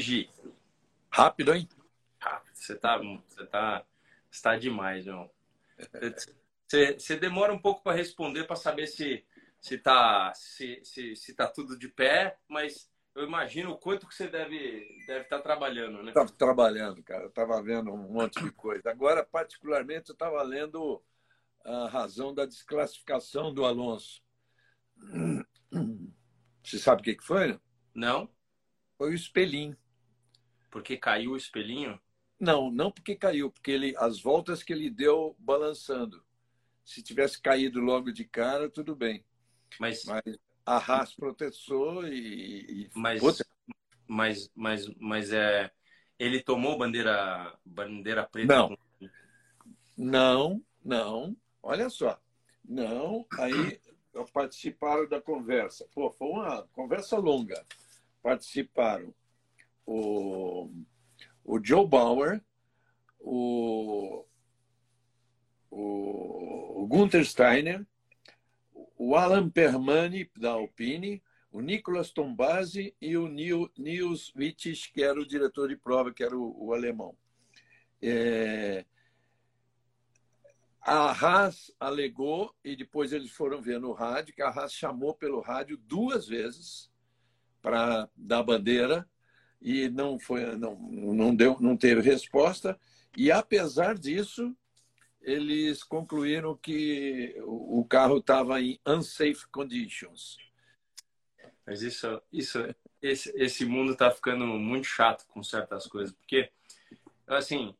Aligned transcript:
Gi? 0.00 0.30
Rápido, 1.10 1.54
hein? 1.54 1.68
Rápido. 2.18 2.54
Você 2.54 2.74
tá, 2.74 2.98
você 2.98 3.46
tá, 3.46 3.84
você 4.30 4.42
tá 4.42 4.56
demais, 4.56 5.04
João. 5.04 5.30
Você, 6.66 6.98
você 6.98 7.16
demora 7.16 7.52
um 7.52 7.58
pouco 7.58 7.82
para 7.82 7.96
responder 7.96 8.44
para 8.44 8.56
saber 8.56 8.86
se 8.86 9.24
se 9.60 9.76
tá 9.76 10.32
se, 10.34 10.80
se, 10.82 11.14
se 11.16 11.34
tá 11.34 11.46
tudo 11.46 11.78
de 11.78 11.88
pé, 11.88 12.38
mas 12.48 12.90
eu 13.14 13.24
imagino 13.24 13.72
o 13.72 13.78
quanto 13.78 14.06
que 14.06 14.14
você 14.14 14.28
deve 14.28 14.86
deve 15.06 15.24
estar 15.24 15.38
tá 15.38 15.42
trabalhando, 15.42 16.02
né? 16.02 16.10
Estava 16.10 16.30
trabalhando, 16.32 17.02
cara. 17.02 17.24
Eu 17.24 17.28
estava 17.28 17.62
vendo 17.62 17.92
um 17.92 18.12
monte 18.12 18.42
de 18.42 18.50
coisa. 18.52 18.90
Agora, 18.90 19.24
particularmente, 19.24 20.10
eu 20.10 20.14
estava 20.14 20.42
lendo 20.42 21.02
a 21.64 21.88
razão 21.88 22.32
da 22.32 22.46
desclassificação 22.46 23.52
do 23.52 23.64
Alonso. 23.64 24.22
Você 26.62 26.78
sabe 26.78 27.00
o 27.00 27.04
que 27.04 27.22
foi? 27.22 27.58
Não. 27.94 28.30
Foi 28.96 29.10
o 29.10 29.14
espelhinho. 29.14 29.76
Porque 30.70 30.96
caiu 30.96 31.32
o 31.32 31.36
espelhinho? 31.36 32.00
Não, 32.38 32.70
não 32.70 32.90
porque 32.90 33.14
caiu, 33.14 33.50
porque 33.50 33.70
ele, 33.70 33.94
as 33.98 34.20
voltas 34.20 34.62
que 34.62 34.72
ele 34.72 34.88
deu 34.88 35.36
balançando. 35.38 36.24
Se 36.84 37.02
tivesse 37.02 37.40
caído 37.40 37.80
logo 37.80 38.10
de 38.10 38.24
cara, 38.24 38.70
tudo 38.70 38.96
bem. 38.96 39.24
Mas, 39.78 40.04
mas 40.04 40.38
a 40.64 40.76
Haas 40.76 41.14
protestou 41.14 42.06
e. 42.06 42.86
e... 42.86 42.90
Mas, 42.94 43.22
mas, 44.06 44.50
mas, 44.54 44.88
mas 44.98 45.32
é. 45.32 45.70
Ele 46.18 46.42
tomou 46.42 46.78
bandeira, 46.78 47.58
bandeira 47.64 48.24
preta? 48.24 48.54
Não. 48.54 48.68
Com... 48.68 49.08
Não, 49.96 50.62
não. 50.84 51.36
Olha 51.62 51.88
só. 51.88 52.20
Não, 52.64 53.26
aí 53.38 53.80
participaram 54.32 55.08
da 55.08 55.20
conversa. 55.20 55.86
Pô, 55.94 56.10
foi 56.10 56.28
uma 56.28 56.62
conversa 56.72 57.16
longa. 57.18 57.64
Participaram 58.22 59.14
o, 59.90 60.70
o 61.44 61.64
Joe 61.64 61.84
Bauer, 61.84 62.40
o, 63.18 64.24
o, 65.68 66.82
o 66.82 66.86
Gunther 66.86 67.26
Steiner, 67.26 67.84
o 68.96 69.16
Alan 69.16 69.50
Permani, 69.50 70.30
da 70.36 70.52
Alpine, 70.52 71.20
o 71.50 71.60
Nicolas 71.60 72.12
Tombasi 72.12 72.94
e 73.00 73.16
o 73.16 73.26
Nils 73.26 74.32
Wittich, 74.36 74.92
que 74.92 75.02
era 75.02 75.18
o 75.18 75.26
diretor 75.26 75.68
de 75.68 75.76
prova, 75.76 76.14
que 76.14 76.22
era 76.22 76.38
o, 76.38 76.66
o 76.66 76.72
alemão. 76.72 77.16
É... 78.00 78.86
A 80.80 81.10
Haas 81.10 81.74
alegou, 81.80 82.54
e 82.64 82.76
depois 82.76 83.12
eles 83.12 83.32
foram 83.32 83.60
ver 83.60 83.80
no 83.80 83.92
rádio, 83.92 84.34
que 84.34 84.42
a 84.42 84.50
Haas 84.50 84.72
chamou 84.72 85.14
pelo 85.14 85.40
rádio 85.40 85.76
duas 85.76 86.28
vezes 86.28 86.90
para 87.60 88.08
dar 88.16 88.44
bandeira 88.44 89.06
e 89.60 89.88
não 89.88 90.18
foi 90.18 90.56
não, 90.56 90.76
não 90.76 91.34
deu 91.34 91.58
não 91.60 91.76
teve 91.76 92.00
resposta 92.00 92.78
e 93.16 93.30
apesar 93.30 93.98
disso 93.98 94.54
eles 95.20 95.82
concluíram 95.82 96.56
que 96.56 97.36
o 97.44 97.84
carro 97.84 98.18
estava 98.18 98.60
em 98.60 98.80
unsafe 98.86 99.46
conditions. 99.48 100.38
Mas 101.66 101.82
isso, 101.82 102.22
isso, 102.32 102.58
esse, 103.02 103.30
esse 103.36 103.64
mundo 103.66 103.92
está 103.92 104.10
ficando 104.10 104.46
muito 104.46 104.86
chato 104.86 105.26
com 105.26 105.42
certas 105.42 105.86
coisas, 105.86 106.14
porque 106.14 106.50
assim, 107.26 107.76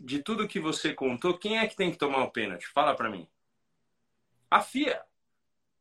de 0.00 0.22
tudo 0.22 0.48
que 0.48 0.60
você 0.60 0.94
contou, 0.94 1.36
quem 1.36 1.58
é 1.58 1.66
que 1.66 1.76
tem 1.76 1.90
que 1.90 1.98
tomar 1.98 2.22
o 2.24 2.30
pênalti? 2.30 2.66
Fala 2.68 2.94
para 2.94 3.10
mim. 3.10 3.28
A 4.50 4.60
FIA. 4.60 5.02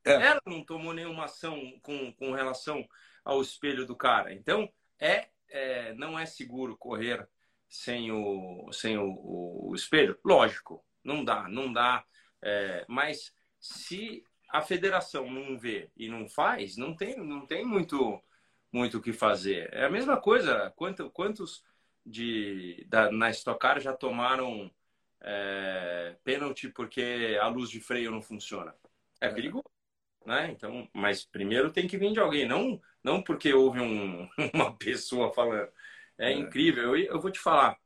É. 0.06 0.12
Ela 0.12 0.42
não 0.46 0.64
tomou 0.66 0.94
nenhuma 0.94 1.26
ação 1.26 1.80
com, 1.82 2.12
com 2.14 2.34
relação 2.34 2.86
ao 3.24 3.42
espelho 3.42 3.86
do 3.86 3.96
cara. 3.96 4.34
Então, 4.34 4.70
é, 5.00 5.30
é 5.54 5.94
não 5.94 6.18
é 6.18 6.26
seguro 6.26 6.76
correr 6.78 7.28
sem 7.70 8.12
o, 8.12 8.70
sem 8.72 8.98
o, 8.98 9.70
o 9.70 9.76
espelho? 9.76 10.20
Lógico. 10.26 10.84
Não 11.04 11.24
dá, 11.24 11.48
não 11.48 11.72
dá. 11.72 12.04
É, 12.42 12.86
mas 12.88 13.34
se 13.60 14.24
a 14.50 14.62
federação 14.62 15.30
não 15.30 15.58
vê 15.58 15.90
e 15.96 16.10
não 16.10 16.28
faz, 16.28 16.78
não 16.78 16.96
tem, 16.96 17.18
não 17.18 17.46
tem 17.46 17.66
muito 17.66 18.22
muito 18.72 18.98
o 18.98 19.02
que 19.02 19.14
fazer. 19.14 19.70
É 19.72 19.86
a 19.86 19.90
mesma 19.90 20.20
coisa. 20.20 20.74
Quanto, 20.76 21.10
quantos 21.12 21.64
de, 22.04 22.84
da, 22.90 23.12
na 23.12 23.30
Stock 23.30 23.60
Car 23.60 23.80
já 23.80 23.94
tomaram 23.94 24.70
é, 25.22 26.18
pênalti 26.24 26.70
porque 26.70 27.38
a 27.40 27.48
luz 27.48 27.70
de 27.70 27.80
freio 27.80 28.10
não 28.10 28.22
funciona? 28.22 28.76
É, 29.22 29.28
é. 29.28 29.30
perigoso. 29.32 29.70
Né? 30.26 30.52
Então, 30.52 30.90
mas 30.94 31.24
primeiro 31.24 31.72
tem 31.72 31.88
que 31.88 31.98
vir 31.98 32.14
de 32.14 32.20
alguém, 32.20 32.48
não, 32.48 32.82
não 33.04 33.22
porque 33.22 33.54
houve 33.54 33.80
um, 33.80 34.30
uma 34.54 34.76
pessoa 34.76 35.34
falando. 35.34 35.70
É, 36.18 36.32
é. 36.32 36.34
incrível. 36.34 36.96
Eu, 36.96 36.98
eu 36.98 37.22
vou 37.22 37.32
te 37.32 37.40
falar 37.40 37.78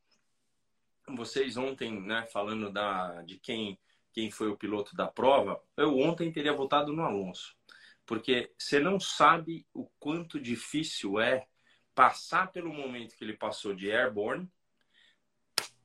vocês 1.16 1.56
ontem, 1.56 2.00
né, 2.00 2.26
falando 2.26 2.70
da, 2.70 3.22
de 3.22 3.38
quem, 3.38 3.78
quem 4.12 4.30
foi 4.30 4.48
o 4.48 4.56
piloto 4.56 4.94
da 4.94 5.06
prova, 5.06 5.62
eu 5.76 5.98
ontem 5.98 6.32
teria 6.32 6.52
votado 6.52 6.92
no 6.92 7.02
Alonso. 7.02 7.56
Porque 8.04 8.52
você 8.58 8.80
não 8.80 8.98
sabe 8.98 9.66
o 9.72 9.86
quanto 9.98 10.40
difícil 10.40 11.20
é 11.20 11.46
passar 11.94 12.50
pelo 12.52 12.72
momento 12.72 13.16
que 13.16 13.24
ele 13.24 13.36
passou 13.36 13.74
de 13.74 13.90
airborne, 13.90 14.50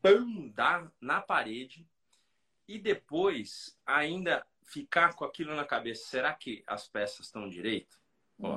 andar 0.04 0.92
na 1.00 1.22
parede 1.22 1.88
e 2.68 2.78
depois 2.78 3.78
ainda 3.86 4.46
ficar 4.66 5.16
com 5.16 5.26
aquilo 5.26 5.56
na 5.56 5.66
cabeça. 5.66 6.08
Será 6.08 6.34
que 6.34 6.64
as 6.68 6.88
peças 6.88 7.26
estão 7.26 7.50
direito? 7.50 8.03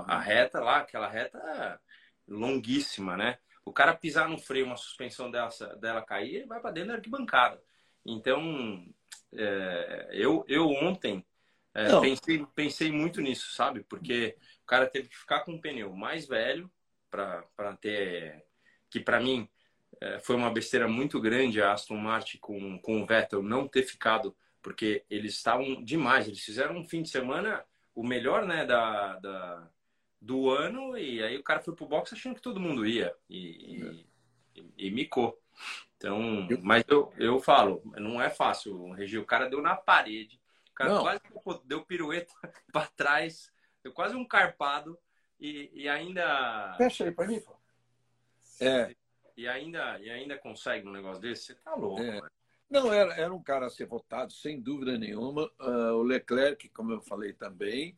A 0.07 0.19
reta 0.19 0.61
lá, 0.61 0.79
aquela 0.79 1.09
reta 1.09 1.81
longuíssima, 2.27 3.17
né? 3.17 3.39
O 3.65 3.73
cara 3.73 3.95
pisar 3.95 4.29
no 4.29 4.39
freio, 4.39 4.67
uma 4.67 4.77
suspensão 4.77 5.31
dela, 5.31 5.51
dela 5.81 6.03
cair, 6.03 6.37
ele 6.37 6.47
vai 6.47 6.61
para 6.61 6.71
dentro 6.71 6.91
da 6.91 6.95
arquibancada. 6.95 7.61
Então, 8.05 8.85
é, 9.35 10.09
eu, 10.13 10.45
eu 10.49 10.69
ontem 10.69 11.25
é, 11.75 12.01
pensei, 12.01 12.47
pensei 12.55 12.93
muito 12.93 13.21
nisso, 13.21 13.53
sabe? 13.53 13.83
Porque 13.85 14.37
o 14.63 14.67
cara 14.67 14.87
teve 14.87 15.09
que 15.09 15.17
ficar 15.17 15.41
com 15.41 15.53
um 15.53 15.61
pneu 15.61 15.93
mais 15.95 16.27
velho 16.27 16.71
para 17.11 17.77
ter. 17.81 18.45
Que 18.89 19.01
para 19.01 19.21
mim 19.21 19.49
é, 20.01 20.21
foi 20.21 20.37
uma 20.37 20.51
besteira 20.51 20.89
muito 20.89 21.21
grande 21.21 21.61
a 21.61 21.73
Aston 21.73 21.97
Martin 21.97 22.39
com, 22.39 22.79
com 22.79 23.03
o 23.03 23.07
Vettel 23.07 23.43
não 23.43 23.67
ter 23.69 23.83
ficado, 23.83 24.37
porque 24.63 25.05
eles 25.11 25.35
estavam 25.35 25.83
demais. 25.83 26.27
Eles 26.27 26.41
fizeram 26.41 26.77
um 26.77 26.85
fim 26.85 27.03
de 27.03 27.09
semana 27.09 27.65
o 27.95 28.03
melhor 28.03 28.47
né, 28.47 28.65
da, 28.65 29.19
da 29.19 29.71
do 30.27 30.51
ano 30.51 30.99
e 30.99 31.23
aí 31.23 31.39
o 31.39 31.43
cara 31.43 31.61
foi 31.61 31.75
pro 31.75 31.87
box 31.87 32.13
achando 32.13 32.35
que 32.35 32.43
todo 32.43 32.61
mundo 32.61 32.85
ia 32.85 33.15
e, 33.31 33.83
é. 34.57 34.61
e, 34.61 34.89
e, 34.89 34.91
micou. 34.91 35.41
Então, 35.97 36.47
mas 36.63 36.85
eu, 36.89 37.13
eu 37.17 37.41
falo, 37.41 37.81
não 37.97 38.21
é 38.21 38.29
fácil, 38.29 38.91
Regi. 38.91 39.17
O 39.19 39.25
cara 39.25 39.49
deu 39.49 39.63
na 39.63 39.77
parede, 39.77 40.41
o 40.71 40.75
cara 40.75 40.95
não. 40.95 41.03
quase 41.03 41.21
deu 41.65 41.85
pirueta 41.85 42.35
para 42.73 42.89
trás, 42.89 43.53
deu 43.83 43.93
quase 43.93 44.17
um 44.17 44.27
carpado 44.27 44.99
e, 45.39 45.71
e 45.73 45.89
ainda. 45.89 46.75
Fecha 46.77 47.05
aí 47.05 47.13
para 47.13 47.29
mim, 47.29 47.41
pô. 47.41 47.57
É. 48.61 48.95
E 49.37 49.47
ainda, 49.47 49.99
e 50.01 50.11
ainda 50.11 50.37
consegue 50.37 50.89
um 50.89 50.93
negócio 50.93 51.21
desse? 51.21 51.47
Você 51.47 51.55
tá 51.55 51.75
louco, 51.75 52.03
é. 52.03 52.21
Não, 52.69 52.93
era, 52.93 53.15
era 53.15 53.33
um 53.33 53.43
cara 53.43 53.67
a 53.67 53.71
ser 53.71 53.87
votado, 53.87 54.33
sem 54.33 54.61
dúvida 54.61 54.99
nenhuma. 54.99 55.45
Uh, 55.61 55.95
o 55.95 56.03
Leclerc, 56.03 56.69
como 56.71 56.91
eu 56.93 57.01
falei 57.01 57.33
também, 57.33 57.95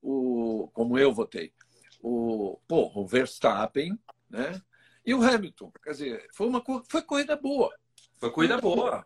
o, 0.00 0.68
como 0.72 0.98
eu 0.98 1.12
votei, 1.12 1.52
o, 2.02 2.58
pô, 2.66 2.90
o 2.94 3.06
Verstappen, 3.06 3.98
né? 4.28 4.60
E 5.06 5.14
o 5.14 5.22
Hamilton. 5.22 5.72
Quer 5.82 5.90
dizer, 5.90 6.28
foi 6.32 6.48
uma 6.48 6.62
foi 6.88 7.02
corrida 7.02 7.36
boa. 7.36 7.72
Foi 8.18 8.30
corrida 8.30 8.58
boa. 8.58 9.04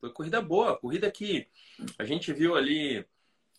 Foi 0.00 0.12
corrida 0.12 0.40
boa. 0.40 0.76
Corrida 0.76 1.10
que 1.10 1.48
a 1.98 2.04
gente 2.04 2.32
viu 2.32 2.54
ali 2.54 3.06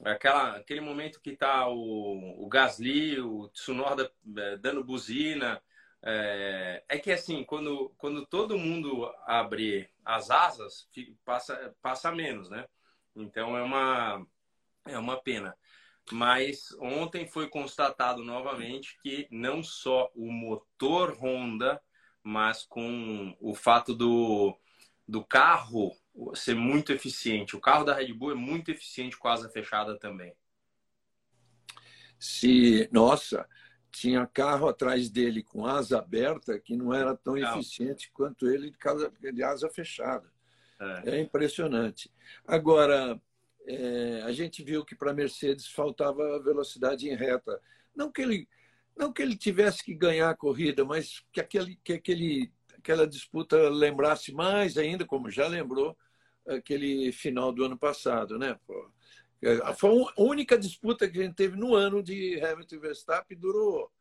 aquela, 0.04 0.58
aquele 0.58 0.82
momento 0.82 1.20
que 1.22 1.36
tá 1.36 1.68
o, 1.68 2.44
o 2.44 2.48
Gasly, 2.48 3.20
o 3.20 3.48
Tsunoda 3.50 4.12
é, 4.38 4.58
dando 4.58 4.84
buzina. 4.84 5.62
É, 6.02 6.84
é, 6.88 7.00
que 7.00 7.12
assim, 7.12 7.44
quando, 7.44 7.92
quando 7.98 8.26
todo 8.26 8.58
mundo 8.58 9.12
abre 9.26 9.90
as 10.04 10.30
asas, 10.30 10.88
passa, 11.24 11.76
passa 11.82 12.12
menos, 12.12 12.50
né? 12.50 12.68
Então 13.16 13.58
é 13.58 13.64
uma, 13.64 14.28
é 14.86 14.98
uma 15.00 15.18
pena. 15.18 15.58
Mas 16.12 16.72
ontem 16.80 17.28
foi 17.28 17.50
constatado 17.50 18.24
novamente 18.24 18.98
que 19.02 19.28
não 19.32 19.64
só 19.64 20.12
o 20.16 20.32
motor 20.32 21.18
Honda, 21.20 21.82
mas 22.24 22.64
com 22.64 23.36
o 23.40 23.56
fato 23.56 23.94
do, 23.94 24.56
do 25.08 25.24
carro 25.24 25.96
ser 26.34 26.56
muito 26.56 26.92
eficiente. 26.92 27.56
O 27.56 27.62
carro 27.62 27.84
da 27.84 27.94
Red 27.94 28.14
Bull 28.14 28.32
é 28.32 28.36
muito 28.36 28.72
eficiente 28.72 29.18
com 29.18 29.28
asa 29.28 29.50
fechada 29.50 29.98
também. 29.98 30.34
Se, 32.20 32.88
nossa, 32.92 33.48
tinha 33.92 34.26
carro 34.28 34.68
atrás 34.68 35.10
dele 35.10 35.44
com 35.44 35.66
asa 35.66 36.00
aberta 36.00 36.60
que 36.60 36.76
não 36.76 36.94
era 36.94 37.16
tão 37.16 37.36
não. 37.36 37.60
eficiente 37.60 38.12
quanto 38.12 38.48
ele 38.48 38.70
de, 38.70 38.78
casa, 38.78 39.12
de 39.20 39.44
asa 39.44 39.70
fechada. 39.70 40.32
É. 40.80 41.16
é 41.16 41.22
impressionante. 41.22 42.12
Agora, 42.46 43.20
é, 43.68 44.22
a 44.24 44.32
gente 44.32 44.64
viu 44.64 44.86
que 44.86 44.96
para 44.96 45.12
a 45.12 45.14
Mercedes 45.14 45.68
faltava 45.68 46.42
velocidade 46.44 47.10
em 47.10 47.16
reta. 47.16 47.60
Não 47.96 48.12
que 48.12 48.22
ele 48.22 48.48
não 48.96 49.12
que 49.12 49.22
ele 49.22 49.36
tivesse 49.36 49.84
que 49.84 49.94
ganhar 49.94 50.30
a 50.30 50.36
corrida, 50.36 50.86
mas 50.86 51.22
que, 51.32 51.42
aquele, 51.42 51.78
que 51.84 51.94
aquele, 51.94 52.50
aquela 52.78 53.06
disputa 53.06 53.70
lembrasse 53.70 54.32
mais 54.32 54.78
ainda, 54.78 55.06
como 55.06 55.30
já 55.30 55.48
lembrou, 55.48 55.98
aquele 56.48 57.12
final 57.12 57.52
do 57.52 57.66
ano 57.66 57.78
passado, 57.78 58.40
né? 58.40 58.58
É, 59.42 59.74
foi 59.74 59.90
a 60.18 60.22
única 60.22 60.58
disputa 60.58 61.10
que 61.10 61.20
a 61.20 61.24
gente 61.24 61.36
teve 61.36 61.58
no 61.58 61.76
ano 61.76 62.02
de 62.02 62.40
Hamilton 62.40 62.76
e 62.76 62.80
Verstappen, 62.80 63.38
durou 63.38 63.92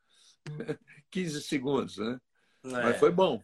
15 1.11 1.43
segundos, 1.43 1.99
né? 1.99 2.21
É. 2.65 2.69
Mas 2.69 2.99
foi 2.99 3.11
bom. 3.11 3.43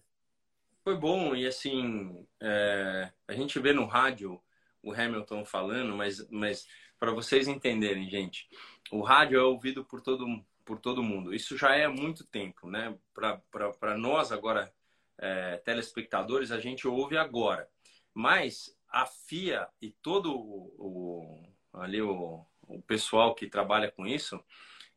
Foi 0.85 0.97
bom, 0.97 1.35
e 1.35 1.47
assim, 1.47 2.25
é, 2.41 3.11
a 3.29 3.35
gente 3.35 3.59
vê 3.59 3.73
no 3.73 3.87
rádio 3.87 4.41
o 4.83 4.93
Hamilton 4.93 5.45
falando, 5.45 5.97
mas, 5.97 6.29
mas 6.31 6.67
para 6.99 7.13
vocês 7.13 7.49
entenderem, 7.49 8.09
gente, 8.09 8.49
o 8.91 9.03
rádio 9.03 9.39
é 9.39 9.43
ouvido 9.43 9.85
por 9.85 10.01
todo, 10.01 10.27
por 10.65 10.79
todo 10.79 11.03
mundo. 11.03 11.35
Isso 11.35 11.57
já 11.57 11.75
é 11.75 11.85
há 11.85 11.91
muito 11.91 12.25
tempo, 12.27 12.69
né? 12.69 12.97
Para 13.13 13.97
nós 13.97 14.33
agora, 14.33 14.73
é, 15.19 15.57
telespectadores, 15.59 16.51
a 16.51 16.59
gente 16.59 16.87
ouve 16.87 17.17
agora. 17.17 17.69
Mas 18.15 18.77
a 18.89 19.07
FIA 19.07 19.69
e 19.81 19.91
todo 19.91 20.35
o, 20.35 20.75
o 20.79 21.81
ali 21.81 22.03
o, 22.03 22.45
o, 22.67 22.83
pessoal 22.83 23.35
que 23.35 23.47
trabalha 23.47 23.91
com 23.91 24.07
isso, 24.07 24.43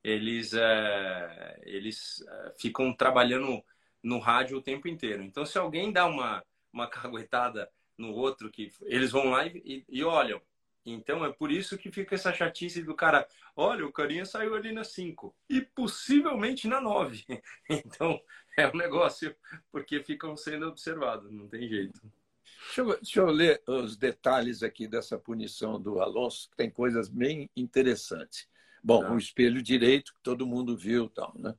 eles, 0.04 0.54
é, 0.54 1.62
eles 1.64 2.24
é, 2.28 2.54
ficam 2.60 2.92
trabalhando 2.94 3.64
no 4.02 4.20
rádio 4.20 4.58
o 4.58 4.62
tempo 4.62 4.88
inteiro. 4.88 5.24
Então, 5.24 5.46
se 5.46 5.58
alguém 5.58 5.92
dá 5.92 6.06
uma, 6.06 6.44
uma 6.72 6.88
caguetada 6.90 7.70
no 7.98 8.12
outro, 8.12 8.50
que 8.50 8.72
eles 8.84 9.12
vão 9.12 9.30
lá 9.30 9.46
e, 9.48 9.86
e 9.88 10.04
olham. 10.04 10.42
Então, 10.86 11.24
é 11.24 11.32
por 11.32 11.50
isso 11.52 11.78
que 11.78 11.92
fica 11.92 12.16
essa 12.16 12.34
chatice 12.34 12.84
do 12.84 12.94
cara. 12.94 13.28
Olha, 13.56 13.86
o 13.86 13.92
carinha 13.92 14.26
saiu 14.26 14.54
ali 14.54 14.72
na 14.74 14.84
5 14.84 15.34
e 15.50 15.62
possivelmente 15.62 16.68
na 16.68 16.82
9. 16.82 17.24
Então, 17.70 18.20
é 18.58 18.68
um 18.68 18.76
negócio, 18.76 19.36
porque 19.72 20.04
ficam 20.04 20.36
sendo 20.36 20.68
observados, 20.68 21.32
não 21.32 21.48
tem 21.48 21.68
jeito. 21.68 22.02
Deixa 22.66 22.82
eu, 22.82 22.88
deixa 22.96 23.20
eu, 23.20 23.26
ler 23.28 23.62
os 23.68 23.98
detalhes 23.98 24.64
aqui 24.64 24.88
dessa 24.88 25.18
punição 25.18 25.82
do 25.82 26.02
Alonso, 26.02 26.50
que 26.50 26.58
tem 26.58 26.70
coisas 26.70 27.10
bem 27.10 27.50
interessantes. 27.56 28.48
Bom, 28.84 29.02
tá. 29.02 29.12
o 29.12 29.18
espelho 29.18 29.62
direito, 29.62 30.14
que 30.14 30.22
todo 30.22 30.46
mundo 30.46 30.76
viu 30.76 31.10
tal, 31.10 31.34
né? 31.38 31.56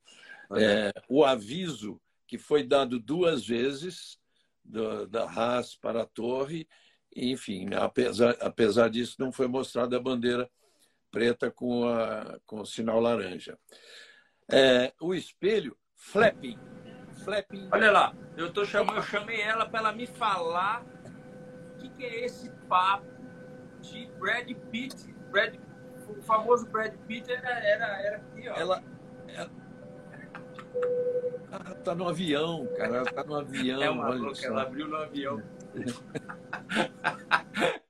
É, 0.57 0.93
o 1.09 1.25
aviso 1.25 2.01
que 2.27 2.37
foi 2.37 2.63
dado 2.63 2.99
duas 2.99 3.47
vezes 3.47 4.19
do, 4.65 5.07
da 5.07 5.25
Haas 5.25 5.77
para 5.77 6.03
a 6.03 6.07
torre, 6.07 6.67
enfim, 7.15 7.69
apesar, 7.75 8.37
apesar 8.41 8.89
disso, 8.91 9.17
não 9.19 9.31
foi 9.31 9.47
mostrada 9.47 9.97
a 9.97 10.01
bandeira 10.01 10.51
preta 11.11 11.51
com, 11.51 11.89
a, 11.89 12.41
com 12.45 12.61
o 12.61 12.67
sinal 12.67 12.99
laranja. 12.99 13.57
É, 14.51 14.93
o 15.01 15.15
espelho, 15.15 15.77
flapping. 15.95 16.59
flapping. 17.25 17.69
Olha 17.71 17.93
lá, 17.93 18.15
eu, 18.37 18.53
tô 18.53 18.65
chamando, 18.65 18.97
eu 18.97 19.03
chamei 19.03 19.41
ela 19.41 19.65
para 19.65 19.79
ela 19.79 19.93
me 19.93 20.07
falar 20.07 20.85
o 20.85 21.77
que, 21.79 21.89
que, 21.91 22.05
é 22.05 22.25
esse 22.25 22.51
papo 22.69 23.07
de 23.81 24.07
Brad 24.19 24.51
Pitt. 24.73 25.13
Brad, 25.31 25.55
o 26.09 26.21
famoso 26.23 26.67
Brad 26.67 26.95
Pitt 27.07 27.31
era, 27.31 27.49
era, 27.49 28.03
era 28.03 28.17
aqui, 28.17 28.49
ó. 28.49 28.55
Ela, 28.55 28.85
ela... 29.29 29.51
Ah, 31.55 31.75
tá 31.85 31.95
no 31.95 32.09
avião, 32.09 32.67
cara. 32.77 32.97
Ela 32.97 33.05
tá 33.05 33.25
no 33.25 33.37
avião. 33.37 33.83
É 33.83 33.91
uma 33.91 34.09
louca, 34.09 34.45
ela 34.45 34.63
abriu 34.63 34.89
no 34.89 34.97
avião. 34.97 35.43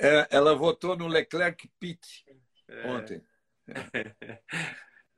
É, 0.00 0.28
ela 0.30 0.54
votou 0.54 0.96
no 0.96 1.08
Leclerc 1.08 1.68
Pitt 1.80 2.24
é. 2.68 2.86
ontem. 2.86 3.20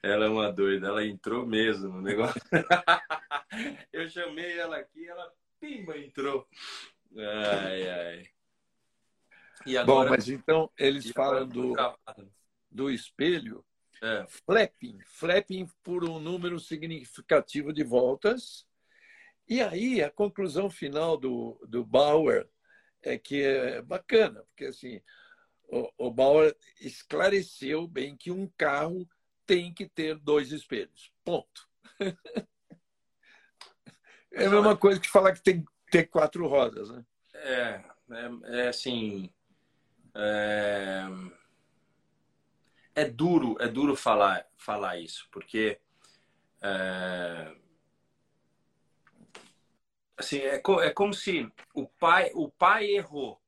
Ela 0.03 0.25
é 0.25 0.29
uma 0.31 0.51
doida, 0.51 0.87
ela 0.87 1.05
entrou 1.05 1.45
mesmo 1.45 1.89
no 1.89 2.01
negócio. 2.01 2.41
Eu 3.93 4.09
chamei 4.09 4.59
ela 4.59 4.79
aqui, 4.79 5.07
ela 5.07 5.31
pimba 5.61 5.99
entrou. 5.99 6.49
Ai, 7.15 7.91
ai. 7.91 8.27
E 9.67 9.77
agora, 9.77 10.09
Bom, 10.09 10.17
mas 10.17 10.31
então 10.31 10.71
eles 10.79 11.11
falam 11.11 11.47
do, 11.47 11.75
do 12.71 12.91
espelho, 12.91 13.63
é. 14.03 14.27
flapping, 14.29 14.99
flapping 15.05 15.69
por 15.83 16.05
um 16.05 16.19
número 16.19 16.59
significativo 16.59 17.73
de 17.73 17.85
voltas. 17.85 18.67
E 19.49 19.61
aí 19.61 20.03
a 20.03 20.11
conclusão 20.11 20.71
final 20.71 21.17
do, 21.17 21.61
do 21.69 21.85
Bauer 21.85 22.49
é 23.03 23.19
que 23.19 23.43
é 23.43 23.83
bacana, 23.83 24.45
porque 24.45 24.67
assim, 24.67 25.01
o, 25.69 25.91
o 26.07 26.11
Bauer 26.11 26.57
esclareceu 26.81 27.87
bem 27.87 28.17
que 28.17 28.31
um 28.31 28.49
carro 28.57 29.09
tem 29.47 29.73
que 29.73 29.89
ter 29.89 30.17
dois 30.17 30.53
espelhos. 30.53 31.13
Ponto. 31.25 31.69
É 34.33 34.47
a 34.47 34.51
mesma 34.51 34.77
coisa 34.77 35.01
que 35.01 35.09
falar 35.09 35.33
que 35.33 35.43
tem 35.43 35.61
que 35.61 35.69
ter 35.91 36.07
quatro 36.07 36.47
rodas, 36.47 36.89
né? 36.89 37.05
É, 37.35 37.85
é, 38.13 38.61
é 38.61 38.69
assim. 38.69 39.29
É, 40.15 41.03
é, 42.95 43.05
duro, 43.05 43.57
é 43.61 43.69
duro 43.69 43.97
falar, 43.97 44.47
falar 44.57 44.99
isso, 44.99 45.29
porque 45.31 45.81
é, 46.63 47.57
assim, 50.17 50.39
é, 50.39 50.57
é 50.57 50.91
como 50.91 51.15
se 51.15 51.51
o 51.75 51.87
pai, 51.87 52.31
o 52.35 52.51
pai 52.51 52.87
errou 52.87 53.41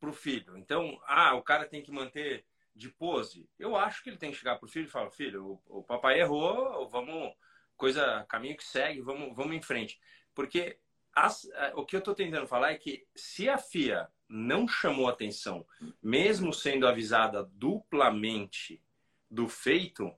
pro 0.00 0.12
filho. 0.12 0.56
Então, 0.56 1.00
ah, 1.06 1.34
o 1.34 1.42
cara 1.42 1.66
tem 1.66 1.82
que 1.82 1.92
manter 1.92 2.44
de 2.74 2.88
pose. 2.88 3.48
Eu 3.58 3.76
acho 3.76 4.02
que 4.02 4.10
ele 4.10 4.18
tem 4.18 4.30
que 4.30 4.36
chegar 4.36 4.56
pro 4.58 4.68
filho 4.68 4.86
e 4.86 4.90
falar, 4.90 5.10
filho, 5.10 5.60
o, 5.66 5.78
o 5.80 5.82
papai 5.82 6.20
errou, 6.20 6.88
vamos, 6.88 7.32
coisa, 7.76 8.24
caminho 8.28 8.56
que 8.56 8.64
segue, 8.64 9.00
vamos, 9.00 9.34
vamos 9.34 9.54
em 9.54 9.62
frente. 9.62 9.98
Porque 10.34 10.78
as, 11.14 11.48
o 11.74 11.84
que 11.84 11.96
eu 11.96 11.98
estou 11.98 12.14
tentando 12.14 12.46
falar 12.46 12.72
é 12.72 12.78
que 12.78 13.06
se 13.14 13.48
a 13.48 13.58
FIA 13.58 14.08
não 14.28 14.66
chamou 14.66 15.08
atenção, 15.08 15.66
mesmo 16.02 16.52
sendo 16.52 16.86
avisada 16.86 17.44
duplamente 17.54 18.82
do 19.30 19.48
feito, 19.48 20.12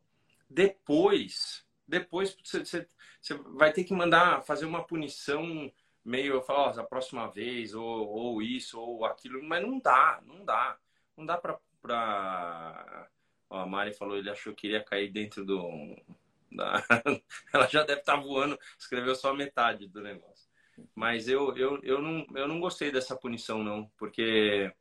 depois 0.48 1.66
depois 1.86 2.36
você, 2.42 2.64
você, 2.64 2.88
você, 3.20 3.34
vai 3.54 3.72
ter 3.72 3.84
que 3.84 3.94
mandar 3.94 4.42
fazer 4.42 4.66
uma 4.66 4.84
punição 4.84 5.70
meio, 6.04 6.42
falar, 6.42 6.74
oh, 6.76 6.80
a 6.80 6.84
próxima 6.84 7.30
vez, 7.30 7.74
ou, 7.74 7.84
ou 7.84 8.42
isso, 8.42 8.80
ou 8.80 9.04
aquilo, 9.04 9.42
mas 9.42 9.62
não 9.62 9.78
dá, 9.78 10.20
não 10.24 10.44
dá. 10.44 10.78
Não 11.16 11.24
dá 11.24 11.36
pra. 11.36 11.58
pra... 11.80 13.08
A 13.48 13.64
Mari 13.64 13.94
falou, 13.94 14.16
ele 14.16 14.28
achou 14.28 14.52
que 14.54 14.66
iria 14.66 14.82
cair 14.82 15.10
dentro 15.10 15.44
do. 15.44 15.96
Da... 16.50 16.82
Ela 17.52 17.68
já 17.68 17.84
deve 17.84 18.00
estar 18.00 18.16
tá 18.16 18.20
voando, 18.20 18.58
escreveu 18.78 19.14
só 19.14 19.32
metade 19.32 19.86
do 19.86 20.00
negócio. 20.00 20.35
Mas 20.94 21.28
eu, 21.28 21.56
eu, 21.56 21.80
eu, 21.82 22.02
não, 22.02 22.26
eu 22.34 22.48
não 22.48 22.60
gostei 22.60 22.90
dessa 22.90 23.16
punição, 23.16 23.62
não, 23.62 23.90
porque 23.96 24.72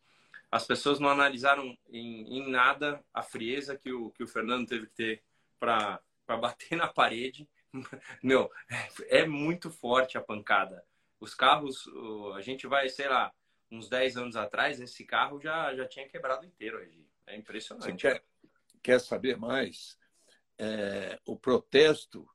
as 0.52 0.66
pessoas 0.66 1.00
não 1.00 1.10
analisaram 1.10 1.78
em, 1.90 2.40
em 2.40 2.50
nada 2.50 3.04
a 3.14 3.22
frieza 3.22 3.78
que 3.78 3.92
o, 3.92 4.12
que 4.12 4.24
o 4.24 4.28
Fernando 4.28 4.68
teve 4.68 4.88
que 4.88 4.94
ter 4.94 5.24
para 5.60 6.02
bater 6.28 6.76
na 6.76 6.88
parede. 6.88 7.48
Meu, 8.24 8.50
é 9.08 9.26
muito 9.26 9.70
forte 9.70 10.18
a 10.18 10.22
pancada. 10.22 10.84
Os 11.20 11.34
carros, 11.34 11.90
a 12.36 12.42
gente 12.42 12.68
vai, 12.68 12.88
sei 12.90 13.08
lá, 13.08 13.34
uns 13.72 13.90
10 13.90 14.18
anos 14.18 14.36
atrás, 14.36 14.80
esse 14.80 15.04
carro 15.04 15.40
já, 15.42 15.74
já 15.76 15.88
tinha 15.88 16.08
quebrado 16.08 16.46
inteiro. 16.46 16.80
É 17.26 17.36
impressionante. 17.36 17.86
Você 17.86 17.98
quer, 17.98 18.24
quer 18.84 19.00
saber 19.00 19.38
mais? 19.38 19.98
É, 20.58 21.20
o 21.26 21.38
protesto 21.38 22.28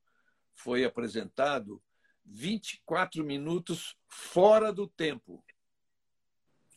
foi 0.52 0.85
apresentado 0.85 1.83
24 2.30 3.25
minutos 3.25 3.96
fora 4.08 4.72
do 4.72 4.87
tempo. 4.87 5.44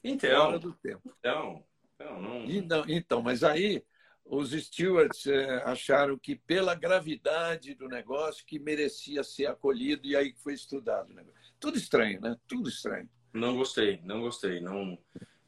Então, 0.03 0.45
fora 0.45 0.59
do 0.59 0.73
tempo. 0.73 1.15
Então, 1.19 1.63
então, 1.95 2.21
não... 2.21 2.45
então, 2.45 2.85
então 2.87 3.21
mas 3.21 3.43
aí 3.43 3.83
os 4.25 4.51
stewards 4.51 5.27
é, 5.27 5.63
acharam 5.63 6.17
que 6.17 6.35
pela 6.35 6.73
gravidade 6.75 7.75
do 7.75 7.87
negócio 7.87 8.45
que 8.45 8.57
merecia 8.57 9.23
ser 9.23 9.47
acolhido 9.47 10.07
e 10.07 10.15
aí 10.15 10.33
foi 10.37 10.53
estudado. 10.53 11.13
Né? 11.13 11.23
Tudo 11.59 11.77
estranho, 11.77 12.19
né? 12.21 12.35
Tudo 12.47 12.69
estranho. 12.69 13.09
Não 13.33 13.55
gostei, 13.55 13.99
não 14.03 14.21
gostei, 14.21 14.59
não, 14.59 14.97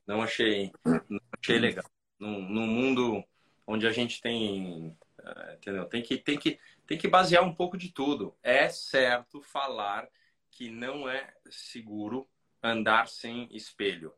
não 0.07 0.21
achei, 0.21 0.71
não 0.83 1.19
achei 1.39 1.59
legal. 1.59 1.85
Num, 2.19 2.41
num 2.41 2.67
mundo 2.67 3.23
onde 3.67 3.87
a 3.87 3.91
gente 3.91 4.21
tem, 4.21 4.97
é, 5.21 5.53
entendeu? 5.55 5.85
Tem 5.85 6.01
que, 6.01 6.17
tem 6.17 6.37
que, 6.37 6.59
tem 6.87 6.97
que 6.97 7.07
basear 7.07 7.43
um 7.43 7.53
pouco 7.53 7.77
de 7.77 7.89
tudo. 7.91 8.35
É 8.41 8.69
certo 8.69 9.41
falar 9.41 10.07
que 10.51 10.69
não 10.69 11.09
é 11.09 11.33
seguro 11.49 12.27
andar 12.61 13.07
sem 13.07 13.47
espelho. 13.51 14.13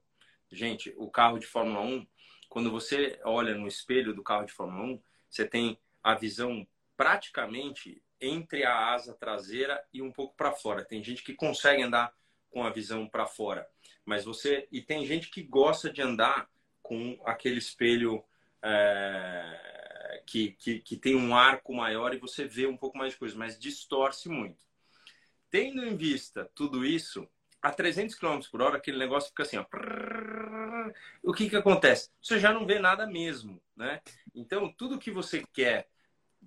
Gente, 0.51 0.93
o 0.97 1.09
carro 1.09 1.39
de 1.39 1.45
Fórmula 1.45 1.81
1 1.81 2.07
quando 2.49 2.71
você 2.71 3.19
olha 3.23 3.55
no 3.55 3.67
espelho 3.67 4.13
do 4.13 4.23
carro 4.23 4.45
de 4.45 4.53
Fórmula 4.53 4.93
1, 4.93 5.01
você 5.29 5.45
tem 5.45 5.77
a 6.03 6.15
visão 6.15 6.67
praticamente 6.95 8.01
entre 8.19 8.63
a 8.63 8.93
asa 8.93 9.13
traseira 9.13 9.83
e 9.93 10.01
um 10.01 10.11
pouco 10.11 10.35
para 10.35 10.51
fora. 10.51 10.83
Tem 10.83 11.03
gente 11.03 11.23
que 11.23 11.33
consegue 11.33 11.83
andar 11.83 12.13
com 12.49 12.63
a 12.63 12.69
visão 12.69 13.07
para 13.07 13.25
fora, 13.25 13.67
mas 14.05 14.23
você 14.23 14.67
e 14.71 14.81
tem 14.81 15.05
gente 15.05 15.29
que 15.29 15.43
gosta 15.43 15.91
de 15.91 16.01
andar 16.01 16.49
com 16.81 17.19
aquele 17.25 17.57
espelho 17.57 18.23
é, 18.63 19.76
que, 20.25 20.51
que, 20.53 20.79
que 20.79 20.97
tem 20.97 21.15
um 21.15 21.35
arco 21.35 21.73
maior 21.73 22.13
e 22.13 22.19
você 22.19 22.45
vê 22.45 22.65
um 22.65 22.77
pouco 22.77 22.97
mais 22.97 23.13
de 23.13 23.19
coisa, 23.19 23.35
mas 23.37 23.59
distorce 23.59 24.29
muito. 24.29 24.65
Tendo 25.49 25.85
em 25.85 25.95
vista 25.95 26.49
tudo 26.53 26.85
isso, 26.85 27.27
a 27.61 27.71
300 27.71 28.15
km 28.15 28.39
por 28.51 28.61
hora, 28.61 28.77
aquele 28.77 28.97
negócio 28.97 29.29
fica 29.29 29.43
assim, 29.43 29.57
ó. 29.57 29.65
O 31.23 31.33
que, 31.33 31.49
que 31.49 31.55
acontece? 31.55 32.09
Você 32.21 32.39
já 32.39 32.53
não 32.53 32.65
vê 32.65 32.79
nada 32.79 33.05
mesmo, 33.05 33.61
né? 33.75 34.01
Então, 34.33 34.71
tudo 34.71 34.99
que 34.99 35.11
você 35.11 35.43
quer 35.53 35.89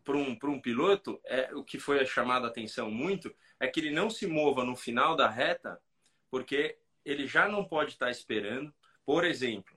para 0.04 0.16
um, 0.16 0.38
um 0.42 0.60
piloto, 0.60 1.20
é, 1.24 1.54
o 1.54 1.64
que 1.64 1.78
foi 1.78 2.04
chamado 2.06 2.46
a 2.46 2.48
atenção 2.48 2.90
muito, 2.90 3.34
é 3.58 3.68
que 3.68 3.80
ele 3.80 3.90
não 3.90 4.08
se 4.08 4.26
mova 4.26 4.64
no 4.64 4.76
final 4.76 5.14
da 5.14 5.28
reta, 5.28 5.80
porque 6.30 6.78
ele 7.04 7.26
já 7.26 7.48
não 7.48 7.64
pode 7.64 7.92
estar 7.92 8.10
esperando. 8.10 8.72
Por 9.04 9.24
exemplo, 9.24 9.76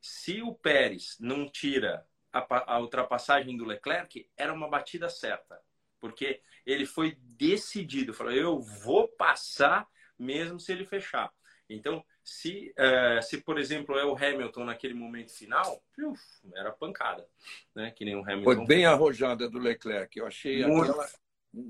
se 0.00 0.42
o 0.42 0.54
Pérez 0.54 1.16
não 1.18 1.48
tira 1.48 2.06
a, 2.38 2.74
a 2.74 2.80
ultrapassagem 2.80 3.56
do 3.56 3.64
Leclerc, 3.64 4.28
era 4.36 4.52
uma 4.52 4.68
batida 4.68 5.08
certa, 5.08 5.60
porque 6.00 6.40
ele 6.66 6.84
foi 6.84 7.16
decidido, 7.20 8.12
falou: 8.12 8.32
eu 8.32 8.60
vou 8.60 9.08
passar 9.08 9.86
mesmo 10.18 10.58
se 10.58 10.72
ele 10.72 10.84
fechar. 10.84 11.32
Então, 11.68 12.04
se, 12.22 12.74
uh, 12.78 13.22
se 13.22 13.40
por 13.40 13.58
exemplo, 13.58 13.98
é 13.98 14.04
o 14.04 14.16
Hamilton 14.16 14.64
naquele 14.64 14.94
momento 14.94 15.32
final, 15.32 15.82
uf, 15.98 16.22
era 16.54 16.70
pancada, 16.72 17.26
né? 17.74 17.90
Que 17.90 18.04
nem 18.04 18.16
o 18.16 18.22
Hamilton. 18.22 18.44
Foi 18.44 18.66
bem 18.66 18.84
arrojada 18.84 19.48
do 19.48 19.58
Leclerc. 19.58 20.18
Eu 20.18 20.26
achei 20.26 20.64
Muito. 20.66 20.90
aquela 20.90 21.08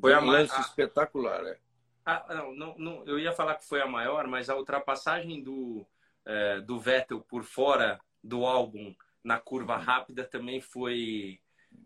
foi 0.00 0.12
a 0.12 0.20
lance 0.20 0.54
a... 0.56 0.60
espetacular. 0.60 1.44
É. 1.46 1.58
Ah, 2.04 2.26
não, 2.34 2.54
não, 2.54 2.78
não, 2.78 3.06
eu 3.06 3.18
ia 3.18 3.32
falar 3.32 3.56
que 3.56 3.66
foi 3.66 3.80
a 3.80 3.86
maior, 3.86 4.26
mas 4.26 4.50
a 4.50 4.56
ultrapassagem 4.56 5.42
do, 5.42 5.86
é, 6.24 6.60
do 6.60 6.78
Vettel 6.78 7.20
por 7.20 7.44
fora 7.44 7.98
do 8.22 8.44
álbum 8.44 8.94
na 9.24 9.40
curva 9.40 9.76
rápida 9.76 10.22
também 10.24 10.60
foi. 10.60 11.40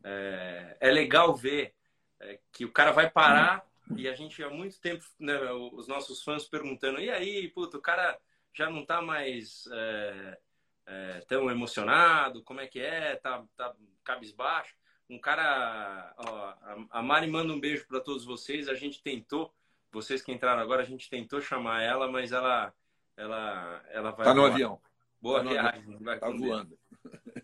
É, 0.04 0.76
é 0.80 0.90
legal 0.90 1.34
ver 1.34 1.74
é, 2.20 2.38
que 2.52 2.64
o 2.64 2.72
cara 2.72 2.92
vai 2.92 3.08
parar 3.08 3.64
e 3.96 4.06
a 4.06 4.14
gente 4.14 4.42
há 4.42 4.50
muito 4.50 4.78
tempo, 4.80 5.02
né, 5.18 5.40
os 5.72 5.88
nossos 5.88 6.22
fãs 6.22 6.46
perguntando: 6.46 7.00
e 7.00 7.08
aí, 7.08 7.48
puto, 7.48 7.78
o 7.78 7.80
cara 7.80 8.18
já 8.52 8.68
não 8.68 8.84
tá 8.84 9.00
mais 9.00 9.66
é, 9.72 10.38
é, 10.86 11.20
tão 11.28 11.50
emocionado? 11.50 12.42
Como 12.42 12.60
é 12.60 12.66
que 12.66 12.80
é? 12.80 13.16
Tá, 13.16 13.44
tá 13.56 13.74
cabisbaixo? 14.04 14.74
Um 15.08 15.18
cara. 15.18 16.14
Ó, 16.18 16.54
a 16.90 17.02
Mari 17.02 17.28
manda 17.28 17.52
um 17.52 17.60
beijo 17.60 17.86
para 17.86 18.00
todos 18.00 18.24
vocês. 18.24 18.68
A 18.68 18.74
gente 18.74 19.02
tentou, 19.02 19.54
vocês 19.90 20.20
que 20.20 20.32
entraram 20.32 20.60
agora, 20.60 20.82
a 20.82 20.86
gente 20.86 21.08
tentou 21.08 21.40
chamar 21.40 21.82
ela, 21.82 22.10
mas 22.10 22.32
ela. 22.32 22.74
Ela, 23.16 23.84
ela 23.88 24.10
vai. 24.12 24.26
Tá 24.26 24.34
no 24.34 24.42
voar. 24.42 24.52
avião. 24.52 24.80
Boa 25.20 25.42
tá 25.42 25.50
viagem. 25.50 25.98
Vai 25.98 26.18
tá 26.18 26.30
voando. 26.30 26.77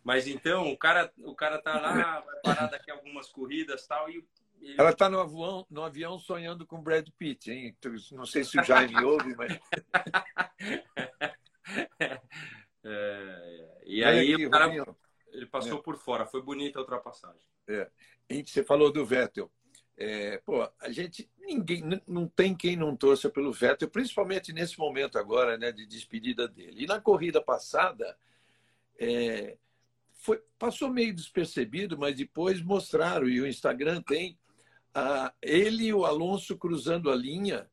Mas 0.03 0.27
então, 0.27 0.71
o 0.71 0.77
cara, 0.77 1.13
o 1.19 1.35
cara 1.35 1.61
tá 1.61 1.81
lá, 1.81 2.21
vai 2.21 2.41
parar 2.43 2.67
daqui 2.67 2.91
algumas 2.91 3.29
corridas 3.29 3.87
tal, 3.87 4.11
e 4.11 4.25
ela 4.79 4.91
está 4.91 5.11
no 5.11 5.21
avião, 5.21 5.67
no 5.69 5.83
avião 5.83 6.19
sonhando 6.19 6.67
com 6.67 6.83
Brad 6.83 7.07
Pitt, 7.19 7.51
hein? 7.51 7.77
Não 8.13 8.25
sei 8.25 8.45
se 8.45 8.59
o 8.59 8.65
Jaime 8.65 8.97
ouve, 9.05 9.35
mas. 9.37 9.59
É, 12.87 13.81
e 13.87 14.05
aí 14.05 14.35
aqui, 14.35 14.47
o 14.47 14.51
cara 14.51 14.71
ele 15.33 15.47
passou 15.47 15.79
é. 15.79 15.83
por 15.83 15.97
fora. 15.97 16.27
Foi 16.27 16.43
bonita 16.43 16.79
a 16.79 16.83
ultrapassagem. 16.83 17.41
É. 17.67 17.91
Você 18.45 18.63
falou 18.63 18.93
do 18.93 19.05
Vettel. 19.05 19.51
É, 19.97 20.39
pô, 20.39 20.69
a 20.81 20.91
gente 20.91 21.31
ninguém 21.39 21.83
não 22.07 22.27
tem 22.27 22.55
quem 22.55 22.77
não 22.77 22.97
torça 22.97 23.31
pelo 23.31 23.53
Vettel, 23.53 23.89
principalmente 23.89 24.53
nesse 24.53 24.79
momento 24.79 25.19
agora, 25.19 25.57
né, 25.57 25.71
de 25.71 25.87
despedida 25.87 26.49
dele. 26.49 26.83
E 26.83 26.87
na 26.87 27.01
corrida 27.01 27.41
passada, 27.41 28.17
é, 28.99 29.57
foi, 30.13 30.41
passou 30.59 30.91
meio 30.91 31.15
despercebido, 31.15 31.99
mas 31.99 32.17
depois 32.17 32.63
mostraram 32.63 33.29
e 33.29 33.41
o 33.41 33.47
Instagram 33.47 34.03
tem 34.03 34.39
ah, 34.95 35.33
ele 35.43 35.87
e 35.87 35.95
o 35.95 36.05
Alonso 36.05 36.57
cruzando 36.57 37.11
a 37.11 37.17
linha, 37.17 37.69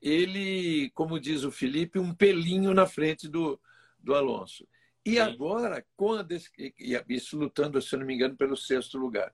ele, 0.00 0.90
como 0.90 1.18
diz 1.18 1.42
o 1.42 1.50
Felipe, 1.50 1.98
um 1.98 2.14
pelinho 2.14 2.74
na 2.74 2.86
frente 2.86 3.26
do, 3.26 3.58
do 3.98 4.14
Alonso. 4.14 4.68
E 5.04 5.14
Sim. 5.14 5.18
agora, 5.20 5.86
com 5.96 6.12
a 6.12 6.22
des... 6.22 6.50
isso 7.08 7.38
lutando, 7.38 7.80
se 7.80 7.96
não 7.96 8.04
me 8.04 8.14
engano, 8.14 8.36
pelo 8.36 8.56
sexto 8.56 8.98
lugar. 8.98 9.32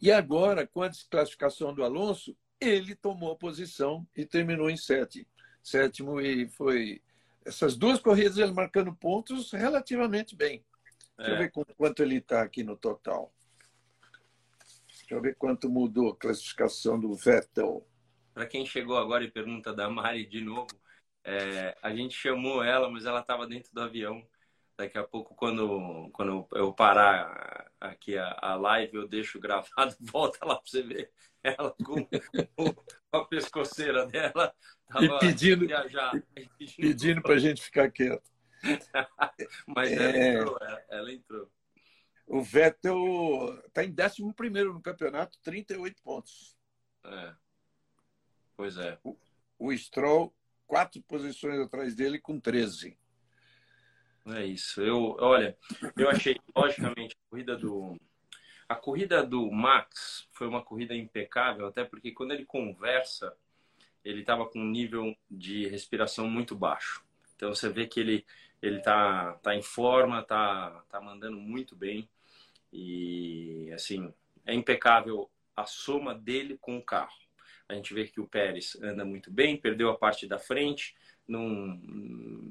E 0.00 0.12
agora, 0.12 0.66
com 0.66 0.82
a 0.82 0.88
desclassificação 0.88 1.74
do 1.74 1.82
Alonso, 1.82 2.36
ele 2.60 2.94
tomou 2.94 3.36
posição 3.36 4.06
e 4.16 4.24
terminou 4.24 4.70
em 4.70 4.76
sétimo. 4.76 5.26
sétimo 5.62 6.20
e 6.20 6.48
foi 6.48 7.02
essas 7.44 7.76
duas 7.76 8.00
corridas 8.00 8.38
ele 8.38 8.52
marcando 8.52 8.94
pontos 8.94 9.50
relativamente 9.52 10.36
bem. 10.36 10.64
Deixa 11.16 11.32
é. 11.32 11.34
eu 11.34 11.38
ver 11.38 11.52
quanto 11.76 12.02
ele 12.02 12.16
está 12.16 12.42
aqui 12.42 12.62
no 12.62 12.76
total. 12.76 13.32
Deixa 14.88 15.14
eu 15.14 15.20
ver 15.20 15.36
quanto 15.36 15.68
mudou 15.68 16.10
a 16.10 16.16
classificação 16.16 16.98
do 16.98 17.14
Vettel. 17.14 17.86
Para 18.32 18.46
quem 18.46 18.66
chegou 18.66 18.96
agora 18.96 19.22
e 19.22 19.30
pergunta 19.30 19.72
da 19.72 19.88
Mari 19.88 20.26
de 20.26 20.40
novo, 20.40 20.68
é, 21.22 21.76
a 21.82 21.94
gente 21.94 22.14
chamou 22.14 22.62
ela, 22.62 22.90
mas 22.90 23.06
ela 23.06 23.20
estava 23.20 23.46
dentro 23.46 23.72
do 23.72 23.80
avião. 23.80 24.26
Daqui 24.76 24.98
a 24.98 25.04
pouco, 25.04 25.36
quando, 25.36 26.10
quando 26.12 26.48
eu 26.52 26.72
parar 26.72 27.70
aqui 27.80 28.18
a, 28.18 28.36
a 28.42 28.56
live, 28.56 28.96
eu 28.96 29.06
deixo 29.06 29.38
gravado, 29.38 29.94
volta 30.00 30.44
lá 30.44 30.56
para 30.56 30.64
você 30.66 30.82
ver 30.82 31.12
ela 31.44 31.74
com, 31.84 32.04
com 32.56 32.74
a 33.12 33.24
pescoceira 33.24 34.06
dela. 34.06 34.52
E 35.00 35.18
pedindo, 35.20 35.66
pedindo 36.76 37.22
para 37.22 37.34
a 37.34 37.38
gente 37.38 37.62
ficar 37.62 37.90
quieto. 37.90 38.33
mas 39.66 39.92
ela 39.92 40.16
é... 40.16 40.34
entrou, 40.34 40.58
ela, 40.60 40.84
ela 40.88 41.12
entrou. 41.12 41.50
O 42.26 42.42
Vettel 42.42 43.62
está 43.66 43.84
em 43.84 43.94
11 43.94 44.22
no 44.64 44.80
campeonato, 44.80 45.38
38 45.42 46.02
pontos. 46.02 46.56
É. 47.04 47.34
Pois 48.56 48.78
é. 48.78 48.98
O, 49.04 49.16
o 49.58 49.76
Stroll, 49.76 50.34
quatro 50.66 51.02
posições 51.02 51.58
atrás 51.60 51.94
dele, 51.94 52.18
com 52.18 52.40
13. 52.40 52.96
É 54.26 54.44
isso. 54.46 54.80
Eu, 54.80 55.16
olha, 55.20 55.56
eu 55.96 56.08
achei, 56.08 56.40
logicamente, 56.56 57.14
a 57.14 57.30
corrida 57.30 57.56
do. 57.56 58.00
A 58.66 58.74
corrida 58.74 59.22
do 59.22 59.50
Max 59.50 60.26
foi 60.32 60.48
uma 60.48 60.64
corrida 60.64 60.94
impecável, 60.94 61.66
até 61.66 61.84
porque 61.84 62.12
quando 62.12 62.32
ele 62.32 62.46
conversa, 62.46 63.36
ele 64.02 64.20
estava 64.20 64.48
com 64.48 64.58
um 64.58 64.70
nível 64.70 65.14
de 65.30 65.68
respiração 65.68 66.26
muito 66.26 66.56
baixo. 66.56 67.04
Então 67.36 67.54
você 67.54 67.68
vê 67.68 67.86
que 67.86 68.00
ele 68.00 68.24
ele 68.66 68.80
tá, 68.80 69.32
tá 69.42 69.54
em 69.54 69.62
forma, 69.62 70.22
tá, 70.22 70.84
tá 70.88 71.00
mandando 71.00 71.36
muito 71.36 71.76
bem. 71.76 72.08
E, 72.72 73.70
assim, 73.72 74.12
é 74.46 74.54
impecável 74.54 75.30
a 75.54 75.66
soma 75.66 76.14
dele 76.14 76.58
com 76.60 76.76
o 76.78 76.82
carro. 76.82 77.12
A 77.68 77.74
gente 77.74 77.94
vê 77.94 78.06
que 78.06 78.20
o 78.20 78.26
Pérez 78.26 78.76
anda 78.82 79.04
muito 79.04 79.30
bem, 79.30 79.56
perdeu 79.56 79.90
a 79.90 79.96
parte 79.96 80.26
da 80.26 80.38
frente, 80.38 80.94
não 81.26 81.80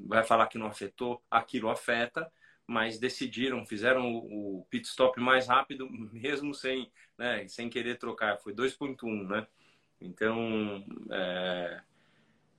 vai 0.06 0.24
falar 0.24 0.46
que 0.48 0.58
não 0.58 0.66
afetou, 0.66 1.22
aquilo 1.30 1.68
afeta, 1.68 2.30
mas 2.66 2.98
decidiram, 2.98 3.66
fizeram 3.66 4.14
o 4.14 4.66
pit 4.70 4.86
stop 4.88 5.20
mais 5.20 5.46
rápido, 5.46 5.88
mesmo 6.12 6.54
sem, 6.54 6.90
né, 7.18 7.46
sem 7.48 7.68
querer 7.68 7.98
trocar. 7.98 8.38
Foi 8.38 8.54
2.1, 8.54 9.28
né? 9.28 9.46
Então, 10.00 10.84
é, 11.10 11.80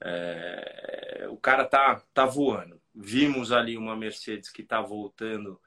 é, 0.02 1.28
o 1.30 1.38
cara 1.38 1.66
tá, 1.66 2.02
tá 2.14 2.26
voando. 2.26 2.80
Vimos 2.96 3.52
ali 3.52 3.78
uma 3.78 3.96
Mercedes 3.96 4.50
que 4.50 4.62
está 4.62 4.82
voltando 4.82 5.60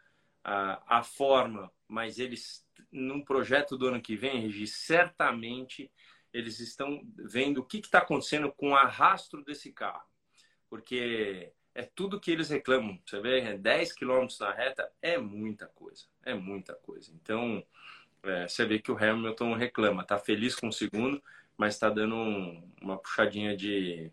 a, 0.43 0.99
a 0.99 1.03
forma 1.03 1.71
mas 1.89 2.19
eles, 2.19 2.65
num 2.93 3.25
projeto 3.25 3.77
do 3.77 3.89
ano 3.89 4.01
que 4.01 4.15
vem, 4.15 4.43
Regi, 4.43 4.67
certamente 4.67 5.91
eles 6.31 6.61
estão 6.61 7.01
vendo 7.17 7.59
o 7.59 7.65
que 7.65 7.79
está 7.79 8.01
acontecendo 8.01 8.53
com 8.53 8.73
o 8.73 8.77
arrasto 8.77 9.43
desse 9.43 9.73
carro. 9.73 10.07
Porque 10.69 11.51
é 11.75 11.83
tudo 11.83 12.21
que 12.21 12.31
eles 12.31 12.51
reclamam. 12.51 13.01
Você 13.07 13.19
vê, 13.21 13.57
10 13.57 13.95
km 13.95 14.27
na 14.39 14.53
reta 14.53 14.93
é 15.01 15.17
muita 15.17 15.67
coisa. 15.69 16.05
É 16.23 16.35
muita 16.35 16.75
coisa. 16.75 17.11
Então, 17.15 17.65
é, 18.23 18.47
você 18.47 18.67
vê 18.67 18.79
que 18.79 18.93
o 18.93 18.99
Hamilton 19.03 19.55
reclama. 19.55 20.03
Está 20.03 20.19
feliz 20.19 20.55
com 20.55 20.69
o 20.69 20.73
segundo, 20.73 21.23
mas 21.57 21.75
está 21.75 21.89
dando 21.89 22.15
um, 22.15 22.71
uma 22.83 22.99
puxadinha 22.99 23.57
de, 23.57 24.13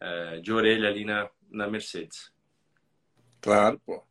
é, 0.00 0.40
de 0.40 0.50
orelha 0.50 0.88
ali 0.88 1.04
na, 1.04 1.28
na 1.50 1.68
Mercedes. 1.68 2.32
Claro, 3.44 3.78
pô. 3.80 4.02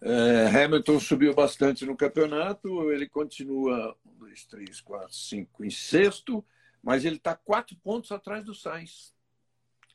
É, 0.00 0.46
Hamilton 0.46 1.00
subiu 1.00 1.34
bastante 1.34 1.84
no 1.84 1.96
campeonato, 1.96 2.92
ele 2.92 3.08
continua 3.08 3.98
um, 4.06 4.14
dois, 4.14 4.46
três, 4.46 4.80
quatro, 4.80 5.12
cinco 5.12 5.64
em 5.64 5.70
sexto, 5.70 6.44
mas 6.80 7.04
ele 7.04 7.16
está 7.16 7.34
quatro 7.34 7.74
pontos 7.78 8.12
atrás 8.12 8.44
do 8.44 8.54
Sainz. 8.54 9.12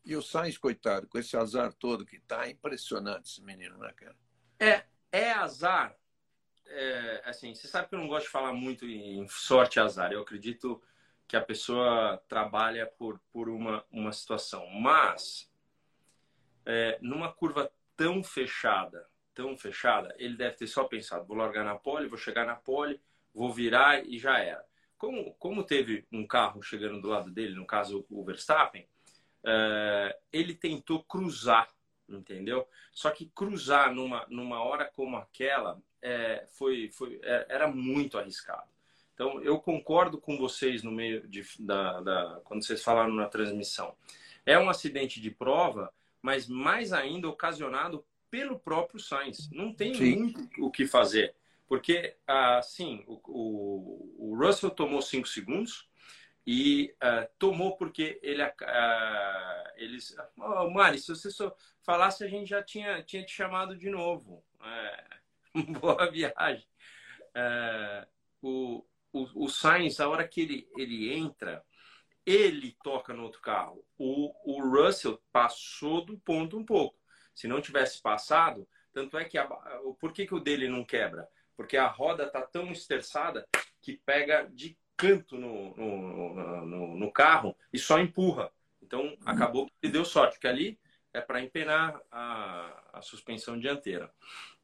E 0.04 0.14
o 0.14 0.22
Sainz, 0.22 0.58
coitado, 0.58 1.08
com 1.08 1.18
esse 1.18 1.38
azar 1.38 1.72
todo 1.72 2.06
que 2.06 2.18
está, 2.18 2.46
é 2.46 2.50
impressionante 2.50 3.32
esse 3.32 3.42
menino, 3.42 3.78
né, 3.78 3.94
cara? 3.96 4.16
É, 4.60 4.84
é 5.10 5.32
azar. 5.32 5.96
É, 6.66 7.22
assim, 7.24 7.56
você 7.56 7.66
sabe 7.66 7.88
que 7.88 7.96
eu 7.96 8.00
não 8.00 8.10
gosto 8.10 8.26
de 8.26 8.32
falar 8.32 8.52
muito 8.52 8.86
em 8.86 9.26
sorte 9.30 9.78
e 9.78 9.80
azar. 9.80 10.12
Eu 10.12 10.24
acredito 10.24 10.84
que 11.26 11.38
a 11.38 11.42
pessoa 11.42 12.22
trabalha 12.28 12.86
por, 12.86 13.22
por 13.32 13.48
uma, 13.48 13.86
uma 13.90 14.12
situação. 14.12 14.70
Mas, 14.70 15.50
é, 16.66 17.00
numa 17.02 17.32
curva 17.32 17.72
tão 17.98 18.24
fechada, 18.24 19.06
tão 19.34 19.58
fechada, 19.58 20.16
ele 20.18 20.38
deve 20.38 20.56
ter 20.56 20.68
só 20.68 20.86
pensado: 20.86 21.26
vou 21.26 21.36
largar 21.36 21.66
na 21.66 21.76
pole, 21.76 22.08
vou 22.08 22.18
chegar 22.18 22.46
na 22.46 22.56
pole, 22.56 23.02
vou 23.34 23.52
virar 23.52 24.08
e 24.08 24.18
já 24.18 24.38
era. 24.40 24.64
Como, 24.98 25.34
como 25.36 25.64
teve 25.64 26.08
um 26.12 26.26
carro 26.26 26.62
chegando 26.62 27.02
do 27.02 27.10
lado 27.10 27.32
dele, 27.32 27.54
no 27.54 27.66
caso 27.66 28.06
o 28.10 28.24
Verstappen, 28.24 28.88
uh, 29.44 30.14
ele 30.32 30.56
tentou 30.56 31.04
cruzar, 31.04 31.68
entendeu? 32.08 32.68
Só 32.92 33.12
que 33.12 33.28
cruzar 33.36 33.94
numa, 33.94 34.26
numa 34.30 34.64
hora 34.64 34.86
como 34.86 35.18
aquela 35.18 35.80
é, 36.02 36.46
foi, 36.58 36.90
foi, 36.92 37.20
é, 37.24 37.46
era 37.50 37.68
muito 37.68 38.18
arriscado. 38.18 38.68
Então, 39.14 39.42
eu 39.42 39.60
concordo 39.60 40.20
com 40.20 40.38
vocês 40.38 40.84
no 40.84 40.92
meio 40.92 41.28
de, 41.28 41.44
da, 41.60 42.02
da, 42.02 42.42
quando 42.44 42.64
vocês 42.64 42.84
falaram 42.84 43.14
na 43.14 43.28
transmissão. 43.28 43.96
É 44.46 44.58
um 44.60 44.70
acidente 44.70 45.20
de 45.20 45.32
prova, 45.32 45.92
mas 46.28 46.46
mais 46.46 46.92
ainda 46.92 47.30
ocasionado 47.30 48.06
pelo 48.30 48.60
próprio 48.60 49.00
Sainz. 49.00 49.50
Não 49.50 49.74
tem 49.74 49.94
Sim. 49.94 50.18
muito 50.18 50.50
o 50.60 50.70
que 50.70 50.86
fazer. 50.86 51.34
Porque, 51.70 52.18
assim, 52.28 53.02
o, 53.08 53.22
o, 53.26 54.32
o 54.32 54.38
Russell 54.38 54.70
tomou 54.70 55.02
cinco 55.02 55.26
segundos 55.26 55.90
e 56.46 56.94
uh, 56.98 57.26
tomou 57.40 57.78
porque 57.78 58.20
ele... 58.22 58.44
Uh, 58.44 58.50
eles... 59.78 60.18
Oh, 60.38 60.70
Mari, 60.70 61.00
se 61.00 61.08
você 61.08 61.32
só 61.32 61.56
falasse, 61.82 62.26
a 62.26 62.28
gente 62.28 62.50
já 62.50 62.62
tinha, 62.62 63.02
tinha 63.04 63.24
te 63.24 63.32
chamado 63.32 63.78
de 63.78 63.90
novo. 63.90 64.44
É, 64.62 65.04
boa 65.80 66.12
viagem. 66.12 66.68
Uh, 67.30 68.06
o, 68.42 68.86
o, 69.14 69.46
o 69.46 69.48
Sainz, 69.48 70.02
a 70.02 70.10
hora 70.10 70.28
que 70.28 70.42
ele, 70.42 70.68
ele 70.76 71.14
entra, 71.14 71.64
ele 72.28 72.78
toca 72.84 73.12
no 73.12 73.24
outro 73.24 73.42
carro. 73.42 73.84
O, 73.98 74.32
o 74.46 74.62
Russell 74.62 75.20
passou 75.32 76.06
do 76.06 76.20
ponto 76.20 76.60
um 76.60 76.64
pouco. 76.64 77.00
Se 77.34 77.48
não 77.48 77.60
tivesse 77.62 78.00
passado, 78.02 78.68
tanto 78.94 79.18
é 79.18 79.26
que... 79.26 79.40
A, 79.40 79.48
por 80.00 80.14
que, 80.14 80.28
que 80.28 80.36
o 80.36 80.40
dele 80.40 80.68
não 80.68 80.84
quebra? 80.86 81.28
porque 81.58 81.76
a 81.76 81.88
roda 81.88 82.26
está 82.26 82.44
tão 82.44 82.72
esterçada 82.72 83.46
que 83.82 84.00
pega 84.06 84.48
de 84.54 84.78
canto 84.96 85.38
no, 85.38 85.76
no, 85.76 86.66
no, 86.66 86.96
no, 86.96 87.12
carro 87.12 87.58
e 87.74 87.80
só 87.80 88.00
empurra. 88.00 88.52
Então 88.82 89.18
acabou 89.26 89.70
que 89.82 89.90
deu 89.90 90.06
sorte, 90.06 90.34
porque 90.34 90.48
ali 90.48 90.80
é 91.12 91.20
para 91.20 91.42
empenar 91.42 92.00
a, 92.12 92.90
a 92.94 93.02
suspensão 93.02 93.60
dianteira. 93.60 94.14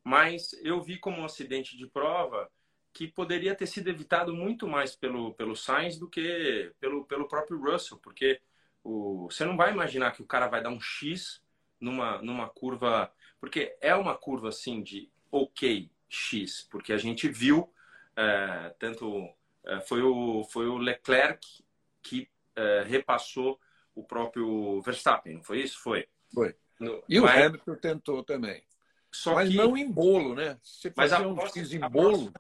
Mas 0.04 0.54
eu 0.64 0.82
vi 0.82 1.00
como 1.00 1.22
um 1.22 1.26
acidente 1.26 1.76
de 1.76 1.88
prova 1.88 2.50
que 2.94 3.08
poderia 3.08 3.56
ter 3.56 3.66
sido 3.66 3.90
evitado 3.90 4.34
muito 4.34 4.68
mais 4.68 4.96
pelo, 4.96 5.34
pelo 5.34 5.56
Sainz 5.56 5.98
do 5.98 6.08
que 6.08 6.72
pelo, 6.80 7.04
pelo 7.06 7.28
próprio 7.28 7.60
Russell, 7.60 7.98
porque 7.98 8.40
o, 8.84 9.28
você 9.30 9.44
não 9.44 9.58
vai 9.58 9.72
imaginar 9.72 10.12
que 10.12 10.22
o 10.22 10.28
cara 10.28 10.48
vai 10.48 10.62
dar 10.62 10.70
um 10.70 10.80
X 10.80 11.42
numa, 11.80 12.22
numa 12.22 12.48
curva, 12.48 13.12
porque 13.40 13.76
é 13.82 13.96
uma 13.96 14.16
curva 14.16 14.50
assim 14.50 14.84
de 14.84 15.10
ok, 15.32 15.90
X, 16.08 16.68
porque 16.70 16.94
a 16.94 16.98
gente 16.98 17.28
viu 17.28 17.74
é, 18.16 18.76
tanto 18.78 19.28
é, 19.66 19.82
foi 19.82 20.04
o 20.04 20.44
foi 20.44 20.68
o 20.68 20.78
Leclerc 20.78 21.64
que 22.02 22.30
é, 22.56 22.84
repassou 22.86 23.60
o 23.96 24.04
próprio 24.04 24.82
Verstappen, 24.82 25.36
não 25.36 25.44
foi 25.44 25.62
isso? 25.62 25.80
Foi. 25.80 26.08
Foi. 26.34 26.56
No, 26.80 27.04
e 27.10 27.20
mas... 27.20 27.42
o 27.42 27.46
Hamilton 27.46 27.76
tentou 27.76 28.24
também. 28.24 28.64
Só 29.14 29.36
mas 29.36 29.50
que... 29.50 29.56
não 29.56 29.78
em 29.78 29.90
bolo, 29.90 30.34
né? 30.34 30.58
Você 30.64 30.92
mas 30.96 31.14
a 31.14 31.20
um 31.20 31.36
próxima, 31.36 31.86
em 31.86 31.90
bolo. 31.90 32.34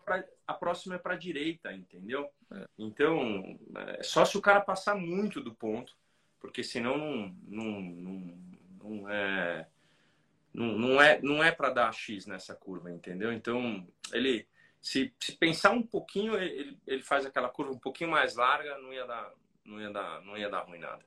A 0.47 0.53
próxima 0.53 0.95
é 0.95 0.97
para 0.97 1.13
a 1.13 1.17
direita, 1.17 1.71
entendeu? 1.71 2.27
É. 2.51 2.67
Então, 2.79 3.57
é 3.77 4.01
só 4.01 4.25
se 4.25 4.37
o 4.37 4.41
cara 4.41 4.59
passar 4.59 4.95
muito 4.95 5.39
do 5.39 5.53
ponto, 5.53 5.95
porque 6.39 6.63
senão 6.63 6.97
não, 6.97 7.35
não, 7.47 7.81
não, 7.81 8.37
não 8.83 9.09
é 9.09 9.67
não, 10.53 10.77
não 10.77 11.01
é, 11.01 11.21
não 11.21 11.43
é 11.43 11.51
para 11.51 11.69
dar 11.69 11.93
X 11.93 12.25
nessa 12.25 12.55
curva, 12.55 12.91
entendeu? 12.91 13.31
Então, 13.31 13.87
ele, 14.11 14.47
se, 14.81 15.13
se 15.19 15.31
pensar 15.33 15.71
um 15.71 15.81
pouquinho, 15.81 16.35
ele, 16.35 16.77
ele 16.85 17.01
faz 17.01 17.25
aquela 17.25 17.49
curva 17.49 17.71
um 17.71 17.79
pouquinho 17.79 18.11
mais 18.11 18.35
larga, 18.35 18.77
não 18.77 18.93
ia 18.93 19.05
dar, 19.05 19.31
não 19.65 19.79
ia 19.79 19.91
dar, 19.91 20.21
não 20.21 20.37
ia 20.37 20.49
dar 20.49 20.61
ruim 20.61 20.79
nada. 20.79 21.03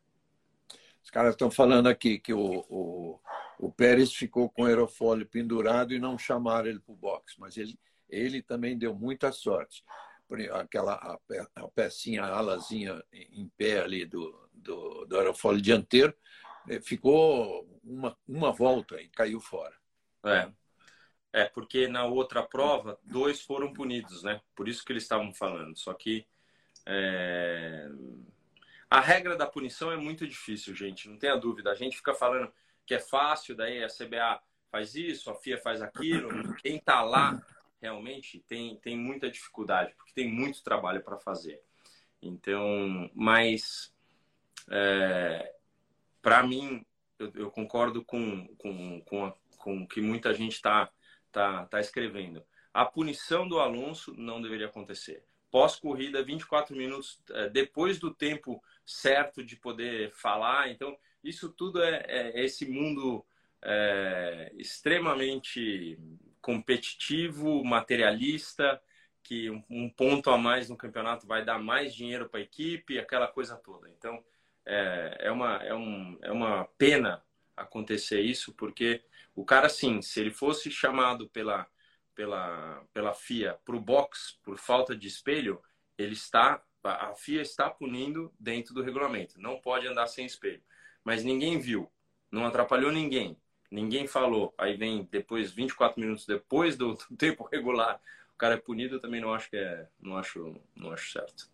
Os 1.06 1.10
caras 1.10 1.34
estão 1.34 1.52
falando 1.52 1.86
aqui 1.86 2.18
que 2.18 2.34
o, 2.34 2.66
o, 2.68 3.20
o 3.60 3.70
Pérez 3.70 4.12
ficou 4.12 4.50
com 4.50 4.62
o 4.62 4.66
aerofólio 4.66 5.24
pendurado 5.24 5.94
e 5.94 6.00
não 6.00 6.18
chamaram 6.18 6.66
ele 6.66 6.80
para 6.80 6.92
o 6.92 6.96
box, 6.96 7.36
mas 7.38 7.56
ele, 7.56 7.78
ele 8.08 8.42
também 8.42 8.76
deu 8.76 8.92
muita 8.92 9.30
sorte. 9.30 9.84
Aquela 10.52 10.94
a, 10.94 11.16
a 11.54 11.68
pecinha, 11.68 12.24
a 12.24 12.38
alazinha 12.38 13.00
em 13.12 13.48
pé 13.56 13.82
ali 13.82 14.04
do, 14.04 14.50
do, 14.52 15.04
do 15.04 15.16
aerofólio 15.16 15.62
dianteiro, 15.62 16.12
eh, 16.68 16.80
ficou 16.80 17.80
uma, 17.84 18.18
uma 18.26 18.50
volta 18.50 19.00
e 19.00 19.08
caiu 19.08 19.38
fora. 19.38 19.76
É. 20.24 20.50
É, 21.32 21.44
porque 21.44 21.86
na 21.86 22.04
outra 22.04 22.42
prova, 22.42 22.98
dois 23.04 23.42
foram 23.42 23.72
punidos, 23.72 24.24
né? 24.24 24.40
Por 24.56 24.68
isso 24.68 24.84
que 24.84 24.92
eles 24.92 25.04
estavam 25.04 25.32
falando. 25.32 25.78
Só 25.78 25.94
que 25.94 26.26
é... 26.84 27.88
a 28.88 29.00
regra 29.00 29.36
da 29.36 29.46
punição 29.46 29.90
é 29.90 29.96
muito 29.96 30.26
difícil, 30.26 30.74
gente. 30.74 31.08
Não 31.08 31.18
tenha 31.18 31.36
dúvida. 31.36 31.70
A 31.70 31.74
gente 31.74 31.96
fica 31.96 32.14
falando 32.14 32.52
que 32.84 32.94
é 32.94 33.00
fácil, 33.00 33.56
daí 33.56 33.82
a 33.82 33.88
CBA 33.88 34.40
faz 34.70 34.94
isso, 34.94 35.30
a 35.30 35.34
FIA 35.34 35.58
faz 35.58 35.82
aquilo. 35.82 36.28
Quem 36.62 36.78
tá 36.78 37.02
lá 37.02 37.44
realmente 37.80 38.40
tem, 38.46 38.76
tem 38.76 38.96
muita 38.96 39.30
dificuldade, 39.30 39.94
porque 39.96 40.12
tem 40.14 40.30
muito 40.30 40.62
trabalho 40.62 41.02
para 41.02 41.18
fazer. 41.18 41.60
Então, 42.22 43.10
mas 43.14 43.92
é, 44.70 45.54
para 46.22 46.42
mim, 46.42 46.84
eu, 47.18 47.32
eu, 47.34 47.50
concordo 47.50 48.04
com, 48.04 48.46
com, 48.56 49.00
com, 49.02 49.26
a, 49.26 49.34
com 49.58 49.82
o 49.82 49.88
que 49.88 50.00
muita 50.00 50.32
gente 50.32 50.54
está 50.54 50.90
tá, 51.30 51.66
tá 51.66 51.80
escrevendo. 51.80 52.44
A 52.72 52.84
punição 52.84 53.48
do 53.48 53.58
Alonso 53.58 54.14
não 54.16 54.40
deveria 54.40 54.66
acontecer. 54.66 55.24
Pós-corrida, 55.56 56.22
24 56.22 56.76
minutos 56.76 57.18
é, 57.30 57.48
depois 57.48 57.98
do 57.98 58.12
tempo 58.12 58.62
certo 58.84 59.42
de 59.42 59.56
poder 59.56 60.12
falar. 60.12 60.70
Então, 60.70 60.94
isso 61.24 61.48
tudo 61.48 61.82
é, 61.82 62.04
é 62.06 62.44
esse 62.44 62.66
mundo 62.66 63.24
é, 63.62 64.52
extremamente 64.58 65.98
competitivo, 66.42 67.64
materialista, 67.64 68.78
que 69.22 69.48
um, 69.48 69.64
um, 69.70 69.88
ponto 69.88 70.28
a 70.28 70.36
mais 70.36 70.68
no 70.68 70.76
campeonato 70.76 71.26
vai 71.26 71.42
dar 71.42 71.58
mais 71.58 71.94
dinheiro 71.94 72.28
para 72.28 72.40
a 72.40 72.42
equipe, 72.42 72.98
aquela 72.98 73.26
coisa 73.26 73.56
toda. 73.56 73.88
Então, 73.88 74.22
é, 74.66 75.16
é, 75.20 75.30
uma, 75.30 75.56
é, 75.64 75.74
um, 75.74 76.18
é 76.20 76.32
uma 76.32 76.66
pena 76.76 77.24
acontecer 77.56 78.20
isso, 78.20 78.52
porque 78.52 79.02
o 79.34 79.42
cara, 79.42 79.70
sim, 79.70 80.02
se 80.02 80.20
ele 80.20 80.30
fosse 80.30 80.70
chamado 80.70 81.30
pela, 81.30 81.66
pela, 82.16 82.82
pela 82.92 83.14
FIA 83.14 83.56
para 83.64 83.76
o 83.76 83.80
box 83.80 84.38
por 84.42 84.58
falta 84.58 84.96
de 84.96 85.06
espelho, 85.06 85.62
ele 85.96 86.14
está, 86.14 86.60
a 86.82 87.14
FIA 87.14 87.42
está 87.42 87.70
punindo 87.70 88.32
dentro 88.40 88.74
do 88.74 88.82
regulamento. 88.82 89.38
Não 89.38 89.60
pode 89.60 89.86
andar 89.86 90.08
sem 90.08 90.26
espelho. 90.26 90.62
Mas 91.04 91.22
ninguém 91.22 91.60
viu, 91.60 91.88
não 92.32 92.46
atrapalhou 92.46 92.90
ninguém. 92.90 93.38
Ninguém 93.70 94.06
falou. 94.06 94.54
Aí 94.58 94.76
vem 94.76 95.06
depois, 95.10 95.52
24 95.52 96.00
minutos 96.00 96.26
depois 96.26 96.76
do, 96.76 96.94
do 96.94 97.14
tempo 97.16 97.48
regular, 97.52 98.00
o 98.34 98.36
cara 98.36 98.54
é 98.54 98.58
punido. 98.58 98.96
Eu 98.96 99.00
também 99.00 99.20
não 99.20 99.32
acho 99.32 99.50
que 99.50 99.56
é, 99.56 99.86
não 100.00 100.16
acho, 100.16 100.60
não 100.74 100.90
acho 100.90 101.12
certo. 101.12 101.50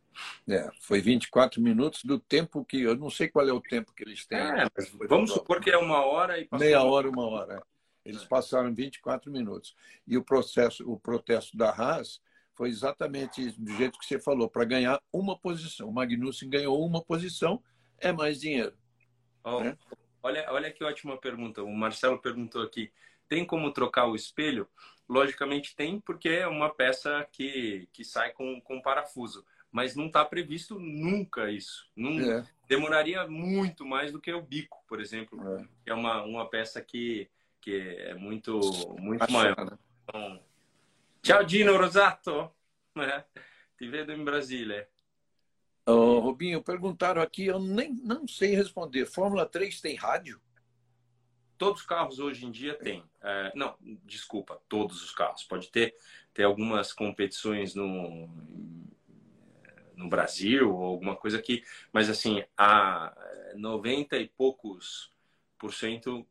É, 0.49 0.69
foi 0.81 1.01
24 1.01 1.61
minutos 1.61 2.05
do 2.05 2.19
tempo 2.19 2.65
que. 2.65 2.83
Eu 2.83 2.97
não 2.97 3.09
sei 3.09 3.29
qual 3.29 3.49
é 3.49 3.53
o 3.53 3.61
tempo 3.61 3.95
que 3.95 4.05
eles 4.05 4.27
têm. 4.27 4.39
É, 4.39 4.67
vamos 5.09 5.33
supor 5.33 5.61
que 5.61 5.71
é 5.71 5.79
uma 5.79 6.05
hora 6.05 6.39
e 6.39 6.47
Meia 6.53 6.83
hora, 6.83 7.09
uma 7.09 7.27
hora. 7.27 7.63
É. 8.05 8.09
Eles 8.09 8.25
passaram 8.25 8.75
24 8.75 9.31
minutos. 9.31 9.75
E 10.07 10.17
o 10.17 10.25
processo, 10.25 10.91
o 10.91 10.99
protesto 10.99 11.57
da 11.57 11.71
Haas 11.71 12.21
foi 12.55 12.69
exatamente 12.69 13.51
do 13.53 13.73
jeito 13.77 13.99
que 13.99 14.07
você 14.07 14.19
falou, 14.19 14.49
para 14.49 14.65
ganhar 14.65 15.01
uma 15.13 15.39
posição. 15.39 15.89
O 15.89 15.93
Magnussen 15.93 16.51
ganhou 16.51 16.85
uma 16.85 17.03
posição, 17.03 17.63
é 17.99 18.13
mais 18.13 18.41
dinheiro. 18.41 18.77
Oh, 19.45 19.61
né? 19.61 19.77
olha, 20.23 20.47
olha 20.51 20.71
que 20.71 20.85
ótima 20.85 21.17
pergunta. 21.17 21.63
O 21.63 21.75
Marcelo 21.75 22.19
perguntou 22.21 22.63
aqui: 22.63 22.93
tem 23.29 23.45
como 23.45 23.73
trocar 23.73 24.07
o 24.07 24.15
espelho? 24.15 24.69
Logicamente 25.09 25.75
tem, 25.75 26.01
porque 26.01 26.29
é 26.29 26.47
uma 26.47 26.73
peça 26.73 27.27
que, 27.33 27.89
que 27.93 28.05
sai 28.05 28.33
com, 28.33 28.61
com 28.61 28.81
parafuso 28.81 29.45
mas 29.73 29.97
não 29.97 30.07
está 30.07 30.23
previsto 30.23 30.79
nunca 30.79 31.51
isso. 31.51 31.91
Não, 31.97 32.21
é. 32.21 32.47
Demoraria 32.69 33.27
muito 33.27 33.87
mais 33.87 34.13
do 34.13 34.21
que 34.21 34.31
o 34.31 34.43
bico, 34.43 34.85
por 34.87 35.01
exemplo, 35.01 35.41
é. 35.57 35.65
que 35.83 35.91
é 35.91 35.95
uma, 35.95 36.23
uma 36.23 36.49
peça 36.49 36.83
que, 36.83 37.29
que 37.63 37.97
é 38.01 38.15
muito, 38.15 38.61
muito 38.99 39.31
maior. 39.33 39.65
Né? 39.65 39.79
Então, 40.03 40.43
tchau, 41.23 41.45
Dino 41.45 41.79
Rosato. 41.79 42.51
É. 42.95 43.25
Te 43.79 43.89
vedo 43.89 44.13
em 44.13 44.23
Brasília. 44.23 44.87
Oh, 45.87 46.19
Robinho, 46.19 46.63
perguntaram 46.63 47.23
aqui, 47.23 47.47
eu 47.47 47.59
nem 47.59 47.91
não 47.91 48.29
sei 48.29 48.55
responder. 48.55 49.07
Fórmula 49.07 49.47
3 49.47 49.81
tem 49.81 49.97
rádio? 49.97 50.39
Todos 51.57 51.81
os 51.81 51.87
carros 51.87 52.19
hoje 52.19 52.45
em 52.45 52.51
dia 52.51 52.75
têm. 52.75 53.03
É, 53.23 53.51
não, 53.55 53.75
desculpa, 54.05 54.61
todos 54.69 55.03
os 55.03 55.11
carros. 55.13 55.43
Pode 55.45 55.71
ter, 55.71 55.95
ter 56.35 56.43
algumas 56.43 56.93
competições 56.93 57.75
no, 57.75 58.29
no 59.97 60.11
Brasil 60.11 60.71
ou 60.71 60.85
alguma 60.85 61.17
coisa 61.17 61.39
aqui, 61.39 61.65
mas 61.91 62.11
assim, 62.11 62.45
a 62.59 63.17
90 63.57 64.19
e 64.19 64.29
poucos 64.29 65.11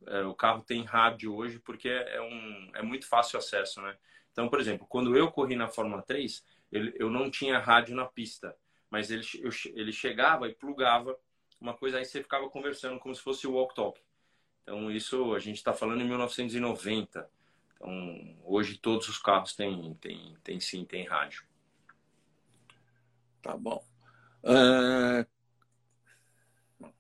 é, 0.08 0.22
o 0.24 0.34
carro 0.34 0.62
tem 0.62 0.84
rádio 0.84 1.36
hoje 1.36 1.60
porque 1.60 1.90
é, 1.90 2.22
um, 2.22 2.72
é 2.76 2.82
muito 2.82 3.08
fácil 3.08 3.38
acesso, 3.40 3.82
né? 3.82 3.98
Então, 4.32 4.50
por 4.50 4.60
exemplo, 4.60 4.88
quando 4.88 5.16
eu 5.16 5.32
corri 5.32 5.56
na 5.56 5.68
Fórmula 5.68 6.02
3, 6.02 6.44
ele, 6.72 6.94
eu 6.98 7.10
não 7.10 7.30
tinha 7.30 7.60
rádio 7.60 7.96
na 7.96 8.06
pista, 8.06 8.56
mas 8.90 9.12
ele, 9.12 9.26
eu, 9.40 9.52
ele 9.74 9.92
chegava 9.92 10.48
e 10.48 10.56
plugava 10.56 11.18
uma 11.60 11.76
coisa 11.76 12.00
aí 12.00 12.06
você 12.06 12.24
ficava 12.24 12.50
conversando 12.50 13.00
como 13.00 13.14
se 13.14 13.22
fosse 13.22 13.46
o 13.46 13.54
walk 13.54 13.76
talk. 13.76 14.02
Então 14.64 14.92
isso 14.92 15.34
a 15.36 15.40
gente 15.40 15.58
está 15.58 15.74
falando 15.74 16.02
em 16.02 16.08
1990. 16.08 17.30
Então 17.76 18.38
hoje 18.44 18.78
todos 18.78 19.08
os 19.08 19.20
carros 19.20 19.56
têm, 19.56 19.94
têm, 19.96 20.36
têm 20.44 20.60
sim, 20.60 20.84
tem 20.84 21.06
rádio. 21.06 21.44
Tá 23.42 23.56
bom. 23.56 23.84
Uh... 24.44 25.41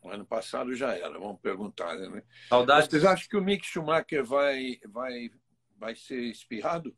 Ano 0.03 0.25
passado 0.25 0.75
já 0.75 0.93
era, 0.93 1.17
vamos 1.19 1.39
perguntar, 1.41 1.97
né? 1.97 2.23
Saudades. 2.49 2.89
Vocês 2.89 3.05
acham 3.05 3.27
que 3.29 3.37
o 3.37 3.41
Mick 3.41 3.65
Schumacher 3.65 4.23
vai, 4.23 4.79
vai, 4.85 5.31
vai 5.77 5.95
ser 5.95 6.21
espirrado? 6.23 6.95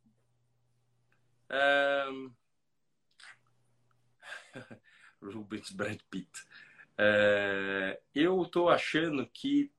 Um... 2.07 2.33
Rubens 5.21 5.71
Brad 5.71 5.99
Pitt. 6.09 6.31
É... 6.97 8.01
eu 8.13 8.43
estou 8.43 8.69
achando 8.69 9.25
que 9.27 9.71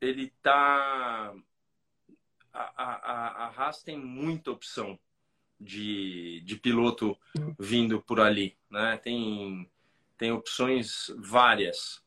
ele 0.00 0.24
está. 0.24 1.34
A, 2.52 2.82
a, 2.82 3.46
a 3.46 3.48
Haas 3.48 3.82
tem 3.82 3.96
muita 3.96 4.50
opção 4.50 4.98
de, 5.58 6.42
de 6.44 6.56
piloto 6.56 7.16
vindo 7.58 8.02
por 8.02 8.20
ali, 8.20 8.58
né? 8.68 8.98
Tem, 8.98 9.70
tem 10.18 10.32
opções 10.32 11.06
várias. 11.18 12.02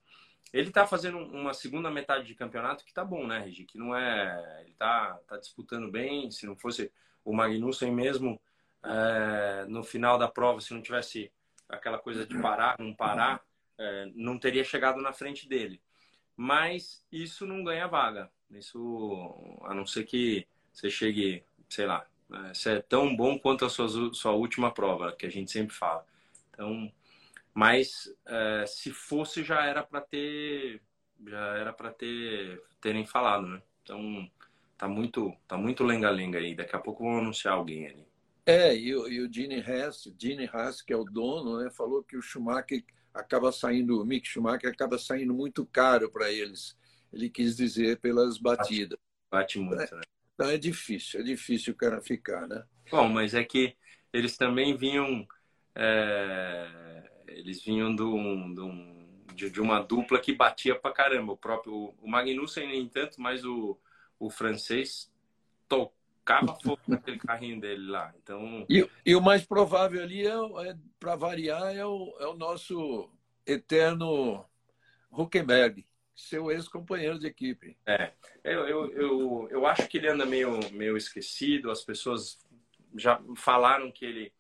Ele 0.56 0.70
está 0.70 0.88
fazendo 0.88 1.18
uma 1.18 1.54
segunda 1.54 1.92
metade 1.92 2.26
de 2.26 2.34
campeonato 2.34 2.86
que 2.86 2.94
tá 2.94 3.04
bom, 3.04 3.28
né, 3.28 3.40
Regi? 3.40 3.66
Que 3.66 3.78
não 3.78 3.94
é. 3.94 4.62
Ele 4.62 4.74
tá, 4.76 5.20
tá 5.28 5.36
disputando 5.36 5.92
bem. 5.92 6.32
Se 6.32 6.46
não 6.46 6.56
fosse 6.56 6.90
o 7.26 7.34
Magnussen 7.34 7.92
mesmo, 7.92 8.42
é, 8.82 9.66
no 9.68 9.84
final 9.84 10.18
da 10.18 10.30
prova, 10.30 10.62
se 10.62 10.74
não 10.74 10.82
tivesse 10.82 11.30
aquela 11.68 12.00
coisa 12.00 12.26
de 12.26 12.40
parar, 12.40 12.78
não 12.80 12.96
parar, 12.96 13.44
é, 13.78 14.10
não 14.16 14.40
teria 14.40 14.64
chegado 14.64 15.02
na 15.02 15.12
frente 15.12 15.46
dele. 15.46 15.82
Mas 16.38 17.06
isso 17.12 17.46
não 17.46 17.62
ganha 17.62 17.86
vaga. 17.86 18.32
Isso, 18.50 19.60
a 19.66 19.74
não 19.74 19.86
ser 19.86 20.06
que 20.06 20.48
você 20.72 20.90
chegue, 20.90 21.44
sei 21.68 21.86
lá, 21.86 22.08
né? 22.30 22.54
Isso 22.54 22.70
é 22.70 22.82
tão 22.82 23.14
bom 23.14 23.38
quanto 23.38 23.66
a 23.66 23.70
sua, 23.70 24.14
sua 24.14 24.32
última 24.32 24.72
prova, 24.72 25.12
que 25.12 25.26
a 25.26 25.30
gente 25.30 25.52
sempre 25.52 25.76
fala. 25.76 26.06
Então, 26.50 26.90
mas 27.56 28.14
é, 28.28 28.66
se 28.68 28.92
fosse 28.92 29.42
já 29.42 29.66
era 29.66 29.82
para 29.82 30.02
ter 30.02 30.82
já 31.26 31.58
era 31.58 31.72
para 31.72 31.90
ter 31.92 32.62
terem 32.82 33.06
falado, 33.06 33.48
né? 33.48 33.62
Então 33.82 34.30
tá 34.78 34.90
muito 34.90 35.34
tá 35.48 35.58
muito 35.58 35.82
lenga-lenga 35.84 36.38
aí. 36.38 36.54
Daqui 36.54 36.76
a 36.76 36.80
pouco 36.80 37.06
vão 37.06 37.20
anunciar 37.20 37.54
alguém 37.54 37.88
ali. 37.88 38.06
É, 38.46 38.76
e 38.76 38.94
o, 38.94 39.08
e 39.08 39.22
o 39.22 39.34
Gene 39.34 39.62
Haas, 39.62 40.04
Gene 40.20 40.48
Haas, 40.52 40.82
que 40.82 40.94
é 40.94 40.98
o 40.98 41.06
dono, 41.06 41.64
né, 41.64 41.72
falou 41.72 42.04
que 42.04 42.16
o 42.16 42.22
Schumacher 42.22 42.84
acaba 43.12 43.52
saindo, 43.52 44.00
o 44.00 44.06
Mick 44.06 44.28
Schumacher 44.28 44.70
acaba 44.70 45.00
saindo 45.00 45.34
muito 45.34 45.66
caro 45.66 46.12
para 46.12 46.32
eles. 46.32 46.78
Ele 47.12 47.30
quis 47.30 47.56
dizer 47.56 48.00
pelas 48.02 48.38
batidas. 48.38 49.00
Bate, 49.32 49.58
bate 49.58 49.60
muito, 49.60 49.96
né? 49.96 50.02
Então 50.36 50.50
é 50.50 50.58
difícil, 50.58 51.22
é 51.22 51.24
difícil 51.24 51.74
o 51.74 51.78
cara 51.78 52.02
ficar, 52.02 52.48
né? 52.48 52.64
Bom, 52.92 53.08
mas 53.08 53.34
é 53.34 53.44
que 53.44 53.76
eles 54.14 54.38
também 54.38 54.76
vinham. 54.78 55.26
É, 55.74 57.15
eles 57.36 57.62
vinham 57.62 57.96
de, 57.96 58.02
um, 58.02 58.54
de, 59.34 59.50
de, 59.50 59.62
uma 59.62 59.82
dupla 59.82 60.20
que 60.20 60.34
batia 60.34 60.74
pra 60.74 60.92
caramba. 60.92 61.34
O 61.34 61.38
próprio 61.38 61.94
o 62.02 62.08
Magnussen, 62.08 62.68
nem 62.68 62.88
tanto, 62.88 63.22
mas 63.22 63.44
o, 63.44 63.78
o 64.18 64.30
francês 64.30 65.12
tocava 65.68 66.56
fogo 66.64 66.82
naquele 66.88 67.20
carrinho 67.20 67.60
dele 67.60 67.88
lá. 67.88 68.14
Então... 68.22 68.66
E, 68.70 68.90
e 69.06 69.16
o 69.16 69.22
mais 69.22 69.46
provável 69.46 70.02
ali, 70.02 70.26
é, 70.26 70.70
é 70.70 70.78
para 71.00 71.16
variar, 71.16 71.76
é 71.76 71.86
o, 71.86 72.16
é 72.20 72.28
o 72.28 72.36
nosso 72.36 73.10
eterno 73.46 74.46
Huckenberg 75.12 75.86
seu 76.16 76.50
ex-companheiro 76.50 77.20
de 77.20 77.28
equipe. 77.28 77.78
É, 77.86 78.14
eu, 78.42 78.66
eu, 78.68 78.92
eu, 78.94 79.48
eu, 79.52 79.66
acho 79.68 79.86
que 79.90 79.98
ele 79.98 80.08
anda 80.08 80.26
meio, 80.26 80.60
meio 80.72 80.96
esquecido, 80.96 81.70
as 81.70 81.84
pessoas 81.84 82.40
já 82.96 83.22
falaram 83.36 83.92
que 83.92 84.06
ele 84.06 84.34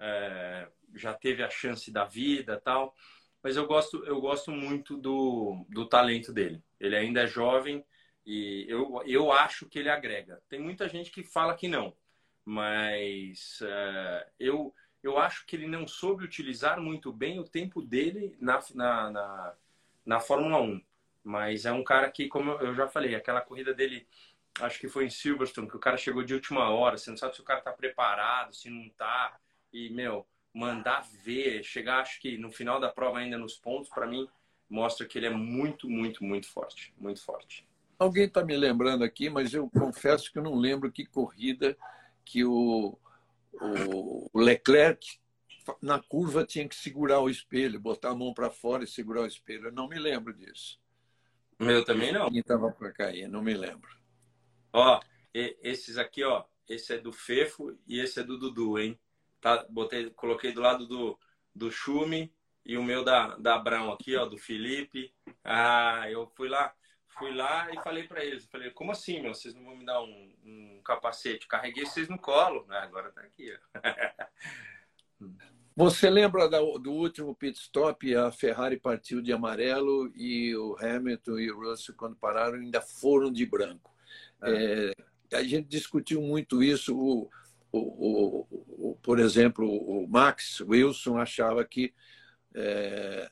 é, 0.00 0.68
já 0.94 1.14
teve 1.14 1.42
a 1.42 1.50
chance 1.50 1.90
da 1.90 2.04
vida 2.04 2.60
tal, 2.60 2.94
mas 3.42 3.56
eu 3.56 3.66
gosto, 3.66 4.04
eu 4.04 4.20
gosto 4.20 4.50
muito 4.50 4.96
do, 4.96 5.66
do 5.68 5.86
talento 5.86 6.32
dele. 6.32 6.62
Ele 6.78 6.96
ainda 6.96 7.22
é 7.22 7.26
jovem 7.26 7.84
e 8.24 8.66
eu, 8.68 9.02
eu 9.06 9.32
acho 9.32 9.68
que 9.68 9.78
ele 9.78 9.90
agrega. 9.90 10.40
Tem 10.48 10.60
muita 10.60 10.88
gente 10.88 11.10
que 11.10 11.24
fala 11.24 11.54
que 11.54 11.66
não, 11.68 11.96
mas 12.44 13.60
é, 13.62 14.28
eu, 14.38 14.74
eu 15.02 15.18
acho 15.18 15.44
que 15.46 15.56
ele 15.56 15.66
não 15.66 15.86
soube 15.86 16.24
utilizar 16.24 16.80
muito 16.80 17.12
bem 17.12 17.40
o 17.40 17.44
tempo 17.44 17.82
dele 17.82 18.36
na, 18.40 18.60
na, 18.74 19.10
na, 19.10 19.54
na 20.06 20.20
Fórmula 20.20 20.60
1 20.60 20.80
mas 21.24 21.64
é 21.64 21.72
um 21.72 21.84
cara 21.84 22.10
que, 22.10 22.28
como 22.28 22.50
eu 22.52 22.74
já 22.74 22.88
falei, 22.88 23.14
aquela 23.14 23.40
corrida 23.40 23.72
dele, 23.72 24.06
acho 24.60 24.78
que 24.80 24.88
foi 24.88 25.06
em 25.06 25.10
Silverstone, 25.10 25.68
que 25.68 25.76
o 25.76 25.80
cara 25.80 25.96
chegou 25.96 26.22
de 26.24 26.34
última 26.34 26.68
hora, 26.70 26.98
você 26.98 27.10
não 27.10 27.16
sabe 27.16 27.34
se 27.34 27.40
o 27.40 27.44
cara 27.44 27.60
tá 27.60 27.72
preparado, 27.72 28.54
se 28.54 28.68
não 28.68 28.88
tá. 28.90 29.38
E, 29.72 29.90
meu, 29.90 30.26
mandar 30.54 31.06
ver, 31.24 31.62
chegar, 31.62 32.00
acho 32.00 32.20
que 32.20 32.36
no 32.36 32.50
final 32.50 32.78
da 32.78 32.88
prova 32.88 33.18
ainda 33.18 33.38
nos 33.38 33.54
pontos, 33.54 33.88
para 33.88 34.06
mim, 34.06 34.28
mostra 34.68 35.06
que 35.06 35.18
ele 35.18 35.26
é 35.26 35.30
muito, 35.30 35.88
muito, 35.88 36.24
muito 36.24 36.46
forte. 36.46 36.94
Muito 36.98 37.22
forte. 37.22 37.66
Alguém 37.98 38.24
está 38.24 38.44
me 38.44 38.56
lembrando 38.56 39.04
aqui, 39.04 39.30
mas 39.30 39.54
eu 39.54 39.70
confesso 39.70 40.30
que 40.32 40.38
eu 40.38 40.42
não 40.42 40.54
lembro 40.54 40.90
que 40.90 41.06
corrida 41.06 41.76
que 42.24 42.44
o, 42.44 42.98
o 43.52 44.30
Leclerc 44.34 45.20
na 45.80 46.00
curva 46.00 46.44
tinha 46.44 46.68
que 46.68 46.74
segurar 46.74 47.20
o 47.20 47.30
espelho, 47.30 47.78
botar 47.78 48.10
a 48.10 48.14
mão 48.14 48.34
para 48.34 48.50
fora 48.50 48.84
e 48.84 48.88
segurar 48.88 49.22
o 49.22 49.26
espelho. 49.26 49.66
Eu 49.66 49.72
não 49.72 49.88
me 49.88 49.98
lembro 49.98 50.34
disso. 50.34 50.80
Meu 51.58 51.84
também 51.84 52.12
não. 52.12 52.28
Quem 52.28 52.40
estava 52.40 52.70
para 52.72 52.90
cair, 52.90 53.28
não 53.28 53.42
me 53.42 53.54
lembro. 53.54 53.96
Ó, 54.72 55.00
esses 55.32 55.96
aqui, 55.96 56.24
ó. 56.24 56.44
Esse 56.68 56.94
é 56.94 56.98
do 56.98 57.12
Fefo 57.12 57.76
e 57.86 58.00
esse 58.00 58.20
é 58.20 58.22
do 58.22 58.38
Dudu, 58.38 58.78
hein? 58.78 58.98
Tá, 59.42 59.66
botei, 59.68 60.08
coloquei 60.10 60.52
do 60.52 60.60
lado 60.60 60.86
do, 60.86 61.18
do 61.52 61.68
Chume 61.68 62.32
e 62.64 62.78
o 62.78 62.82
meu 62.82 63.02
da, 63.02 63.36
da 63.36 63.58
Brown 63.58 63.90
aqui, 63.92 64.16
ó, 64.16 64.24
do 64.24 64.38
Felipe. 64.38 65.12
Ah, 65.42 66.08
eu 66.08 66.28
fui 66.28 66.48
lá, 66.48 66.72
fui 67.08 67.34
lá 67.34 67.68
e 67.72 67.82
falei 67.82 68.04
para 68.04 68.24
eles, 68.24 68.46
falei, 68.46 68.70
como 68.70 68.92
assim, 68.92 69.20
meu? 69.20 69.34
Vocês 69.34 69.52
não 69.52 69.64
vão 69.64 69.76
me 69.76 69.84
dar 69.84 70.00
um, 70.00 70.32
um 70.44 70.80
capacete? 70.84 71.48
Carreguei 71.48 71.84
vocês 71.84 72.08
no 72.08 72.20
colo. 72.20 72.64
Ah, 72.70 72.84
agora 72.84 73.10
tá 73.10 73.20
aqui, 73.22 73.52
ó. 73.52 73.80
Você 75.74 76.10
lembra 76.10 76.48
do 76.48 76.92
último 76.92 77.34
pit 77.34 77.58
stop? 77.58 78.14
A 78.14 78.30
Ferrari 78.30 78.78
partiu 78.78 79.22
de 79.22 79.32
amarelo 79.32 80.12
e 80.14 80.54
o 80.54 80.76
Hamilton 80.78 81.38
e 81.38 81.50
o 81.50 81.58
Russell, 81.58 81.94
quando 81.96 82.14
pararam, 82.14 82.58
ainda 82.58 82.82
foram 82.82 83.32
de 83.32 83.46
branco. 83.46 83.90
É. 84.42 84.92
É, 85.32 85.36
a 85.36 85.42
gente 85.42 85.68
discutiu 85.68 86.20
muito 86.20 86.62
isso. 86.62 86.94
O, 86.94 87.30
o, 87.72 87.78
o, 87.78 88.90
o, 88.90 88.96
por 89.02 89.18
exemplo, 89.18 89.66
o 89.66 90.06
Max 90.06 90.60
Wilson 90.60 91.16
achava 91.16 91.64
que 91.64 91.94
é, 92.54 93.30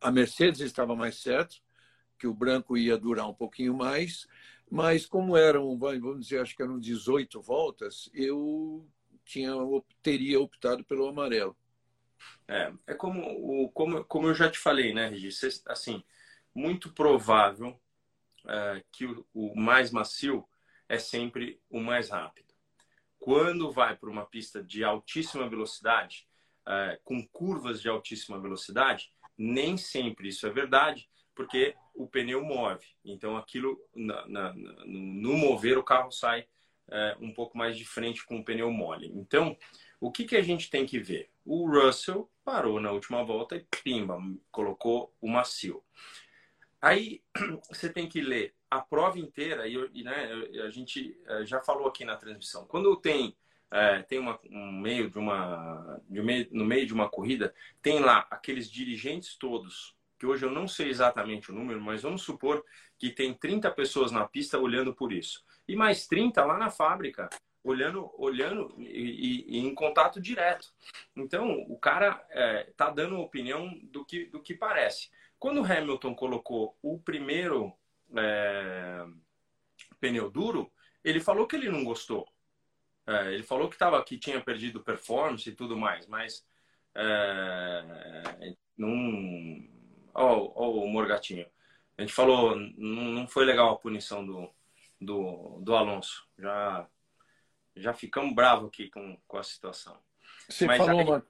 a 0.00 0.10
Mercedes 0.10 0.60
estava 0.60 0.94
mais 0.94 1.16
certo, 1.16 1.56
que 2.18 2.26
o 2.26 2.34
branco 2.34 2.76
ia 2.76 2.96
durar 2.96 3.28
um 3.28 3.34
pouquinho 3.34 3.74
mais, 3.74 4.28
mas 4.70 5.04
como 5.04 5.36
eram, 5.36 5.76
vamos 5.76 6.20
dizer, 6.20 6.40
acho 6.40 6.56
que 6.56 6.62
eram 6.62 6.78
18 6.78 7.42
voltas, 7.42 8.08
eu 8.14 8.88
tinha, 9.24 9.52
teria 10.00 10.40
optado 10.40 10.84
pelo 10.84 11.08
amarelo. 11.08 11.56
É, 12.46 12.72
é 12.86 12.94
como, 12.94 13.70
como, 13.72 14.04
como 14.04 14.28
eu 14.28 14.34
já 14.34 14.48
te 14.48 14.58
falei, 14.58 14.94
né, 14.94 15.08
Regis? 15.08 15.62
Assim, 15.66 16.02
muito 16.54 16.92
provável 16.92 17.80
é, 18.46 18.84
que 18.92 19.04
o, 19.04 19.26
o 19.34 19.58
mais 19.58 19.90
macio 19.90 20.46
é 20.88 20.98
sempre 20.98 21.60
o 21.68 21.80
mais 21.80 22.10
rápido. 22.10 22.51
Quando 23.22 23.70
vai 23.70 23.96
para 23.96 24.10
uma 24.10 24.26
pista 24.26 24.60
de 24.60 24.82
altíssima 24.82 25.48
velocidade, 25.48 26.26
é, 26.66 26.98
com 27.04 27.24
curvas 27.28 27.80
de 27.80 27.88
altíssima 27.88 28.40
velocidade, 28.40 29.12
nem 29.38 29.76
sempre 29.76 30.26
isso 30.26 30.44
é 30.44 30.50
verdade, 30.50 31.08
porque 31.32 31.76
o 31.94 32.08
pneu 32.08 32.42
move. 32.42 32.84
Então, 33.04 33.36
aquilo, 33.36 33.80
na, 33.94 34.26
na, 34.26 34.52
no, 34.52 35.36
mover, 35.36 35.78
o 35.78 35.84
carro 35.84 36.10
sai 36.10 36.48
é, 36.90 37.16
um 37.20 37.32
pouco 37.32 37.56
mais 37.56 37.78
de 37.78 37.84
frente 37.84 38.26
com 38.26 38.38
o 38.40 38.44
pneu 38.44 38.72
mole. 38.72 39.12
Então, 39.14 39.56
o 40.00 40.10
que, 40.10 40.24
que 40.24 40.36
a 40.36 40.42
gente 40.42 40.68
tem 40.68 40.84
que 40.84 40.98
ver? 40.98 41.30
O 41.44 41.70
Russell 41.70 42.28
parou 42.44 42.80
na 42.80 42.90
última 42.90 43.22
volta 43.22 43.54
e 43.54 43.64
pimba, 43.84 44.18
colocou 44.50 45.14
o 45.20 45.28
macio. 45.28 45.80
Aí 46.82 47.22
você 47.70 47.88
tem 47.88 48.08
que 48.08 48.20
ler 48.20 48.54
a 48.70 48.80
prova 48.80 49.18
inteira, 49.18 49.66
e, 49.68 50.02
né, 50.02 50.32
a 50.66 50.70
gente 50.70 51.16
é, 51.26 51.46
já 51.46 51.60
falou 51.60 51.86
aqui 51.86 52.04
na 52.04 52.16
transmissão. 52.16 52.66
Quando 52.66 52.94
tem, 52.96 53.36
é, 53.70 54.02
tem 54.02 54.18
uma, 54.18 54.38
um 54.50 54.72
meio 54.72 55.08
de 55.08 55.18
uma. 55.18 56.00
De 56.08 56.20
meio, 56.20 56.48
no 56.50 56.64
meio 56.64 56.86
de 56.86 56.92
uma 56.92 57.08
corrida, 57.08 57.54
tem 57.80 58.00
lá 58.00 58.26
aqueles 58.30 58.70
dirigentes 58.70 59.36
todos, 59.36 59.94
que 60.18 60.26
hoje 60.26 60.44
eu 60.44 60.50
não 60.50 60.66
sei 60.66 60.90
exatamente 60.90 61.50
o 61.50 61.54
número, 61.54 61.80
mas 61.80 62.02
vamos 62.02 62.22
supor 62.22 62.64
que 62.98 63.10
tem 63.10 63.32
30 63.32 63.70
pessoas 63.70 64.10
na 64.10 64.26
pista 64.26 64.58
olhando 64.58 64.94
por 64.94 65.12
isso 65.12 65.44
e 65.66 65.76
mais 65.76 66.06
30 66.06 66.44
lá 66.44 66.58
na 66.58 66.70
fábrica, 66.70 67.28
olhando, 67.62 68.10
olhando 68.18 68.74
e, 68.78 69.56
e, 69.56 69.58
em 69.58 69.74
contato 69.74 70.20
direto. 70.20 70.72
Então, 71.16 71.64
o 71.68 71.78
cara 71.78 72.24
é, 72.30 72.72
tá 72.76 72.90
dando 72.90 73.18
opinião 73.18 73.72
do 73.84 74.04
que, 74.04 74.26
do 74.26 74.40
que 74.40 74.54
parece. 74.54 75.10
Quando 75.42 75.60
o 75.60 75.64
Hamilton 75.64 76.14
colocou 76.14 76.78
o 76.80 77.00
primeiro 77.00 77.76
é, 78.16 79.04
pneu 79.98 80.30
duro, 80.30 80.70
ele 81.02 81.18
falou 81.18 81.48
que 81.48 81.56
ele 81.56 81.68
não 81.68 81.82
gostou. 81.82 82.28
É, 83.04 83.34
ele 83.34 83.42
falou 83.42 83.68
que, 83.68 83.76
tava, 83.76 84.00
que 84.04 84.16
tinha 84.16 84.40
perdido 84.40 84.84
performance 84.84 85.50
e 85.50 85.52
tudo 85.52 85.76
mais, 85.76 86.06
mas 86.06 86.46
é, 86.94 88.54
não. 88.78 89.68
Ó, 90.14 90.52
ó, 90.54 90.70
o 90.70 90.86
Morgatinho. 90.86 91.44
A 91.98 92.02
gente 92.02 92.14
falou, 92.14 92.54
não, 92.54 93.02
não 93.06 93.26
foi 93.26 93.44
legal 93.44 93.70
a 93.70 93.78
punição 93.78 94.24
do, 94.24 94.48
do, 95.00 95.58
do 95.60 95.74
Alonso. 95.74 96.24
Já, 96.38 96.88
já 97.74 97.92
ficamos 97.92 98.32
bravos 98.32 98.68
aqui 98.68 98.88
com, 98.88 99.18
com 99.26 99.38
a 99.38 99.42
situação. 99.42 99.98
Você 100.48 100.66
mas 100.66 100.78
falou 100.78 101.00
aí... 101.00 101.04
uma. 101.04 101.26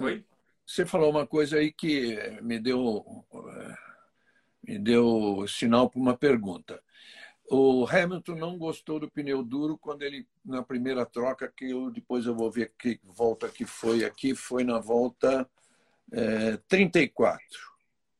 Oi? 0.00 0.26
Você 0.66 0.84
falou 0.84 1.10
uma 1.10 1.24
coisa 1.24 1.58
aí 1.58 1.70
que 1.70 2.18
me 2.42 2.58
deu, 2.58 3.24
me 4.66 4.78
deu 4.78 5.46
sinal 5.46 5.88
para 5.88 6.00
uma 6.00 6.16
pergunta. 6.16 6.82
O 7.48 7.86
Hamilton 7.86 8.34
não 8.34 8.58
gostou 8.58 8.98
do 8.98 9.08
pneu 9.08 9.42
duro 9.42 9.78
quando 9.78 10.02
ele, 10.02 10.26
na 10.44 10.62
primeira 10.62 11.06
troca, 11.06 11.46
que 11.46 11.70
eu, 11.70 11.90
depois 11.90 12.26
eu 12.26 12.34
vou 12.34 12.50
ver 12.50 12.72
que 12.76 13.00
volta 13.04 13.48
que 13.48 13.64
foi 13.64 14.04
aqui, 14.04 14.34
foi 14.34 14.64
na 14.64 14.80
volta 14.80 15.48
é, 16.12 16.56
34. 16.68 17.40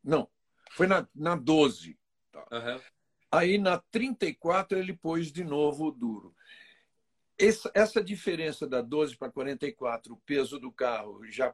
Não, 0.05 0.29
foi 0.71 0.87
na, 0.87 1.07
na 1.13 1.35
12. 1.35 1.99
Tá. 2.31 2.47
Uhum. 2.53 2.81
Aí 3.33 3.59
na 3.59 3.79
34 3.79 4.79
ele 4.79 4.93
pôs 4.93 5.33
de 5.33 5.43
novo 5.43 5.87
o 5.87 5.91
duro. 5.91 6.33
Essa, 7.37 7.71
essa 7.75 8.03
diferença 8.03 8.67
da 8.67 8.81
12 8.81 9.17
para 9.17 9.31
44, 9.31 10.15
o 10.15 10.17
peso 10.19 10.59
do 10.61 10.71
carro 10.71 11.25
já 11.27 11.53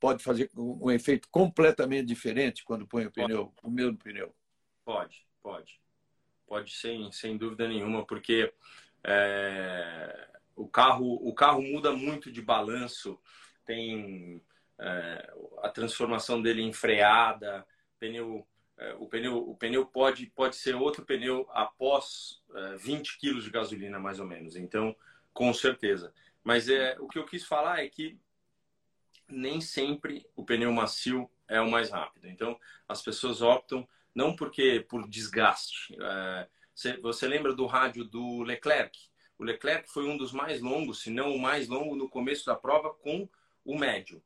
pode 0.00 0.22
fazer 0.22 0.50
um, 0.56 0.90
efeito 0.90 1.28
completamente 1.30 2.06
diferente 2.06 2.64
quando 2.64 2.86
põe 2.86 3.06
o 3.06 3.10
pneu, 3.10 3.46
pode. 3.46 3.60
o 3.62 3.70
mesmo 3.70 3.96
pneu? 3.98 4.34
Pode, 4.84 5.26
pode. 5.42 5.80
Pode 6.46 6.72
sem, 6.72 7.10
sem 7.10 7.36
dúvida 7.36 7.66
nenhuma, 7.66 8.06
porque 8.06 8.52
é, 9.02 10.28
o, 10.54 10.68
carro, 10.68 11.14
o 11.26 11.34
carro 11.34 11.60
muda 11.62 11.92
muito 11.92 12.30
de 12.30 12.40
balanço, 12.40 13.18
tem 13.64 14.40
é, 14.78 15.34
a 15.62 15.68
transformação 15.68 16.40
dele 16.40 16.62
em 16.62 16.72
freada, 16.72 17.66
pneu, 17.98 18.46
é, 18.78 18.94
o 18.94 19.06
pneu, 19.06 19.38
o 19.38 19.56
pneu 19.56 19.86
pode, 19.86 20.26
pode 20.26 20.56
ser 20.56 20.74
outro 20.74 21.04
pneu 21.04 21.48
após 21.50 22.42
é, 22.54 22.76
20 22.76 23.18
quilos 23.18 23.44
de 23.44 23.50
gasolina, 23.50 23.98
mais 23.98 24.20
ou 24.20 24.26
menos. 24.26 24.56
Então, 24.56 24.94
com 25.32 25.52
certeza. 25.52 26.12
Mas 26.44 26.68
é, 26.68 26.96
o 27.00 27.08
que 27.08 27.18
eu 27.18 27.26
quis 27.26 27.44
falar 27.44 27.82
é 27.82 27.88
que 27.88 28.18
nem 29.28 29.60
sempre 29.60 30.26
o 30.34 30.44
pneu 30.44 30.72
macio 30.72 31.30
é 31.48 31.60
o 31.60 31.70
mais 31.70 31.90
rápido. 31.90 32.26
Então, 32.28 32.58
as 32.88 33.02
pessoas 33.02 33.42
optam 33.42 33.86
não 34.14 34.34
porque 34.34 34.84
por 34.88 35.08
desgaste. 35.08 35.94
É, 36.00 36.48
você, 37.02 37.26
lembra 37.26 37.54
do 37.54 37.66
rádio 37.66 38.04
do 38.04 38.42
Leclerc? 38.42 38.98
O 39.38 39.44
Leclerc 39.44 39.90
foi 39.90 40.08
um 40.08 40.16
dos 40.16 40.32
mais 40.32 40.60
longos, 40.60 41.02
se 41.02 41.10
não 41.10 41.34
o 41.34 41.38
mais 41.38 41.68
longo, 41.68 41.94
no 41.94 42.08
começo 42.08 42.46
da 42.46 42.54
prova 42.54 42.94
com 42.94 43.28
o 43.64 43.78
médio. 43.78 44.22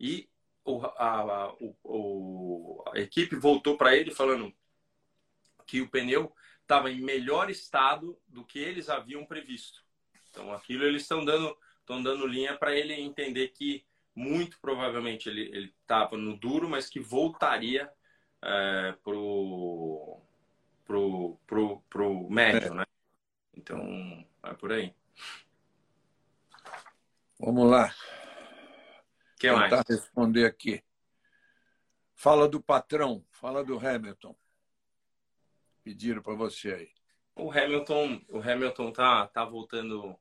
E 0.00 0.28
o, 0.64 0.82
a, 0.84 1.54
o, 1.60 2.82
a 2.92 2.98
equipe 2.98 3.36
voltou 3.36 3.76
para 3.76 3.94
ele 3.94 4.10
falando 4.10 4.54
que 5.66 5.80
o 5.80 5.88
pneu 5.88 6.34
estava 6.62 6.90
em 6.90 7.00
melhor 7.00 7.50
estado 7.50 8.18
do 8.26 8.44
que 8.44 8.58
eles 8.58 8.88
haviam 8.88 9.26
previsto. 9.26 9.84
Então, 10.30 10.52
aquilo 10.52 10.84
eles 10.84 11.02
estão 11.02 11.24
dando, 11.24 11.56
dando 11.86 12.26
linha 12.26 12.56
para 12.56 12.74
ele 12.74 12.94
entender 12.94 13.48
que 13.48 13.84
muito 14.14 14.58
provavelmente 14.60 15.28
ele 15.28 15.74
estava 15.80 16.16
no 16.16 16.36
duro, 16.36 16.68
mas 16.68 16.88
que 16.88 17.00
voltaria 17.00 17.90
é, 18.42 18.94
pro, 19.02 20.20
pro, 20.84 21.38
pro, 21.46 21.80
pro 21.88 22.30
médio, 22.30 22.72
é. 22.72 22.74
né? 22.74 22.84
Então, 23.56 24.26
é 24.42 24.54
por 24.54 24.72
aí. 24.72 24.94
Vamos 27.38 27.70
lá. 27.70 27.94
que 29.38 29.50
mais? 29.50 29.70
Tentar 29.70 29.84
responder 29.88 30.46
aqui. 30.46 30.82
Fala 32.14 32.48
do 32.48 32.60
patrão, 32.60 33.24
fala 33.30 33.64
do 33.64 33.78
Hamilton. 33.78 34.36
Pediram 35.82 36.22
para 36.22 36.34
você 36.34 36.72
aí. 36.72 36.90
O 37.36 37.50
Hamilton, 37.50 38.22
o 38.28 38.38
Hamilton 38.38 38.92
tá, 38.92 39.26
tá 39.26 39.44
voltando 39.44 40.16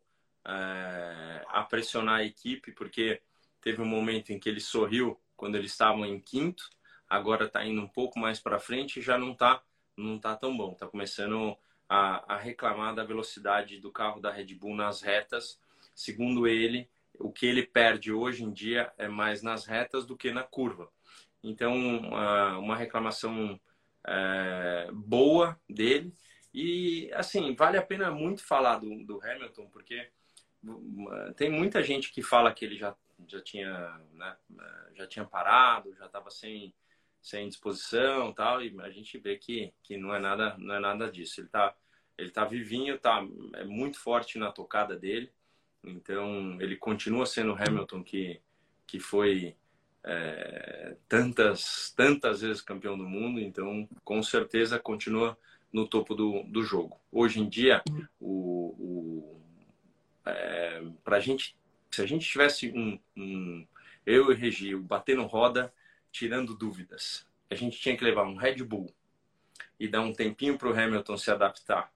é, 0.45 1.45
a 1.47 1.63
pressionar 1.63 2.15
a 2.15 2.23
equipe, 2.23 2.71
porque 2.71 3.21
teve 3.63 3.81
um 3.81 3.85
momento 3.85 4.31
em 4.31 4.39
que 4.39 4.49
ele 4.49 4.59
sorriu 4.59 5.19
quando 5.35 5.55
eles 5.55 5.71
estavam 5.71 6.05
em 6.05 6.19
quinto 6.19 6.69
agora 7.13 7.45
está 7.45 7.63
indo 7.63 7.79
um 7.79 7.87
pouco 7.87 8.17
mais 8.17 8.39
para 8.39 8.59
frente 8.59 8.99
e 8.99 9.01
já 9.01 9.17
não 9.17 9.33
está 9.33 9.61
não 9.95 10.17
tá 10.17 10.35
tão 10.35 10.55
bom. 10.57 10.71
Está 10.71 10.87
começando 10.87 11.55
a, 11.87 12.33
a, 12.33 12.37
reclamar 12.37 12.95
da 12.95 13.03
velocidade 13.03 13.79
do 13.79 13.91
carro 13.91 14.19
da 14.19 14.31
Red 14.31 14.55
Bull 14.55 14.75
nas 14.75 15.01
retas. 15.01 15.59
Segundo 15.93 16.47
ele, 16.47 16.89
o 17.19 17.31
que 17.31 17.45
ele 17.45 17.61
perde 17.61 18.11
hoje 18.11 18.43
em 18.43 18.51
dia 18.51 18.91
é 18.97 19.07
mais 19.07 19.43
nas 19.43 19.65
retas 19.65 20.03
do 20.03 20.17
que 20.17 20.31
na 20.31 20.41
curva. 20.41 20.89
Então, 21.43 21.75
uma, 21.75 22.75
reclamação 22.75 23.59
é, 24.07 24.89
boa 24.91 25.59
dele. 25.69 26.11
E, 26.51 27.11
assim, 27.13 27.53
vale 27.53 27.77
a 27.77 27.81
pena 27.83 28.09
muito 28.09 28.43
falar 28.43 28.79
do, 28.79 29.05
do 29.05 29.21
Hamilton, 29.23 29.67
porque 29.67 30.09
tem 31.35 31.51
muita 31.51 31.83
gente 31.83 32.11
que 32.11 32.23
fala 32.23 32.51
que 32.51 32.65
ele 32.65 32.77
já, 32.77 32.95
já, 33.27 33.41
tinha, 33.41 33.99
né, 34.13 34.35
já 34.95 35.07
tinha 35.07 35.25
parado, 35.25 35.93
já 35.95 36.05
estava 36.05 36.29
sem 36.29 36.73
sem 37.23 37.47
disposição 37.47 38.33
tal 38.33 38.61
e 38.61 38.75
a 38.81 38.89
gente 38.89 39.17
vê 39.17 39.37
que, 39.37 39.73
que 39.81 39.95
não 39.95 40.13
é 40.13 40.19
nada 40.19 40.57
não 40.57 40.75
é 40.75 40.79
nada 40.79 41.09
disso. 41.09 41.39
Ele 41.39 41.47
tá 41.47 41.73
ele 42.17 42.29
tá 42.29 42.43
vivinho 42.43 42.99
tá 42.99 43.25
é 43.55 43.63
muito 43.63 43.97
forte 43.97 44.37
na 44.37 44.51
tocada 44.51 44.95
dele 44.97 45.31
então 45.83 46.57
ele 46.61 46.75
continua 46.75 47.25
sendo 47.25 47.53
Hamilton 47.53 48.03
que 48.03 48.41
que 48.85 48.99
foi 48.99 49.55
é, 50.03 50.97
tantas 51.07 51.93
tantas 51.95 52.41
vezes 52.41 52.61
campeão 52.61 52.97
do 52.97 53.07
mundo 53.07 53.39
então 53.39 53.87
com 54.03 54.21
certeza 54.21 54.77
continua 54.77 55.37
no 55.71 55.87
topo 55.87 56.13
do, 56.13 56.43
do 56.43 56.61
jogo. 56.61 56.99
Hoje 57.09 57.39
em 57.39 57.47
dia 57.47 57.81
o, 58.19 58.75
o 58.77 59.41
é, 60.25 60.83
para 61.05 61.21
gente 61.21 61.55
se 61.93 62.01
a 62.01 62.05
gente 62.07 62.27
tivesse 62.27 62.71
um, 62.71 62.99
um 63.15 63.67
eu 64.05 64.31
e 64.31 64.35
Regi 64.35 64.75
batendo 64.75 65.23
roda 65.25 65.71
tirando 66.11 66.55
dúvidas. 66.55 67.25
A 67.49 67.55
gente 67.55 67.79
tinha 67.79 67.95
que 67.95 68.03
levar 68.03 68.23
um 68.23 68.35
Red 68.35 68.63
Bull 68.63 68.93
e 69.79 69.87
dar 69.87 70.01
um 70.01 70.13
tempinho 70.13 70.57
para 70.57 70.69
o 70.69 70.73
Hamilton 70.73 71.17
se 71.17 71.29
adaptar, 71.29 71.91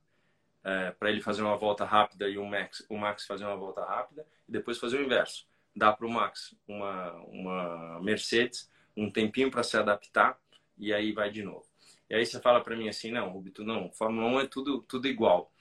é, 0.64 0.92
para 0.92 1.10
ele 1.10 1.22
fazer 1.22 1.42
uma 1.42 1.58
volta 1.58 1.84
rápida 1.84 2.30
e 2.30 2.38
o 2.38 2.46
Max, 2.46 2.86
o 2.90 2.98
Max 2.98 3.26
fazer 3.26 3.46
uma 3.46 3.56
volta 3.56 3.84
rápida, 3.84 4.26
e 4.48 4.52
depois 4.52 4.78
fazer 4.78 4.98
o 4.98 5.04
inverso. 5.04 5.48
Dar 5.76 5.94
para 5.94 6.06
o 6.06 6.12
Max 6.12 6.56
uma, 6.68 7.14
uma 7.28 8.00
Mercedes, 8.02 8.70
um 8.96 9.10
tempinho 9.10 9.50
para 9.50 9.64
se 9.64 9.78
adaptar, 9.78 10.40
e 10.78 10.94
aí 10.94 11.12
vai 11.12 11.32
de 11.32 11.42
novo. 11.42 11.66
E 12.10 12.16
aí 12.16 12.26
você 12.26 12.40
fala 12.40 12.62
para 12.62 12.76
mim 12.76 12.88
assim, 12.88 13.12
não, 13.12 13.30
Rubito, 13.30 13.64
não, 13.64 13.92
Fórmula 13.92 14.28
1 14.28 14.40
é 14.42 14.48
tudo, 14.48 14.82
tudo 14.84 15.08
igual. 15.08 15.52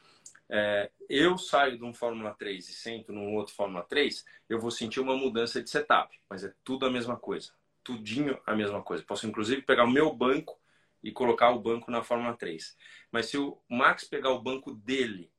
É, 0.48 0.90
eu 1.08 1.36
saio 1.36 1.76
de 1.76 1.84
um 1.84 1.92
Fórmula 1.92 2.34
3 2.34 2.68
e 2.68 2.72
sento 2.72 3.12
num 3.12 3.34
outro 3.34 3.54
Fórmula 3.54 3.82
3, 3.82 4.24
eu 4.48 4.60
vou 4.60 4.70
sentir 4.70 5.00
uma 5.00 5.16
mudança 5.16 5.62
de 5.62 5.68
setup, 5.68 6.16
mas 6.30 6.44
é 6.44 6.52
tudo 6.62 6.86
a 6.86 6.90
mesma 6.90 7.16
coisa 7.16 7.52
tudinho 7.86 8.36
a 8.44 8.54
mesma 8.54 8.82
coisa. 8.82 9.04
Posso 9.04 9.28
inclusive 9.28 9.62
pegar 9.62 9.84
o 9.84 9.90
meu 9.90 10.12
banco 10.12 10.58
e 11.04 11.12
colocar 11.12 11.50
o 11.50 11.60
banco 11.60 11.88
na 11.88 12.02
Fórmula 12.02 12.36
3. 12.36 12.76
Mas 13.12 13.26
se 13.26 13.38
o 13.38 13.56
Max 13.68 14.02
pegar 14.02 14.30
o 14.30 14.42
banco 14.42 14.74
dele, 14.74 15.30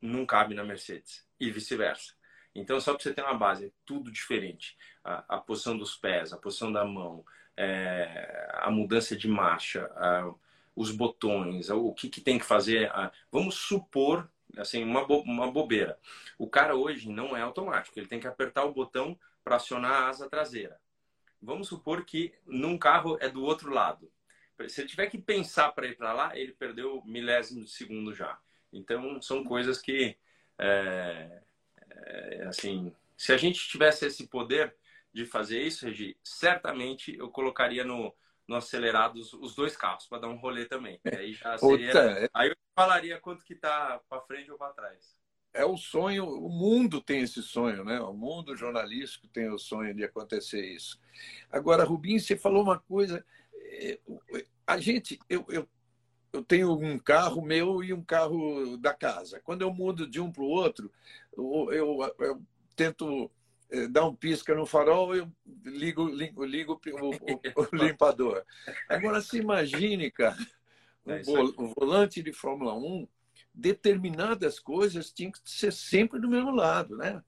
não 0.00 0.26
cabe 0.26 0.52
na 0.52 0.64
Mercedes 0.64 1.24
e 1.38 1.48
vice-versa. 1.48 2.14
Então, 2.52 2.80
só 2.80 2.92
para 2.92 3.02
você 3.02 3.14
ter 3.14 3.22
uma 3.22 3.34
base, 3.34 3.66
é 3.66 3.70
tudo 3.86 4.10
diferente. 4.10 4.76
A, 5.04 5.36
a 5.36 5.38
posição 5.38 5.78
dos 5.78 5.96
pés, 5.96 6.32
a 6.32 6.36
posição 6.36 6.72
da 6.72 6.84
mão, 6.84 7.24
é, 7.56 8.50
a 8.54 8.70
mudança 8.70 9.16
de 9.16 9.28
marcha, 9.28 9.84
a, 9.94 10.34
os 10.74 10.90
botões, 10.90 11.70
o 11.70 11.92
que, 11.92 12.08
que 12.08 12.20
tem 12.20 12.36
que 12.36 12.44
fazer. 12.44 12.90
A, 12.90 13.12
vamos 13.30 13.54
supor, 13.54 14.28
assim, 14.56 14.82
uma, 14.84 15.06
bo, 15.06 15.20
uma 15.22 15.50
bobeira. 15.50 15.98
O 16.38 16.48
cara 16.48 16.74
hoje 16.74 17.08
não 17.08 17.36
é 17.36 17.42
automático, 17.42 17.98
ele 17.98 18.08
tem 18.08 18.20
que 18.20 18.28
apertar 18.28 18.64
o 18.64 18.72
botão 18.72 19.18
para 19.42 19.56
acionar 19.56 19.92
a 19.92 20.08
asa 20.08 20.28
traseira 20.28 20.80
vamos 21.42 21.68
supor 21.68 22.04
que 22.04 22.32
num 22.46 22.78
carro 22.78 23.18
é 23.20 23.28
do 23.28 23.42
outro 23.42 23.70
lado. 23.70 24.10
Se 24.68 24.80
ele 24.80 24.88
tiver 24.88 25.08
que 25.08 25.18
pensar 25.18 25.72
para 25.72 25.88
ir 25.88 25.96
para 25.96 26.12
lá, 26.12 26.38
ele 26.38 26.52
perdeu 26.52 27.02
milésimo 27.04 27.64
de 27.64 27.70
segundo 27.70 28.14
já. 28.14 28.38
Então, 28.72 29.20
são 29.20 29.42
coisas 29.42 29.80
que, 29.80 30.16
é, 30.56 31.42
é, 31.90 32.44
assim, 32.46 32.94
se 33.16 33.32
a 33.32 33.36
gente 33.36 33.68
tivesse 33.68 34.06
esse 34.06 34.28
poder 34.28 34.72
de 35.12 35.26
fazer 35.26 35.60
isso, 35.60 35.84
Regi, 35.84 36.16
certamente 36.22 37.16
eu 37.18 37.28
colocaria 37.28 37.84
no, 37.84 38.14
no 38.52 38.58
acelerado 38.58 39.16
os, 39.16 39.54
dois 39.54 39.76
carros 39.76 40.06
para 40.06 40.18
dar 40.18 40.28
um 40.28 40.36
rolê 40.36 40.66
também. 40.66 41.00
Aí 41.04 41.32
já 41.32 41.58
seria. 41.58 41.90
É. 41.92 42.28
aí 42.32 42.50
eu 42.50 42.56
falaria 42.76 43.18
quanto 43.18 43.42
que 43.44 43.54
tá 43.54 44.00
para 44.08 44.20
frente 44.22 44.50
ou 44.50 44.58
para 44.58 44.72
trás. 44.72 45.16
é 45.52 45.64
o 45.64 45.76
sonho, 45.76 46.24
o 46.24 46.48
mundo 46.48 47.00
tem 47.00 47.22
esse 47.22 47.42
sonho, 47.42 47.84
né? 47.84 48.00
O 48.00 48.12
mundo 48.12 48.56
jornalístico 48.56 49.26
tem 49.28 49.50
o 49.50 49.58
sonho 49.58 49.94
de 49.94 50.04
acontecer 50.04 50.64
isso. 50.64 51.00
Agora, 51.50 51.84
Rubinho, 51.84 52.20
você 52.20 52.36
falou 52.36 52.62
uma 52.62 52.78
coisa. 52.78 53.24
É, 53.54 53.98
a 54.66 54.78
gente, 54.78 55.18
eu, 55.28 55.44
eu, 55.48 55.68
eu 56.32 56.44
tenho 56.44 56.72
um 56.72 56.98
carro 56.98 57.42
meu 57.42 57.82
e 57.82 57.92
um 57.92 58.04
carro 58.04 58.76
da 58.76 58.94
casa. 58.94 59.40
Quando 59.40 59.62
eu 59.62 59.72
mudo 59.72 60.06
de 60.06 60.20
um 60.20 60.30
para 60.30 60.42
o 60.42 60.48
outro, 60.48 60.92
eu, 61.36 61.72
eu, 61.72 62.14
eu 62.18 62.42
tento 62.76 63.30
é, 63.72 63.88
dar 63.88 64.04
um 64.04 64.14
pisca 64.14 64.54
no 64.54 64.66
farol, 64.66 65.16
eu 65.16 65.32
ligo, 65.64 66.06
ligo, 66.06 66.44
ligo 66.44 66.80
o, 66.92 67.08
o, 67.08 67.16
o 67.72 67.76
limpador. 67.76 68.44
Agora, 68.86 69.22
se 69.22 69.38
imagine, 69.38 70.10
cara, 70.10 70.36
é 71.08 71.22
o 71.56 71.74
volante 71.74 72.22
de 72.22 72.32
Fórmula 72.32 72.74
1 72.74 73.08
determinadas 73.54 74.60
coisas 74.60 75.10
tinham 75.10 75.32
que 75.32 75.40
ser 75.44 75.72
sempre 75.72 76.20
do 76.20 76.28
mesmo 76.28 76.50
lado, 76.50 76.96
né? 76.96 77.22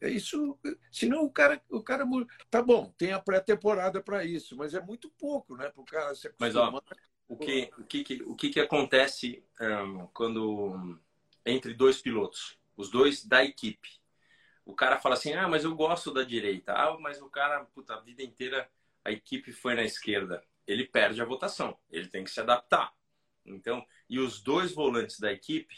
É 0.00 0.08
isso, 0.08 0.58
senão 0.90 1.24
o 1.24 1.30
cara, 1.30 1.60
o 1.68 1.82
cara 1.82 2.06
tá 2.50 2.62
bom, 2.62 2.90
tem 2.96 3.12
a 3.12 3.20
pré-temporada 3.20 4.02
para 4.02 4.24
isso, 4.24 4.56
mas 4.56 4.72
é 4.72 4.80
muito 4.80 5.10
pouco, 5.10 5.54
né, 5.54 5.68
para 5.68 5.82
o 5.82 5.84
cara 5.84 6.14
se 6.14 6.26
acostumar. 6.26 6.72
Mas 6.72 6.82
ó, 6.82 6.82
o 7.28 7.36
que 7.36 7.70
o 7.76 7.84
que 7.84 8.22
o 8.22 8.34
que, 8.34 8.48
que 8.48 8.60
acontece 8.60 9.44
um, 9.60 10.06
quando 10.14 10.98
entre 11.44 11.74
dois 11.74 12.00
pilotos, 12.00 12.58
os 12.76 12.90
dois 12.90 13.26
da 13.26 13.44
equipe, 13.44 13.99
o 14.64 14.74
cara 14.74 14.98
fala 14.98 15.14
assim, 15.14 15.32
ah, 15.32 15.48
mas 15.48 15.64
eu 15.64 15.74
gosto 15.74 16.12
da 16.12 16.22
direita, 16.22 16.72
ah, 16.72 16.96
mas 16.98 17.20
o 17.20 17.28
cara, 17.28 17.64
puta, 17.66 17.94
a 17.94 18.00
vida 18.00 18.22
inteira 18.22 18.68
a 19.04 19.10
equipe 19.10 19.52
foi 19.52 19.74
na 19.74 19.82
esquerda, 19.82 20.42
ele 20.66 20.84
perde 20.86 21.20
a 21.20 21.24
votação, 21.24 21.76
ele 21.90 22.08
tem 22.08 22.24
que 22.24 22.30
se 22.30 22.40
adaptar. 22.40 22.92
Então, 23.44 23.84
e 24.08 24.18
os 24.18 24.42
dois 24.42 24.72
volantes 24.72 25.18
da 25.18 25.32
equipe, 25.32 25.74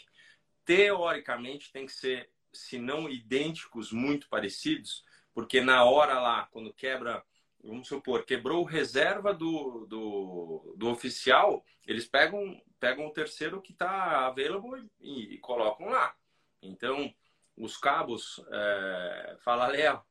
teoricamente, 0.65 1.71
tem 1.71 1.85
que 1.85 1.93
ser, 1.93 2.29
se 2.51 2.77
não 2.77 3.09
idênticos, 3.09 3.91
muito 3.91 4.27
parecidos, 4.29 5.03
porque 5.33 5.61
na 5.61 5.83
hora 5.83 6.19
lá, 6.19 6.47
quando 6.51 6.73
quebra, 6.73 7.23
vamos 7.63 7.87
supor, 7.87 8.25
quebrou 8.25 8.61
o 8.61 8.67
reserva 8.67 9.33
do, 9.33 9.85
do, 9.87 10.75
do 10.77 10.89
oficial, 10.89 11.65
eles 11.87 12.05
pegam, 12.05 12.61
pegam 12.79 13.07
o 13.07 13.13
terceiro 13.13 13.61
que 13.61 13.71
está 13.71 14.27
available 14.27 14.87
e, 14.99 15.35
e, 15.35 15.37
colocam 15.39 15.87
lá. 15.87 16.15
Então, 16.61 17.13
os 17.57 17.77
cabos, 17.77 18.43
é, 18.51 19.37
fala, 19.39 19.67
Léo, 19.67 20.01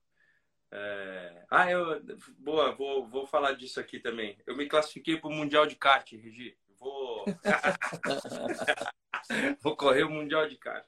é, 0.70 1.44
ah, 1.50 1.70
eu, 1.70 2.02
boa, 2.38 2.74
vou, 2.74 3.06
vou 3.06 3.26
falar 3.26 3.52
disso 3.52 3.78
aqui 3.78 3.98
também. 3.98 4.38
Eu 4.46 4.56
me 4.56 4.66
classifiquei 4.66 5.18
para 5.18 5.28
o 5.28 5.32
Mundial 5.32 5.66
de 5.66 5.76
Kart, 5.76 6.10
Regi 6.12 6.56
vou, 6.82 7.24
vou 9.62 9.76
correr 9.76 10.02
o 10.02 10.10
Mundial 10.10 10.48
de 10.48 10.56
Kart. 10.56 10.86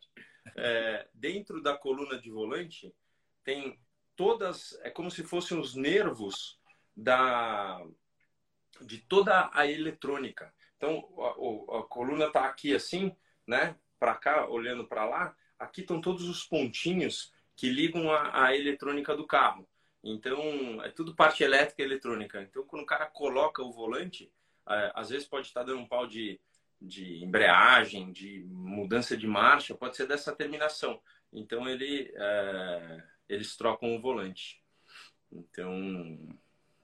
É, 0.56 1.08
dentro 1.14 1.62
da 1.62 1.76
coluna 1.76 2.18
de 2.18 2.30
volante 2.30 2.94
tem 3.42 3.78
todas, 4.16 4.78
é 4.82 4.90
como 4.90 5.10
se 5.10 5.22
fossem 5.22 5.58
os 5.58 5.74
nervos 5.74 6.58
da 6.96 7.80
de 8.80 8.98
toda 8.98 9.50
a 9.52 9.66
eletrônica. 9.66 10.52
Então 10.76 11.08
a, 11.18 11.76
a, 11.76 11.80
a 11.80 11.82
coluna 11.84 12.26
está 12.26 12.46
aqui 12.46 12.74
assim, 12.74 13.16
né? 13.46 13.76
Para 13.98 14.16
cá, 14.16 14.48
olhando 14.48 14.86
para 14.86 15.04
lá. 15.04 15.36
Aqui 15.58 15.80
estão 15.80 16.00
todos 16.00 16.28
os 16.28 16.44
pontinhos 16.44 17.32
que 17.56 17.68
ligam 17.68 18.10
a, 18.10 18.46
a 18.46 18.56
eletrônica 18.56 19.16
do 19.16 19.26
carro. 19.26 19.68
Então, 20.02 20.82
é 20.82 20.90
tudo 20.90 21.14
parte 21.14 21.42
elétrica 21.42 21.82
e 21.82 21.84
eletrônica. 21.84 22.42
Então, 22.42 22.64
quando 22.64 22.82
o 22.82 22.86
cara 22.86 23.06
coloca 23.06 23.62
o 23.62 23.72
volante, 23.72 24.30
é, 24.68 24.92
às 24.94 25.10
vezes 25.10 25.26
pode 25.26 25.46
estar 25.46 25.62
dando 25.62 25.80
um 25.80 25.88
pau 25.88 26.06
de, 26.06 26.40
de 26.80 27.22
embreagem, 27.22 28.12
de 28.12 28.44
mudança 28.48 29.16
de 29.16 29.26
marcha, 29.26 29.74
pode 29.74 29.96
ser 29.96 30.06
dessa 30.06 30.34
terminação. 30.34 31.00
Então 31.32 31.68
ele, 31.68 32.12
é, 32.14 33.02
eles 33.28 33.56
trocam 33.56 33.94
o 33.94 34.00
volante. 34.00 34.62
Então 35.32 36.18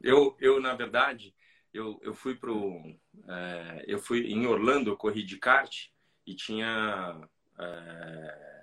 eu, 0.01 0.37
eu 0.41 0.61
na 0.61 0.75
verdade 0.75 1.35
eu, 1.73 2.01
eu 2.03 2.15
fui 2.15 2.35
pro 2.35 2.83
é, 3.29 3.85
eu 3.87 3.99
fui 3.99 4.27
em 4.33 4.47
Orlando 4.47 4.91
eu 4.91 4.97
corri 4.97 5.23
de 5.23 5.39
kart 5.39 5.89
e 6.27 6.35
tinha 6.35 7.21
é, 7.59 8.60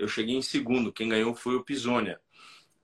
eu 0.00 0.08
cheguei 0.08 0.34
em 0.34 0.42
segundo. 0.42 0.92
Quem 0.92 1.08
ganhou 1.08 1.34
foi 1.34 1.54
o 1.56 1.64
Pisonia 1.64 2.20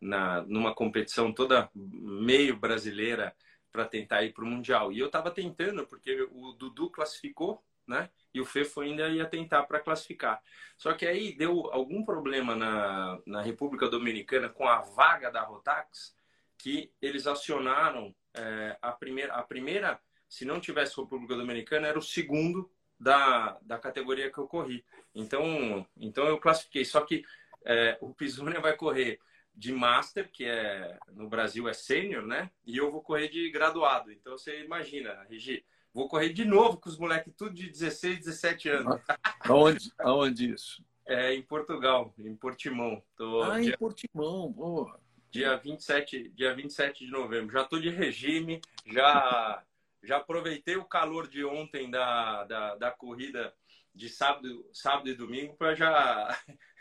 na 0.01 0.43
numa 0.43 0.75
competição 0.75 1.33
toda 1.33 1.71
meio 1.75 2.57
brasileira 2.57 3.35
para 3.73 3.87
tentar 3.87 4.23
ir 4.23 4.33
para 4.33 4.45
o 4.45 4.47
Mundial. 4.47 4.93
E 4.93 4.99
eu 4.99 5.07
estava 5.07 5.31
tentando, 5.31 5.87
porque 5.87 6.29
o 6.31 6.53
Dudu 6.53 6.91
classificou, 6.91 7.65
né? 7.87 8.11
E 8.33 8.41
o 8.41 8.45
Fefo 8.45 8.81
ainda 8.81 9.09
ia 9.09 9.27
tentar 9.27 9.63
para 9.65 9.81
classificar. 9.81 10.43
Só 10.77 10.93
que 10.93 11.07
aí 11.07 11.35
deu 11.35 11.71
algum 11.73 12.05
problema 12.05 12.55
na, 12.55 13.19
na 13.27 13.43
República 13.43 13.89
Dominicana 13.89 14.49
com 14.49 14.67
a 14.67 14.81
vaga 14.81 15.31
da 15.31 15.43
Rotax, 15.43 16.15
que 16.59 16.93
eles 17.01 17.27
acionaram 17.27 18.15
é, 18.35 18.77
a, 18.83 18.93
primeira, 18.93 19.35
a 19.35 19.43
primeira, 19.43 20.01
se 20.29 20.45
não 20.45 20.61
tivesse 20.61 21.01
República 21.01 21.35
Dominicana, 21.35 21.89
era 21.89 21.99
o 21.99 22.03
segundo 22.03 22.71
da, 22.99 23.59
da 23.63 23.79
categoria 23.79 24.31
que 24.31 24.39
eu 24.39 24.47
corri. 24.47 24.85
Então, 25.15 25.87
então 25.97 26.27
eu 26.27 26.39
classifiquei. 26.39 26.85
Só 26.85 27.01
que 27.03 27.25
é, 27.65 27.99
o 28.01 28.15
Pisonia 28.15 28.61
vai 28.61 28.77
correr 28.77 29.19
de 29.55 29.73
master, 29.73 30.31
que 30.31 30.45
é 30.45 30.99
no 31.13 31.29
Brasil 31.29 31.69
é 31.69 31.73
sênior, 31.73 32.27
né? 32.27 32.51
E 32.65 32.77
eu 32.77 32.91
vou 32.91 33.03
correr 33.03 33.29
de 33.29 33.51
graduado. 33.51 34.13
Então 34.13 34.37
você 34.37 34.63
imagina, 34.63 35.27
Regi, 35.31 35.65
vou 35.93 36.09
correr 36.09 36.31
de 36.31 36.45
novo 36.45 36.79
com 36.79 36.91
os 36.91 36.99
moleques 36.99 37.33
tudo 37.37 37.55
de 37.55 37.71
16, 37.71 38.19
17 38.19 38.69
anos. 38.69 39.01
Aonde, 39.41 39.91
aonde 39.99 40.53
isso? 40.53 40.85
É 41.07 41.33
em 41.33 41.43
Portugal, 41.43 42.13
em 42.19 42.37
Portimão. 42.37 43.03
Tô 43.17 43.43
ah, 43.43 43.61
dia, 43.61 43.73
em 43.73 43.79
Portimão, 43.79 44.53
porra. 44.53 45.01
Dia 45.31 45.57
27, 45.57 46.31
dia 46.31 46.55
27 46.55 47.07
de 47.07 47.11
novembro. 47.11 47.53
Já 47.53 47.65
tô 47.65 47.79
de 47.79 47.91
regime, 47.91 48.61
já 48.87 49.63
já 50.07 50.19
aproveitei 50.19 50.77
o 50.77 50.85
calor 50.85 51.29
de 51.29 51.45
ontem 51.45 51.91
da, 51.91 52.45
da, 52.45 52.77
da 52.77 52.91
corrida 52.91 53.53
de 53.95 54.09
sábado, 54.09 54.69
sábado 54.73 55.09
e 55.09 55.15
domingo 55.15 55.57
para 55.57 55.75
já 55.75 56.39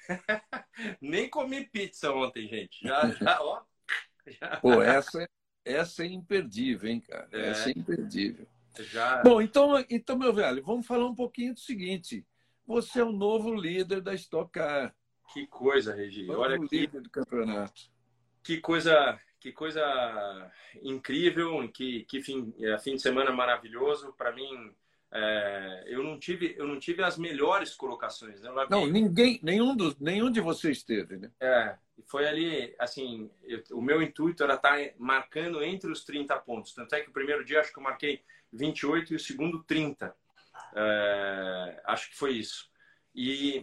Nem 1.01 1.29
comi 1.29 1.67
pizza 1.67 2.11
ontem, 2.11 2.47
gente. 2.47 2.85
Já, 2.87 3.09
já, 3.09 3.41
ó. 3.41 3.63
Já. 4.27 4.57
Pô, 4.57 4.81
essa, 4.81 5.27
essa 5.63 6.03
é 6.03 6.07
imperdível, 6.07 6.89
hein, 6.89 6.99
cara? 6.99 7.27
É. 7.31 7.49
Essa 7.49 7.69
é 7.69 7.73
imperdível. 7.75 8.47
Já... 8.79 9.21
Bom, 9.21 9.41
então, 9.41 9.83
então, 9.89 10.17
meu 10.17 10.33
velho, 10.33 10.63
vamos 10.63 10.85
falar 10.85 11.05
um 11.05 11.15
pouquinho 11.15 11.53
do 11.53 11.59
seguinte. 11.59 12.25
Você 12.67 12.99
é 12.99 13.03
o 13.03 13.11
novo 13.11 13.53
líder 13.53 14.01
da 14.01 14.13
Stock 14.13 14.51
Car. 14.51 14.95
Que 15.33 15.47
coisa, 15.47 15.93
Regi. 15.93 16.29
Olha 16.29 16.59
que 16.59 16.75
líder 16.75 17.01
do 17.01 17.09
campeonato. 17.09 17.89
Que 18.43 18.59
coisa, 18.59 19.19
que 19.45 19.51
coisa 19.51 20.51
incrível, 20.81 21.69
que, 21.71 22.03
que 22.05 22.19
fim, 22.19 22.51
é, 22.59 22.79
fim 22.79 22.95
de 22.95 23.01
semana 23.03 23.31
maravilhoso. 23.31 24.11
Para 24.17 24.31
mim, 24.31 24.73
é, 25.11 25.83
eu 25.85 26.03
não 26.03 26.17
tive 26.17 26.55
eu 26.57 26.67
não 26.67 26.79
tive 26.79 27.03
as 27.03 27.15
melhores 27.15 27.75
colocações 27.75 28.41
né? 28.41 28.49
não 28.67 28.87
ninguém 28.87 29.39
nenhum 29.43 29.75
dos 29.75 29.97
nenhum 29.99 30.31
de 30.31 30.41
vocês 30.41 30.81
teve 30.81 31.17
né? 31.17 31.31
É 31.39 31.75
foi 32.07 32.27
ali 32.27 32.75
assim 32.79 33.29
eu, 33.43 33.63
o 33.73 33.81
meu 33.81 34.01
intuito 34.01 34.43
era 34.43 34.55
estar 34.55 34.77
tá 34.77 34.93
marcando 34.97 35.63
entre 35.63 35.91
os 35.91 36.03
30 36.03 36.35
pontos. 36.39 36.73
Tanto 36.73 36.95
é 36.95 37.01
que 37.01 37.09
o 37.09 37.13
primeiro 37.13 37.45
dia 37.45 37.59
acho 37.59 37.71
que 37.71 37.77
eu 37.77 37.83
marquei 37.83 38.23
28 38.51 39.13
e 39.13 39.15
o 39.15 39.19
segundo 39.19 39.63
30 39.63 40.13
é, 40.75 41.81
acho 41.85 42.09
que 42.09 42.17
foi 42.17 42.31
isso. 42.33 42.67
E 43.13 43.61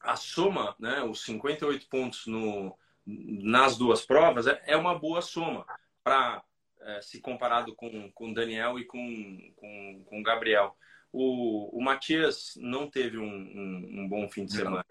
a 0.00 0.16
soma 0.16 0.74
né 0.80 1.02
os 1.02 1.22
58 1.22 1.86
pontos 1.86 2.26
no 2.26 2.74
nas 3.06 3.76
duas 3.76 4.04
provas 4.04 4.46
é, 4.46 4.62
é 4.66 4.76
uma 4.76 4.98
boa 4.98 5.20
soma 5.22 5.64
para 6.02 6.42
é, 6.82 7.00
se 7.02 7.20
comparado 7.20 7.74
com 7.74 8.12
o 8.18 8.34
Daniel 8.34 8.78
e 8.78 8.84
com, 8.84 9.52
com, 9.56 10.04
com 10.06 10.20
o 10.20 10.22
Gabriel. 10.22 10.76
O, 11.12 11.76
o 11.76 11.82
Matias 11.82 12.54
não 12.56 12.88
teve 12.88 13.18
um, 13.18 13.24
um, 13.24 14.02
um 14.02 14.08
bom 14.08 14.28
fim 14.30 14.44
de 14.44 14.52
semana. 14.52 14.84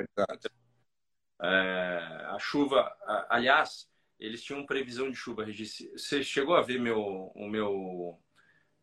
É, 1.42 2.26
a 2.30 2.38
chuva, 2.40 2.94
aliás, 3.30 3.90
eles 4.20 4.44
tinham 4.44 4.66
previsão 4.66 5.10
de 5.10 5.16
chuva, 5.16 5.46
Regis. 5.46 5.90
Você 5.94 6.22
chegou 6.24 6.56
a 6.56 6.62
ver 6.62 6.80
meu, 6.80 7.32
o 7.34 7.48
meu 7.48 8.20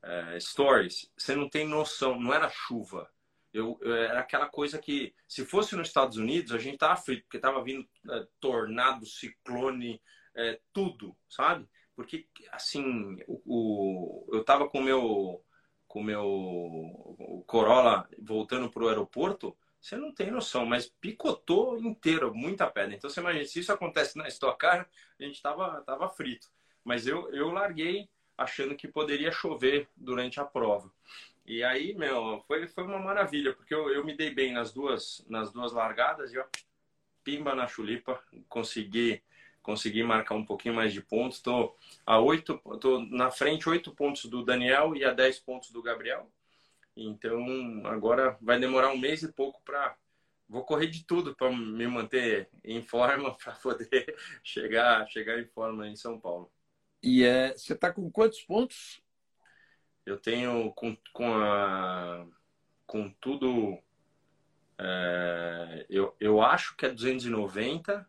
é, 0.02 0.40
stories? 0.40 1.10
Você 1.16 1.36
não 1.36 1.48
tem 1.48 1.68
noção, 1.68 2.18
não 2.18 2.32
era 2.32 2.48
chuva. 2.48 3.08
Eu, 3.56 3.78
eu, 3.80 3.94
era 3.94 4.20
aquela 4.20 4.46
coisa 4.46 4.78
que, 4.78 5.14
se 5.26 5.44
fosse 5.44 5.74
nos 5.74 5.88
Estados 5.88 6.16
Unidos, 6.16 6.52
a 6.52 6.58
gente 6.58 6.78
tava 6.78 6.96
frito, 6.96 7.22
porque 7.22 7.38
tava 7.38 7.62
vindo 7.64 7.88
é, 8.10 8.26
tornado, 8.38 9.06
ciclone, 9.06 10.00
é, 10.34 10.60
tudo, 10.72 11.16
sabe? 11.28 11.66
Porque, 11.94 12.28
assim, 12.52 13.16
o, 13.26 13.40
o 13.46 14.28
eu 14.34 14.42
estava 14.42 14.68
com 14.68 14.82
meu, 14.82 15.42
com 15.88 16.02
meu 16.02 17.44
Corolla 17.46 18.08
voltando 18.18 18.70
para 18.70 18.84
o 18.84 18.88
aeroporto, 18.88 19.56
você 19.80 19.96
não 19.96 20.12
tem 20.12 20.30
noção, 20.30 20.66
mas 20.66 20.88
picotou 21.00 21.78
inteiro, 21.78 22.34
muita 22.34 22.66
pedra. 22.66 22.94
Então, 22.94 23.08
você 23.08 23.20
imagina, 23.20 23.44
se 23.44 23.60
isso 23.60 23.72
acontece 23.72 24.18
na 24.18 24.28
Stock 24.28 24.58
Car, 24.58 24.88
a 25.18 25.22
gente 25.22 25.40
tava, 25.40 25.80
tava 25.82 26.08
frito. 26.08 26.48
Mas 26.84 27.06
eu, 27.06 27.32
eu 27.32 27.50
larguei 27.50 28.08
achando 28.36 28.76
que 28.76 28.86
poderia 28.86 29.32
chover 29.32 29.88
durante 29.96 30.38
a 30.38 30.44
prova. 30.44 30.92
E 31.46 31.62
aí, 31.62 31.94
meu, 31.94 32.42
foi, 32.46 32.66
foi 32.66 32.84
uma 32.84 32.98
maravilha, 32.98 33.54
porque 33.54 33.74
eu, 33.74 33.88
eu 33.90 34.04
me 34.04 34.16
dei 34.16 34.30
bem 34.30 34.52
nas 34.52 34.72
duas, 34.72 35.24
nas 35.28 35.52
duas 35.52 35.72
largadas 35.72 36.32
e 36.32 36.38
ó, 36.38 36.44
pimba 37.22 37.54
na 37.54 37.66
chulipa, 37.66 38.20
consegui 38.48 39.22
consegui 39.66 40.04
marcar 40.04 40.36
um 40.36 40.44
pouquinho 40.44 40.76
mais 40.76 40.92
de 40.92 41.02
pontos. 41.02 41.38
Estou 41.38 41.76
a 42.06 42.20
oito, 42.20 42.56
tô 42.80 43.00
na 43.00 43.32
frente 43.32 43.68
oito 43.68 43.92
pontos 43.92 44.26
do 44.26 44.44
Daniel 44.44 44.94
e 44.94 45.04
a 45.04 45.12
dez 45.12 45.40
pontos 45.40 45.72
do 45.72 45.82
Gabriel. 45.82 46.30
Então 46.96 47.44
agora 47.84 48.38
vai 48.40 48.60
demorar 48.60 48.92
um 48.92 48.98
mês 48.98 49.24
e 49.24 49.32
pouco 49.32 49.60
para 49.64 49.96
vou 50.48 50.64
correr 50.64 50.86
de 50.86 51.04
tudo 51.04 51.34
para 51.34 51.50
me 51.50 51.86
manter 51.88 52.48
em 52.62 52.80
forma 52.80 53.34
para 53.42 53.54
poder 53.54 54.16
chegar 54.44 55.04
chegar 55.08 55.40
em 55.40 55.46
forma 55.46 55.88
em 55.88 55.96
São 55.96 56.18
Paulo. 56.18 56.48
E 57.02 57.24
é, 57.24 57.52
você 57.52 57.72
está 57.72 57.92
com 57.92 58.08
quantos 58.08 58.40
pontos? 58.42 59.02
Eu 60.06 60.16
tenho 60.16 60.72
com, 60.72 60.96
com 61.12 61.34
a 61.34 62.24
com 62.86 63.10
tudo 63.20 63.76
é, 64.78 65.86
eu, 65.90 66.14
eu 66.20 66.40
acho 66.40 66.76
que 66.76 66.86
é 66.86 66.90
290 66.90 68.08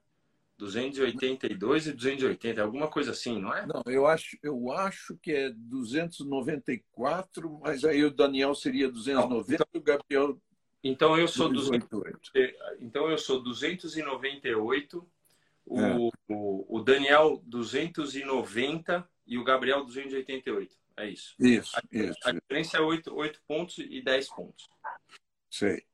282 0.57 1.87
e 1.87 1.93
280, 1.93 2.61
alguma 2.61 2.87
coisa 2.87 3.11
assim, 3.11 3.39
não 3.39 3.53
é? 3.53 3.65
Não, 3.65 3.81
eu 3.85 4.07
acho, 4.07 4.37
eu 4.41 4.71
acho 4.71 5.15
que 5.17 5.31
é 5.31 5.49
294, 5.51 7.59
mas 7.61 7.85
aí 7.85 8.03
o 8.03 8.11
Daniel 8.11 8.55
seria 8.55 8.89
290 8.89 9.53
então, 9.53 9.67
e 9.73 9.77
o 9.77 9.81
Gabriel. 9.81 10.41
Então 10.83 11.17
eu 11.17 11.27
sou 11.27 11.49
288. 11.49 12.31
então 12.79 13.09
eu 13.09 13.17
sou 13.17 13.41
298, 13.41 15.07
o, 15.65 15.79
é. 15.79 15.97
o, 16.27 16.77
o 16.77 16.81
Daniel 16.81 17.41
290 17.45 19.07
e 19.27 19.37
o 19.37 19.43
Gabriel 19.43 19.85
288. 19.85 20.75
É 20.97 21.07
isso. 21.07 21.35
Isso, 21.39 21.77
a, 21.77 21.81
isso. 21.91 22.19
A 22.25 22.31
diferença 22.31 22.77
é 22.77 22.81
8, 22.81 23.13
8 23.13 23.41
pontos 23.47 23.77
e 23.77 24.01
10 24.01 24.29
pontos. 24.29 24.69
Sei. 25.49 25.85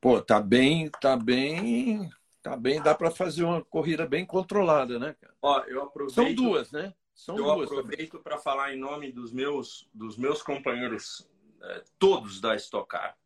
Pô, 0.00 0.20
tá 0.20 0.40
bem, 0.40 0.90
tá 1.00 1.16
bem 1.16 2.10
Tá 2.42 2.56
bem, 2.56 2.82
dá 2.82 2.92
para 2.92 3.10
fazer 3.10 3.44
uma 3.44 3.64
corrida 3.64 4.04
bem 4.04 4.26
controlada, 4.26 4.98
né? 4.98 5.14
Ó, 5.40 5.60
eu 5.60 5.84
aproveito. 5.84 6.14
São 6.14 6.34
duas, 6.34 6.72
né? 6.72 6.92
São 7.14 7.38
eu 7.38 7.44
duas. 7.44 7.70
Eu 7.70 7.78
aproveito 7.78 8.18
para 8.18 8.36
falar 8.36 8.74
em 8.74 8.78
nome 8.78 9.12
dos 9.12 9.32
meus, 9.32 9.88
dos 9.94 10.16
meus 10.16 10.42
companheiros, 10.42 11.28
é, 11.62 11.84
todos 12.00 12.40
da 12.40 12.56
Stock 12.56 12.88
Car. 12.88 13.16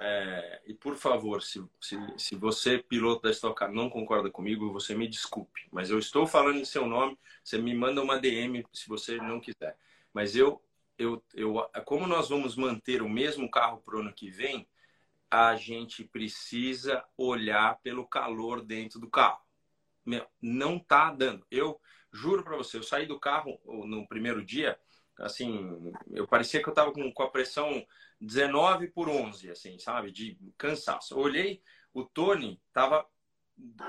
É, 0.00 0.62
e 0.66 0.72
por 0.72 0.96
favor, 0.96 1.42
se, 1.42 1.62
se, 1.78 1.98
se 2.16 2.36
você, 2.36 2.78
piloto 2.78 3.22
da 3.22 3.30
Stock 3.30 3.54
Car, 3.54 3.70
não 3.70 3.90
concorda 3.90 4.30
comigo, 4.30 4.72
você 4.72 4.94
me 4.94 5.06
desculpe. 5.06 5.68
Mas 5.70 5.90
eu 5.90 5.98
estou 5.98 6.26
falando 6.26 6.58
em 6.58 6.64
seu 6.64 6.86
nome, 6.86 7.18
você 7.44 7.58
me 7.58 7.74
manda 7.74 8.00
uma 8.00 8.18
DM 8.18 8.64
se 8.72 8.88
você 8.88 9.18
não 9.18 9.40
quiser. 9.40 9.76
Mas 10.18 10.34
eu, 10.34 10.60
eu, 10.98 11.24
eu 11.32 11.54
como 11.84 12.04
nós 12.04 12.28
vamos 12.28 12.56
manter 12.56 13.02
o 13.02 13.08
mesmo 13.08 13.48
carro 13.48 13.80
para 13.82 13.96
o 13.96 14.00
ano 14.00 14.12
que 14.12 14.28
vem, 14.28 14.68
a 15.30 15.54
gente 15.54 16.02
precisa 16.02 17.04
olhar 17.16 17.78
pelo 17.84 18.04
calor 18.04 18.60
dentro 18.60 18.98
do 18.98 19.08
carro. 19.08 19.40
Meu, 20.04 20.26
não 20.42 20.76
tá 20.76 21.12
dando. 21.12 21.46
Eu 21.48 21.80
juro 22.12 22.42
para 22.42 22.56
você, 22.56 22.78
eu 22.78 22.82
saí 22.82 23.06
do 23.06 23.20
carro 23.20 23.60
no 23.64 24.08
primeiro 24.08 24.44
dia, 24.44 24.76
assim, 25.20 25.92
eu 26.10 26.26
parecia 26.26 26.60
que 26.60 26.68
eu 26.68 26.74
tava 26.74 26.92
com, 26.92 27.12
com 27.12 27.22
a 27.22 27.30
pressão 27.30 27.86
19 28.20 28.88
por 28.88 29.08
11, 29.08 29.52
assim, 29.52 29.78
sabe? 29.78 30.10
De 30.10 30.36
cansaço. 30.58 31.14
Eu 31.14 31.18
olhei, 31.18 31.62
o 31.94 32.02
Tony 32.04 32.60
tava 32.72 33.08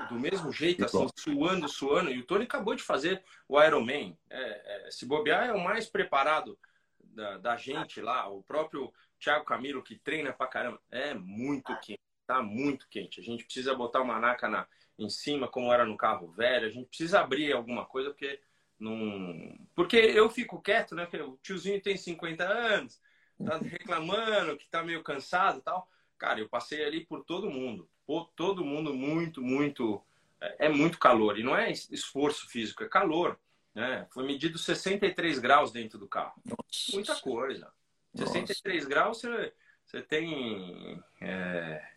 do 0.08 0.18
mesmo 0.18 0.52
jeito, 0.52 0.84
assim, 0.84 1.06
suando, 1.16 1.68
suando. 1.68 2.10
E 2.10 2.18
o 2.18 2.26
Tony 2.26 2.44
acabou 2.44 2.74
de 2.74 2.82
fazer 2.82 3.22
o 3.48 3.62
Ironman. 3.62 4.18
É, 4.28 4.86
é, 4.86 4.90
se 4.90 5.06
bobear, 5.06 5.48
é 5.48 5.52
o 5.52 5.62
mais 5.62 5.88
preparado 5.88 6.58
da, 6.98 7.38
da 7.38 7.56
gente 7.56 8.00
lá. 8.00 8.28
O 8.28 8.42
próprio 8.42 8.92
Thiago 9.18 9.44
Camilo, 9.44 9.82
que 9.82 9.98
treina 9.98 10.32
pra 10.32 10.46
caramba, 10.46 10.80
é 10.90 11.14
muito 11.14 11.74
quente, 11.80 12.00
tá 12.26 12.42
muito 12.42 12.88
quente. 12.88 13.20
A 13.20 13.22
gente 13.22 13.44
precisa 13.44 13.74
botar 13.74 14.00
uma 14.00 14.18
naca 14.18 14.48
na, 14.48 14.66
em 14.98 15.08
cima, 15.08 15.48
como 15.48 15.72
era 15.72 15.84
no 15.84 15.96
carro 15.96 16.32
velho. 16.32 16.66
A 16.66 16.70
gente 16.70 16.88
precisa 16.88 17.20
abrir 17.20 17.52
alguma 17.52 17.84
coisa, 17.86 18.10
porque 18.10 18.40
não. 18.78 19.56
Porque 19.74 19.96
eu 19.96 20.28
fico 20.30 20.60
quieto, 20.60 20.94
né? 20.94 21.04
Porque 21.04 21.22
o 21.22 21.36
tiozinho 21.42 21.80
tem 21.80 21.96
50 21.96 22.44
anos, 22.44 23.00
tá 23.44 23.58
reclamando 23.58 24.56
que 24.56 24.68
tá 24.68 24.82
meio 24.82 25.02
cansado 25.02 25.58
e 25.58 25.62
tal. 25.62 25.88
Cara, 26.18 26.40
eu 26.40 26.48
passei 26.48 26.84
ali 26.84 27.04
por 27.06 27.24
todo 27.24 27.50
mundo. 27.50 27.88
Por 28.10 28.28
todo 28.34 28.64
mundo 28.64 28.92
muito, 28.92 29.40
muito. 29.40 30.02
É, 30.40 30.66
é 30.66 30.68
muito 30.68 30.98
calor. 30.98 31.38
E 31.38 31.44
não 31.44 31.56
é 31.56 31.70
esforço 31.70 32.48
físico, 32.48 32.82
é 32.82 32.88
calor. 32.88 33.38
Né? 33.72 34.04
Foi 34.10 34.26
medido 34.26 34.58
63 34.58 35.38
graus 35.38 35.70
dentro 35.70 35.96
do 35.96 36.08
carro. 36.08 36.34
Nossa. 36.44 36.92
Muita 36.92 37.14
coisa. 37.20 37.72
63 38.16 38.78
Nossa. 38.78 38.88
graus 38.88 39.20
você, 39.20 39.52
você 39.86 40.02
tem. 40.02 41.00
É... 41.20 41.88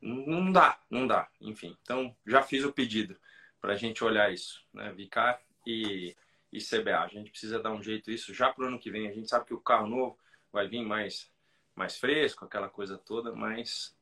Não 0.00 0.52
dá, 0.52 0.78
não 0.88 1.04
dá. 1.04 1.28
Enfim, 1.40 1.76
então 1.82 2.16
já 2.24 2.40
fiz 2.40 2.62
o 2.62 2.72
pedido 2.72 3.18
para 3.60 3.72
a 3.72 3.76
gente 3.76 4.04
olhar 4.04 4.32
isso, 4.32 4.64
né? 4.72 4.92
Vicar 4.92 5.42
e, 5.66 6.14
e 6.52 6.60
CBA. 6.60 7.00
A 7.00 7.08
gente 7.08 7.32
precisa 7.32 7.58
dar 7.58 7.72
um 7.72 7.82
jeito 7.82 8.08
isso 8.08 8.32
já 8.32 8.52
para 8.52 8.66
o 8.66 8.68
ano 8.68 8.78
que 8.78 8.88
vem. 8.88 9.08
A 9.08 9.12
gente 9.12 9.28
sabe 9.28 9.46
que 9.46 9.54
o 9.54 9.60
carro 9.60 9.88
novo 9.88 10.16
vai 10.52 10.68
vir 10.68 10.84
mais, 10.84 11.28
mais 11.74 11.98
fresco, 11.98 12.44
aquela 12.44 12.68
coisa 12.68 12.96
toda, 12.96 13.34
mas. 13.34 13.96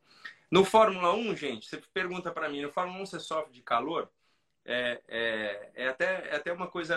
No 0.53 0.67
Fórmula 0.67 1.15
1, 1.15 1.35
gente, 1.35 1.67
você 1.67 1.79
pergunta 1.95 2.31
para 2.31 2.47
mim, 2.47 2.61
no 2.61 2.71
Fórmula 2.71 3.03
1 3.03 3.07
você 3.07 3.19
sofre 3.19 3.55
de 3.55 3.63
calor? 3.63 4.13
É, 4.67 5.01
é, 5.09 5.71
é, 5.75 5.89
até, 5.89 6.29
é 6.29 6.37
até 6.37 6.53
uma 6.53 6.67
coisa 6.69 6.95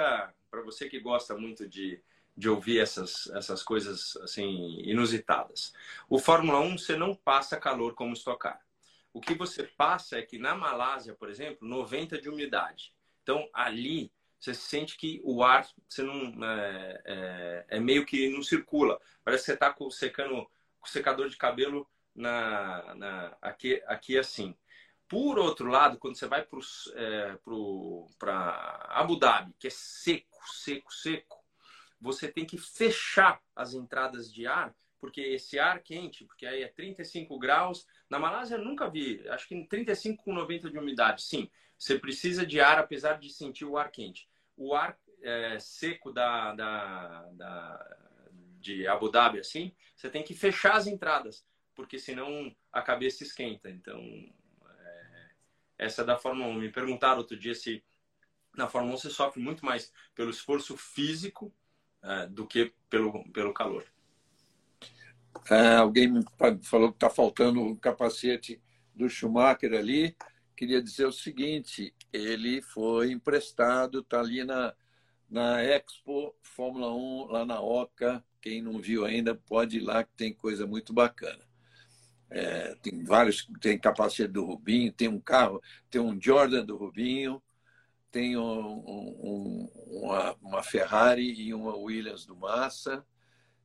para 0.51 0.61
você 0.61 0.89
que 0.89 0.99
gosta 0.99 1.37
muito 1.37 1.65
de, 1.65 2.03
de 2.35 2.49
ouvir 2.49 2.81
essas, 2.81 3.27
essas 3.27 3.63
coisas 3.63 4.17
assim 4.17 4.81
inusitadas. 4.81 5.73
O 6.09 6.19
Fórmula 6.19 6.59
1 6.59 6.77
você 6.77 6.97
não 6.97 7.15
passa 7.15 7.55
calor 7.55 7.93
como 7.93 8.11
estocar. 8.11 8.59
O 9.13 9.21
que 9.21 9.33
você 9.33 9.63
passa 9.63 10.17
é 10.17 10.21
que 10.21 10.37
na 10.37 10.53
Malásia, 10.53 11.13
por 11.13 11.29
exemplo, 11.29 11.65
90 11.65 12.19
de 12.19 12.27
umidade. 12.27 12.93
Então 13.23 13.49
ali 13.53 14.11
você 14.37 14.53
sente 14.53 14.97
que 14.97 15.21
o 15.23 15.41
ar 15.41 15.65
você 15.87 16.03
não 16.03 16.43
é, 16.43 17.01
é, 17.05 17.65
é 17.69 17.79
meio 17.79 18.05
que 18.05 18.27
não 18.27 18.43
circula. 18.43 18.99
Parece 19.23 19.43
que 19.43 19.45
você 19.45 19.53
está 19.53 19.73
secando 19.91 20.45
com 20.77 20.87
secador 20.87 21.29
de 21.29 21.37
cabelo 21.37 21.87
na, 22.16 22.95
na, 22.95 23.38
aqui, 23.41 23.84
aqui 23.86 24.18
assim. 24.18 24.55
Por 25.07 25.38
outro 25.38 25.70
lado, 25.70 25.99
quando 25.99 26.18
você 26.18 26.28
vai 26.28 26.43
para 26.43 26.59
é, 26.95 27.38
Abu 28.89 29.20
Dhabi, 29.20 29.53
que 29.59 29.68
é 29.68 29.72
seco, 29.72 30.39
seco, 30.47 30.91
seco, 30.91 31.43
você 32.01 32.28
tem 32.28 32.45
que 32.45 32.57
fechar 32.57 33.41
as 33.55 33.74
entradas 33.74 34.32
de 34.32 34.47
ar, 34.47 34.76
porque 34.99 35.22
esse 35.22 35.59
ar 35.59 35.82
quente, 35.84 36.26
porque 36.26 36.45
aí 36.45 36.63
é 36.63 36.68
35 36.68 37.38
graus. 37.38 37.86
Na 38.09 38.18
Malásia 38.18 38.57
nunca 38.57 38.89
vi, 38.89 39.28
acho 39.30 39.47
que 39.47 39.66
35 39.68 40.24
com 40.24 40.34
90 40.34 40.72
de 40.72 40.80
umidade. 40.80 41.22
Sim, 41.22 41.49
você 41.78 41.99
precisa 41.99 42.45
de 42.45 42.59
ar, 42.59 42.80
apesar 42.80 43.20
de 43.20 43.30
sentir 43.30 43.66
o 43.66 43.78
ar 43.78 43.91
quente. 43.91 44.28
O 44.57 44.74
ar 44.74 44.97
é, 45.22 45.59
seco 45.59 46.11
da, 46.11 46.53
da, 46.53 47.30
da, 47.34 47.97
de 48.59 48.88
Abu 48.88 49.09
Dhabi, 49.09 49.39
assim, 49.39 49.76
você 49.95 50.09
tem 50.09 50.24
que 50.24 50.34
fechar 50.34 50.76
as 50.76 50.88
entradas, 50.88 51.45
porque 51.76 51.99
senão 51.99 52.55
a 52.71 52.82
cabeça 52.82 53.23
esquenta. 53.23 53.69
Então, 53.69 53.99
é, 53.99 55.30
essa 55.78 56.01
é 56.01 56.05
da 56.05 56.17
Fórmula 56.17 56.47
1. 56.47 56.53
Me 56.55 56.71
perguntaram 56.71 57.19
outro 57.19 57.38
dia 57.38 57.53
se 57.53 57.84
na 58.55 58.67
Fórmula 58.67 58.95
1 58.95 58.97
você 58.97 59.09
sofre 59.09 59.41
muito 59.41 59.65
mais 59.65 59.91
pelo 60.15 60.30
esforço 60.30 60.78
físico 60.78 61.53
é, 62.01 62.28
do 62.28 62.47
que 62.47 62.73
pelo, 62.89 63.23
pelo 63.32 63.53
calor. 63.53 63.86
É, 65.49 65.76
alguém 65.76 66.07
me 66.07 66.23
falou 66.63 66.89
que 66.89 66.95
está 66.95 67.09
faltando 67.09 67.61
o 67.61 67.78
capacete 67.78 68.61
do 68.95 69.09
Schumacher 69.09 69.73
ali. 69.73 70.15
Queria 70.55 70.82
dizer 70.82 71.05
o 71.05 71.11
seguinte: 71.11 71.93
ele 72.13 72.61
foi 72.61 73.11
emprestado, 73.11 73.99
está 73.99 74.21
ali 74.21 74.43
na, 74.43 74.73
na 75.30 75.61
Expo 75.61 76.34
Fórmula 76.41 76.93
1, 76.93 77.26
lá 77.26 77.45
na 77.45 77.59
Oca. 77.59 78.23
Quem 78.41 78.61
não 78.61 78.80
viu 78.80 79.03
ainda 79.05 79.36
pode 79.36 79.78
ir 79.78 79.82
lá, 79.82 80.03
que 80.03 80.13
tem 80.15 80.34
coisa 80.34 80.65
muito 80.65 80.93
bacana. 80.93 81.43
É, 82.36 82.75
tem 82.81 83.01
vários, 83.01 83.47
tem 83.61 83.79
capacete 83.79 84.27
do 84.27 84.43
Rubinho, 84.43 84.91
tem 84.91 85.07
um 85.07 85.21
carro, 85.21 85.61
tem 85.89 86.01
um 86.01 86.19
Jordan 86.21 86.65
do 86.65 86.75
Rubinho, 86.75 87.41
tem 88.11 88.36
um, 88.36 88.43
um, 88.43 89.71
uma, 89.88 90.36
uma, 90.41 90.61
Ferrari 90.61 91.33
e 91.33 91.53
uma 91.53 91.77
Williams 91.77 92.25
do 92.25 92.36
Massa. 92.36 93.05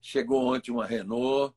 Chegou 0.00 0.54
ontem 0.54 0.70
uma 0.70 0.86
Renault. 0.86 1.52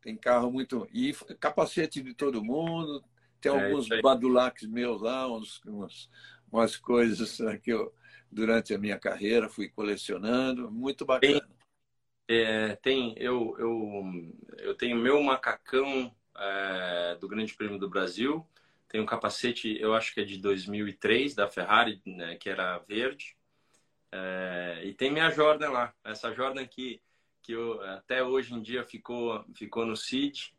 Tem 0.00 0.16
carro 0.16 0.52
muito. 0.52 0.88
E 0.92 1.12
capacete 1.40 2.00
de 2.02 2.14
todo 2.14 2.44
mundo. 2.44 3.04
Tem 3.40 3.50
é, 3.50 3.64
alguns 3.64 3.88
badulacs 4.00 4.64
meus 4.68 5.02
lá, 5.02 5.28
uns, 5.28 5.60
umas, 5.64 6.08
umas 6.52 6.76
coisas 6.76 7.36
que 7.62 7.72
eu, 7.72 7.92
durante 8.30 8.72
a 8.72 8.78
minha 8.78 8.98
carreira, 8.98 9.48
fui 9.48 9.68
colecionando. 9.68 10.70
Muito 10.70 11.04
bacana. 11.04 11.40
Tem, 11.40 12.36
é, 12.36 12.76
tem 12.76 13.14
eu, 13.16 13.56
eu, 13.58 14.02
eu 14.58 14.74
tenho 14.76 14.96
meu 14.96 15.20
macacão 15.20 16.14
é, 16.38 17.16
do 17.20 17.28
Grande 17.28 17.54
Prêmio 17.54 17.78
do 17.78 17.88
Brasil 17.88 18.46
tem 18.88 19.00
um 19.00 19.06
capacete, 19.06 19.76
eu 19.78 19.94
acho 19.94 20.14
que 20.14 20.20
é 20.20 20.24
de 20.24 20.38
2003, 20.38 21.34
da 21.34 21.46
Ferrari, 21.46 22.00
né, 22.06 22.36
que 22.36 22.48
era 22.48 22.78
verde. 22.78 23.36
É, 24.10 24.80
e 24.84 24.94
tem 24.94 25.12
minha 25.12 25.30
Jordan 25.30 25.70
lá. 25.70 25.94
Essa 26.02 26.32
Jordan 26.32 26.66
que, 26.66 27.00
que 27.42 27.52
eu, 27.52 27.80
até 27.82 28.24
hoje 28.24 28.54
em 28.54 28.62
dia 28.62 28.82
ficou, 28.82 29.44
ficou 29.54 29.84
no 29.84 29.94
CID. 29.94 30.54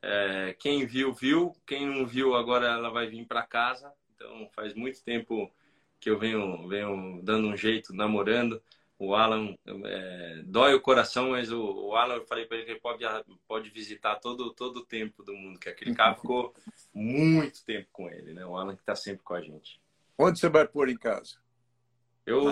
É, 0.00 0.56
quem 0.58 0.86
viu, 0.86 1.12
viu. 1.12 1.52
Quem 1.66 1.86
não 1.86 2.06
viu, 2.06 2.34
agora 2.34 2.66
ela 2.66 2.88
vai 2.88 3.06
vir 3.06 3.26
para 3.26 3.42
casa. 3.42 3.92
Então, 4.14 4.48
faz 4.54 4.74
muito 4.74 5.04
tempo 5.04 5.52
que 6.00 6.08
eu 6.08 6.18
venho, 6.18 6.66
venho 6.66 7.20
dando 7.22 7.48
um 7.48 7.56
jeito, 7.56 7.94
namorando. 7.94 8.62
O 9.04 9.14
Alan 9.14 9.54
é, 9.66 10.42
dói 10.46 10.74
o 10.74 10.80
coração, 10.80 11.30
mas 11.30 11.52
o, 11.52 11.60
o 11.62 11.96
Alan, 11.96 12.16
eu 12.16 12.26
falei 12.26 12.46
para 12.46 12.56
ele 12.56 12.66
que 12.66 12.72
ele 12.72 12.80
pode, 12.80 13.04
pode 13.46 13.70
visitar 13.70 14.16
todo, 14.16 14.52
todo 14.54 14.78
o 14.78 14.84
tempo 14.84 15.22
do 15.22 15.34
mundo, 15.34 15.60
que 15.60 15.68
aquele 15.68 15.94
carro 15.94 16.16
ficou 16.16 16.54
muito 16.92 17.64
tempo 17.64 17.88
com 17.92 18.08
ele, 18.08 18.32
né? 18.32 18.44
O 18.46 18.56
Alan 18.56 18.74
que 18.74 18.82
está 18.82 18.96
sempre 18.96 19.22
com 19.22 19.34
a 19.34 19.40
gente. 19.40 19.80
Onde 20.16 20.38
você 20.38 20.48
vai 20.48 20.66
pôr 20.66 20.88
em 20.88 20.96
casa? 20.96 21.36
Eu, 22.24 22.44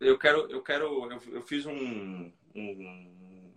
eu 0.00 0.18
quero, 0.18 0.50
eu 0.50 0.62
quero, 0.62 1.10
eu, 1.10 1.20
eu 1.34 1.42
fiz 1.42 1.66
um, 1.66 2.32
um, 2.54 3.52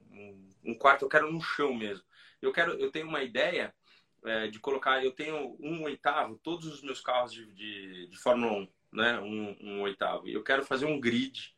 um, 0.65 0.75
quarto, 0.75 1.05
eu 1.05 1.09
quero 1.09 1.31
no 1.31 1.41
chão 1.41 1.73
mesmo. 1.73 2.03
Eu 2.41 2.51
quero, 2.51 2.73
eu 2.73 2.91
tenho 2.91 3.07
uma 3.07 3.23
ideia 3.23 3.73
é, 4.25 4.47
de 4.47 4.59
colocar, 4.59 5.03
eu 5.03 5.11
tenho 5.11 5.55
um 5.59 5.83
oitavo, 5.83 6.39
todos 6.43 6.65
os 6.65 6.81
meus 6.81 6.99
carros 6.99 7.31
de, 7.31 7.45
de, 7.53 8.07
de 8.07 8.17
Fórmula 8.17 8.51
1, 8.51 8.67
né? 8.91 9.19
Um, 9.19 9.57
um 9.61 9.81
oitavo. 9.81 10.27
E 10.27 10.33
eu 10.33 10.43
quero 10.43 10.65
fazer 10.65 10.85
um 10.85 10.99
grid 10.99 11.52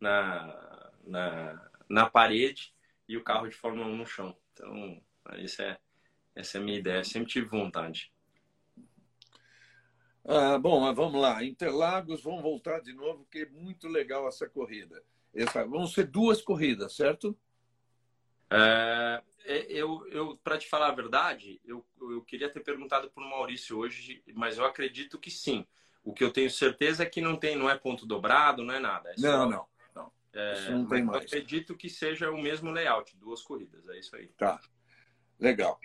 na, 0.00 0.90
na, 1.04 1.70
na 1.88 2.08
parede 2.08 2.74
e 3.08 3.16
o 3.16 3.22
carro 3.22 3.48
de 3.48 3.54
Fórmula 3.54 3.86
1 3.86 3.96
no 3.96 4.06
chão. 4.06 4.36
Então, 4.52 5.02
essa 5.32 5.62
é, 5.62 5.78
essa 6.34 6.58
é 6.58 6.60
a 6.60 6.64
minha 6.64 6.78
ideia. 6.78 7.04
Sempre 7.04 7.30
tive 7.30 7.46
vontade. 7.46 8.12
Ah, 10.24 10.58
bom, 10.58 10.92
vamos 10.94 11.20
lá. 11.20 11.42
Interlagos, 11.44 12.22
vamos 12.22 12.42
voltar 12.42 12.80
de 12.80 12.92
novo, 12.92 13.24
porque 13.24 13.40
é 13.40 13.46
muito 13.46 13.88
legal 13.88 14.28
essa 14.28 14.48
corrida. 14.48 15.02
Essa, 15.34 15.64
vão 15.64 15.86
ser 15.86 16.06
duas 16.06 16.42
corridas, 16.42 16.94
certo? 16.94 17.36
É, 18.50 19.22
é 19.44 19.72
eu, 19.72 20.06
eu 20.08 20.36
para 20.42 20.58
te 20.58 20.68
falar 20.68 20.88
a 20.88 20.94
verdade, 20.94 21.60
eu, 21.64 21.84
eu 22.00 22.22
queria 22.22 22.50
ter 22.50 22.60
perguntado 22.60 23.10
para 23.10 23.24
o 23.24 23.30
Maurício 23.30 23.78
hoje, 23.78 24.22
mas 24.34 24.58
eu 24.58 24.64
acredito 24.64 25.18
que 25.18 25.30
sim. 25.30 25.66
O 26.02 26.12
que 26.12 26.24
eu 26.24 26.32
tenho 26.32 26.50
certeza 26.50 27.02
é 27.02 27.06
que 27.06 27.20
não 27.20 27.36
tem, 27.36 27.56
não 27.56 27.68
é 27.68 27.76
ponto 27.76 28.06
dobrado, 28.06 28.64
não 28.64 28.74
é 28.74 28.80
nada. 28.80 29.10
É 29.10 29.16
só, 29.16 29.22
não, 29.22 29.50
não. 29.50 29.66
É, 30.32 30.70
não 30.70 30.86
tem 30.86 31.02
mais. 31.02 31.22
Eu 31.22 31.26
acredito 31.26 31.76
que 31.76 31.88
seja 31.88 32.30
o 32.30 32.40
mesmo 32.40 32.70
layout, 32.70 33.16
duas 33.16 33.42
corridas, 33.42 33.88
é 33.88 33.98
isso 33.98 34.14
aí. 34.14 34.28
Tá, 34.36 34.60
legal. 35.38 35.80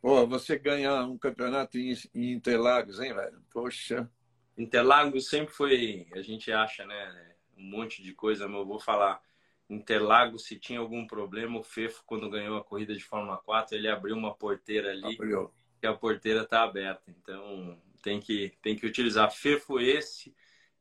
Pô, 0.00 0.26
você 0.26 0.58
ganhar 0.58 1.04
um 1.04 1.18
campeonato 1.18 1.78
em, 1.78 1.94
Interlagos, 2.14 3.00
hein, 3.00 3.14
velho? 3.14 3.42
Poxa. 3.50 4.10
Interlagos 4.56 5.28
sempre 5.28 5.54
foi, 5.54 6.06
a 6.12 6.22
gente 6.22 6.52
acha, 6.52 6.84
né, 6.86 7.34
um 7.56 7.64
monte 7.64 8.02
de 8.02 8.12
coisa, 8.12 8.46
mas 8.46 8.58
eu 8.58 8.66
vou 8.66 8.78
falar. 8.78 9.20
Interlagos, 9.68 10.44
se 10.44 10.60
tinha 10.60 10.78
algum 10.78 11.06
problema, 11.08 11.58
o 11.58 11.62
Fefo, 11.62 12.04
quando 12.06 12.30
ganhou 12.30 12.56
a 12.56 12.62
corrida 12.62 12.94
de 12.94 13.02
Fórmula 13.02 13.36
4, 13.38 13.76
ele 13.76 13.88
abriu 13.88 14.14
uma 14.14 14.32
porteira 14.32 14.92
ali, 14.92 15.14
abriu. 15.14 15.52
que 15.80 15.86
a 15.88 15.92
porteira 15.92 16.42
está 16.42 16.62
aberta. 16.62 17.10
Então, 17.10 17.76
tem 18.00 18.20
que, 18.20 18.56
tem 18.62 18.76
que 18.76 18.86
utilizar. 18.86 19.28
Fefo 19.32 19.80
esse, 19.80 20.32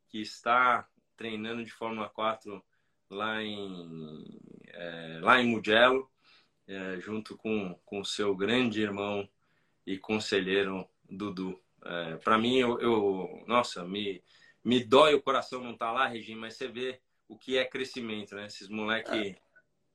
que 0.08 0.22
está 0.22 0.88
treinando 1.18 1.64
de 1.64 1.72
Fórmula 1.72 2.08
4 2.10 2.64
lá 3.16 3.42
em, 3.42 4.40
é, 4.68 5.20
lá 5.22 5.42
em 5.42 5.48
Mugello, 5.48 6.10
é, 6.68 7.00
junto 7.00 7.38
com 7.38 7.80
o 7.92 8.06
seu 8.06 8.36
grande 8.36 8.82
irmão 8.82 9.28
e 9.86 9.98
conselheiro 9.98 10.88
Dudu. 11.10 11.60
É, 11.84 12.18
para 12.18 12.38
mim, 12.38 12.58
eu, 12.58 12.80
eu, 12.80 13.44
nossa, 13.48 13.86
me, 13.86 14.24
me 14.64 14.84
dói 14.84 15.14
o 15.14 15.22
coração 15.22 15.64
não 15.64 15.74
estar 15.74 15.88
tá 15.88 15.92
lá, 15.92 16.08
Regina, 16.08 16.42
mas 16.42 16.56
você 16.56 16.68
vê 16.68 17.00
o 17.28 17.38
que 17.38 17.58
é 17.58 17.66
crescimento, 17.66 18.36
né? 18.36 18.48
Esses 18.48 18.68
moleques 18.68 19.12
é. 19.12 19.36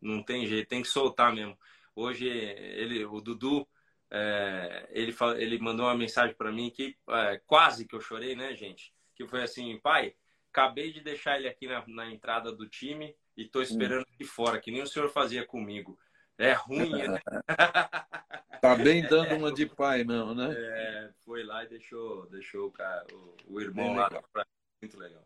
não 0.01 0.23
tem 0.23 0.47
jeito, 0.47 0.69
tem 0.69 0.83
que 0.83 0.89
soltar 0.89 1.35
mesmo. 1.35 1.59
Hoje, 1.95 2.29
ele, 2.29 3.05
o 3.05 3.21
Dudu, 3.21 3.67
é, 4.11 4.89
ele, 4.91 5.15
ele 5.37 5.59
mandou 5.59 5.87
uma 5.87 5.97
mensagem 5.97 6.35
para 6.35 6.53
mim 6.53 6.71
que 6.71 6.97
é, 7.09 7.41
quase 7.47 7.87
que 7.87 7.95
eu 7.95 8.01
chorei, 8.01 8.35
né, 8.35 8.55
gente? 8.55 8.93
Que 9.15 9.27
foi 9.27 9.43
assim, 9.43 9.79
pai, 9.81 10.15
acabei 10.51 10.93
de 10.93 11.01
deixar 11.01 11.39
ele 11.39 11.49
aqui 11.49 11.67
na, 11.67 11.85
na 11.87 12.11
entrada 12.11 12.53
do 12.53 12.69
time 12.69 13.15
e 13.37 13.43
estou 13.43 13.63
esperando 13.63 14.03
aqui 14.13 14.25
fora, 14.25 14.61
que 14.61 14.71
nem 14.71 14.83
o 14.83 14.87
senhor 14.87 15.09
fazia 15.09 15.47
comigo. 15.47 15.99
É 16.37 16.53
ruim, 16.53 16.91
né? 16.91 17.21
tá 18.61 18.75
bem 18.75 19.03
dando 19.09 19.37
uma 19.37 19.53
de 19.53 19.67
pai, 19.67 20.05
não, 20.05 20.35
né? 20.35 20.53
É, 20.57 21.11
foi 21.25 21.45
lá 21.45 21.65
e 21.65 21.69
deixou, 21.69 22.27
deixou 22.27 22.67
o, 22.67 22.73
cara, 22.73 23.07
o, 23.13 23.55
o 23.55 23.61
irmão 23.61 23.95
lá. 23.95 24.11
Pra... 24.33 24.45
Muito 24.83 24.99
legal. 24.99 25.25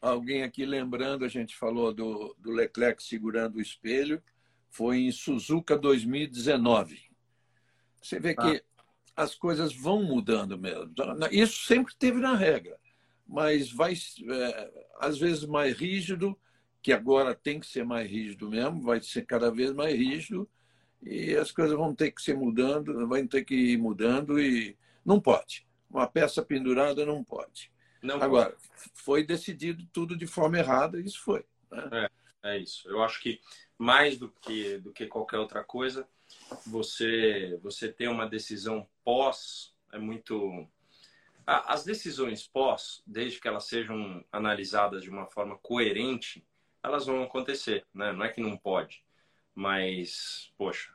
Alguém 0.00 0.42
aqui 0.42 0.66
lembrando, 0.66 1.24
a 1.24 1.28
gente 1.28 1.56
falou 1.56 1.92
do, 1.92 2.34
do 2.38 2.50
Leclerc 2.50 3.02
segurando 3.02 3.56
o 3.56 3.60
espelho, 3.60 4.22
foi 4.68 4.98
em 4.98 5.12
Suzuka 5.12 5.76
2019. 5.76 7.00
Você 8.02 8.20
vê 8.20 8.34
que 8.34 8.62
ah. 8.76 9.22
as 9.22 9.34
coisas 9.34 9.74
vão 9.74 10.02
mudando 10.02 10.58
mesmo. 10.58 10.92
Isso 11.30 11.64
sempre 11.64 11.94
teve 11.94 12.18
na 12.18 12.36
regra 12.36 12.78
mas 13.26 13.70
vai 13.70 13.94
é, 13.94 14.70
às 15.00 15.18
vezes 15.18 15.44
mais 15.44 15.76
rígido, 15.76 16.38
que 16.82 16.92
agora 16.92 17.34
tem 17.34 17.58
que 17.58 17.66
ser 17.66 17.84
mais 17.84 18.08
rígido 18.08 18.48
mesmo, 18.48 18.80
vai 18.80 19.02
ser 19.02 19.26
cada 19.26 19.50
vez 19.50 19.72
mais 19.72 19.94
rígido 19.94 20.48
e 21.02 21.34
as 21.34 21.50
coisas 21.50 21.76
vão 21.76 21.94
ter 21.94 22.12
que 22.12 22.22
ser 22.22 22.34
mudando, 22.34 23.06
vão 23.06 23.26
ter 23.26 23.44
que 23.44 23.54
ir 23.54 23.76
mudando 23.76 24.40
e 24.40 24.76
não 25.04 25.20
pode. 25.20 25.66
Uma 25.90 26.06
peça 26.06 26.42
pendurada 26.42 27.04
não 27.04 27.24
pode. 27.24 27.72
Não 28.02 28.22
agora 28.22 28.50
pode. 28.50 28.90
foi 28.94 29.24
decidido 29.24 29.84
tudo 29.92 30.16
de 30.16 30.26
forma 30.26 30.58
errada, 30.58 31.00
isso 31.00 31.20
foi. 31.22 31.44
Né? 31.70 32.08
É, 32.44 32.54
é 32.54 32.58
isso. 32.58 32.88
Eu 32.88 33.02
acho 33.02 33.20
que 33.20 33.40
mais 33.78 34.16
do 34.16 34.30
que 34.30 34.78
do 34.78 34.92
que 34.92 35.06
qualquer 35.06 35.38
outra 35.38 35.64
coisa, 35.64 36.08
você 36.66 37.58
você 37.62 37.92
ter 37.92 38.08
uma 38.08 38.26
decisão 38.26 38.88
pós 39.04 39.74
é 39.92 39.98
muito 39.98 40.66
as 41.46 41.84
decisões 41.84 42.46
pós, 42.46 43.02
desde 43.06 43.40
que 43.40 43.46
elas 43.46 43.64
sejam 43.64 44.24
analisadas 44.32 45.02
de 45.04 45.10
uma 45.10 45.26
forma 45.26 45.56
coerente, 45.58 46.44
elas 46.82 47.06
vão 47.06 47.22
acontecer, 47.22 47.86
né? 47.94 48.12
Não 48.12 48.24
é 48.24 48.28
que 48.28 48.40
não 48.40 48.56
pode, 48.56 49.04
mas, 49.54 50.52
poxa, 50.58 50.92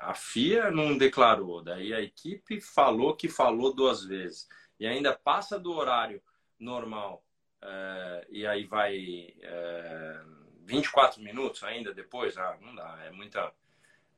a 0.00 0.14
FIA 0.14 0.70
não 0.70 0.96
declarou, 0.96 1.62
daí 1.62 1.94
a 1.94 2.00
equipe 2.00 2.60
falou 2.60 3.14
que 3.14 3.28
falou 3.28 3.74
duas 3.74 4.04
vezes 4.04 4.48
e 4.78 4.86
ainda 4.86 5.12
passa 5.12 5.58
do 5.58 5.72
horário 5.72 6.22
normal 6.58 7.22
é, 7.62 8.26
e 8.30 8.46
aí 8.46 8.64
vai 8.64 9.34
é, 9.42 10.20
24 10.64 11.22
minutos 11.22 11.62
ainda 11.62 11.92
depois, 11.92 12.36
ah, 12.38 12.56
não 12.60 12.74
dá, 12.74 12.98
é 13.04 13.10
muita, 13.10 13.52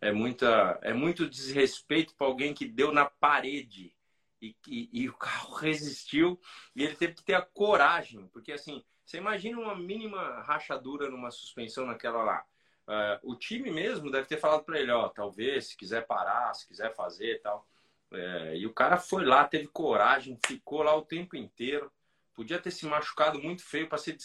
é 0.00 0.12
muita, 0.12 0.78
é 0.82 0.92
muito 0.92 1.28
desrespeito 1.28 2.14
para 2.14 2.26
alguém 2.26 2.54
que 2.54 2.66
deu 2.66 2.92
na 2.92 3.04
parede 3.04 3.94
e, 4.42 4.56
e, 4.66 4.90
e, 4.92 5.08
o 5.08 5.14
carro 5.14 5.54
resistiu 5.56 6.38
e 6.74 6.82
ele 6.82 6.96
teve 6.96 7.14
que 7.14 7.24
ter 7.24 7.34
a 7.34 7.42
coragem, 7.42 8.26
porque 8.28 8.52
assim, 8.52 8.84
você 9.04 9.18
imagina 9.18 9.60
uma 9.60 9.76
mínima 9.76 10.42
rachadura 10.42 11.08
numa 11.08 11.30
suspensão 11.30 11.86
naquela 11.86 12.22
lá. 12.24 12.44
Uh, 12.88 13.32
o 13.32 13.36
time 13.36 13.70
mesmo 13.70 14.10
deve 14.10 14.26
ter 14.26 14.38
falado 14.38 14.64
para 14.64 14.80
ele, 14.80 14.90
ó, 14.90 15.08
talvez, 15.08 15.68
se 15.68 15.76
quiser 15.76 16.04
parar, 16.04 16.52
se 16.54 16.66
quiser 16.66 16.92
fazer 16.94 17.40
tal. 17.40 17.66
É, 18.12 18.56
e 18.56 18.66
o 18.66 18.72
cara 18.72 18.98
foi 18.98 19.24
lá, 19.24 19.44
teve 19.44 19.66
coragem, 19.68 20.38
ficou 20.44 20.82
lá 20.82 20.94
o 20.94 21.04
tempo 21.04 21.36
inteiro. 21.36 21.90
Podia 22.34 22.58
ter 22.58 22.70
se 22.70 22.84
machucado 22.86 23.40
muito 23.40 23.64
feio 23.64 23.88
para 23.88 23.98
ser, 23.98 24.16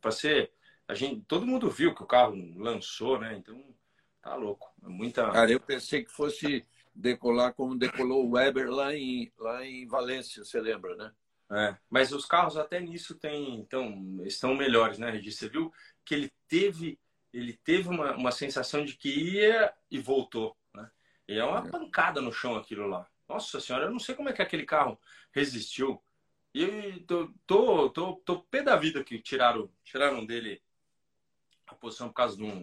para 0.00 0.10
ser, 0.10 0.52
a 0.86 0.94
gente, 0.94 1.24
todo 1.26 1.46
mundo 1.46 1.70
viu 1.70 1.94
que 1.94 2.02
o 2.02 2.06
carro 2.06 2.36
lançou, 2.56 3.18
né? 3.18 3.34
Então, 3.36 3.74
tá 4.20 4.34
louco. 4.34 4.72
É 4.84 4.88
muita. 4.88 5.30
Cara, 5.30 5.50
eu 5.50 5.60
pensei 5.60 6.04
que 6.04 6.10
fosse 6.10 6.66
decolar 6.94 7.54
como 7.54 7.76
decolou 7.76 8.24
o 8.24 8.32
Weber 8.32 8.70
lá 8.70 8.94
em, 8.94 9.32
lá 9.38 9.64
em 9.64 9.86
Valência, 9.86 10.44
você 10.44 10.60
lembra, 10.60 10.94
né? 10.96 11.12
É, 11.50 11.76
mas 11.90 12.12
os 12.12 12.24
carros 12.24 12.56
até 12.56 12.80
nisso 12.80 13.14
tem, 13.16 13.56
então, 13.56 14.18
estão 14.24 14.54
melhores, 14.54 14.98
né, 14.98 15.10
Regi? 15.10 15.30
Você 15.30 15.48
viu 15.48 15.72
que 16.04 16.14
ele 16.14 16.32
teve, 16.48 16.98
ele 17.32 17.52
teve 17.64 17.88
uma, 17.88 18.16
uma 18.16 18.32
sensação 18.32 18.84
de 18.84 18.96
que 18.96 19.08
ia 19.08 19.72
e 19.90 19.98
voltou, 19.98 20.56
né? 20.72 20.90
E 21.28 21.38
é 21.38 21.44
uma 21.44 21.66
é. 21.66 21.70
pancada 21.70 22.20
no 22.20 22.32
chão 22.32 22.56
aquilo 22.56 22.86
lá. 22.86 23.06
Nossa 23.28 23.60
senhora, 23.60 23.86
eu 23.86 23.90
não 23.90 23.98
sei 23.98 24.14
como 24.14 24.28
é 24.28 24.32
que 24.32 24.42
aquele 24.42 24.64
carro 24.64 24.98
resistiu. 25.32 26.02
E 26.54 27.00
tô, 27.00 27.32
tô, 27.46 27.90
tô, 27.90 28.16
tô 28.24 28.42
pé 28.44 28.62
da 28.62 28.76
vida 28.76 29.02
que 29.02 29.18
tiraram, 29.18 29.68
tiraram 29.82 30.24
dele 30.24 30.62
a 31.66 31.74
posição 31.74 32.08
por 32.08 32.14
causa 32.14 32.36
de 32.36 32.44
um, 32.44 32.62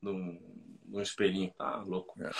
de 0.00 0.08
um, 0.08 0.78
de 0.84 0.96
um 0.96 1.00
espelhinho. 1.00 1.52
Tá 1.54 1.76
louco. 1.78 2.14
É. 2.22 2.30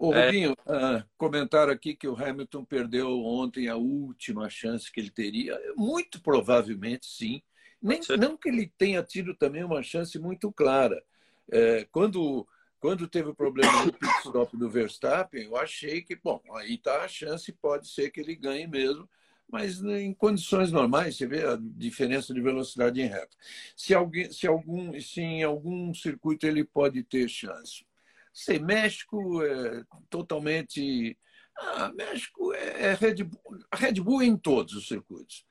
Ô, 0.00 0.14
é... 0.14 0.24
Rubinho, 0.24 0.52
uh, 0.52 1.04
comentaram 1.18 1.70
aqui 1.70 1.94
que 1.94 2.08
o 2.08 2.16
Hamilton 2.16 2.64
perdeu 2.64 3.22
ontem 3.22 3.68
a 3.68 3.76
última 3.76 4.48
chance 4.48 4.90
que 4.90 4.98
ele 4.98 5.10
teria. 5.10 5.60
Muito 5.76 6.22
provavelmente, 6.22 7.04
sim. 7.04 7.42
Nem, 7.82 8.00
não 8.18 8.34
que 8.34 8.48
ele 8.48 8.72
tenha 8.78 9.02
tido 9.02 9.34
também 9.34 9.62
uma 9.62 9.82
chance 9.82 10.18
muito 10.18 10.50
clara. 10.50 11.04
É, 11.52 11.86
quando, 11.92 12.48
quando 12.78 13.06
teve 13.06 13.28
o 13.28 13.34
problema 13.34 13.84
do 13.84 13.92
pit 13.92 14.10
stop 14.24 14.56
do 14.56 14.70
Verstappen, 14.70 15.44
eu 15.44 15.56
achei 15.56 16.00
que, 16.00 16.16
bom, 16.16 16.40
aí 16.54 16.76
está 16.76 17.04
a 17.04 17.08
chance, 17.08 17.52
pode 17.52 17.86
ser 17.86 18.10
que 18.10 18.20
ele 18.20 18.34
ganhe 18.34 18.66
mesmo, 18.66 19.06
mas 19.52 19.82
em 19.82 20.14
condições 20.14 20.72
normais, 20.72 21.16
você 21.16 21.26
vê 21.26 21.44
a 21.44 21.58
diferença 21.60 22.32
de 22.32 22.40
velocidade 22.40 23.02
em 23.02 23.06
reta. 23.06 23.36
Se, 23.76 23.92
alguém, 23.92 24.32
se, 24.32 24.46
algum, 24.46 24.98
se 24.98 25.20
em 25.20 25.42
algum 25.42 25.92
circuito 25.92 26.46
ele 26.46 26.64
pode 26.64 27.02
ter 27.02 27.28
chance, 27.28 27.84
sei, 28.32 28.58
México 28.58 29.42
é 29.42 29.84
totalmente. 30.08 31.16
Ah, 31.58 31.92
México 31.92 32.54
é, 32.54 32.86
é 32.86 32.94
Red 32.94 33.24
Bull, 33.24 33.58
Red 33.72 33.92
Bull 33.94 34.22
em 34.22 34.36
todos 34.36 34.74
os 34.74 34.86
circuitos. 34.86 35.44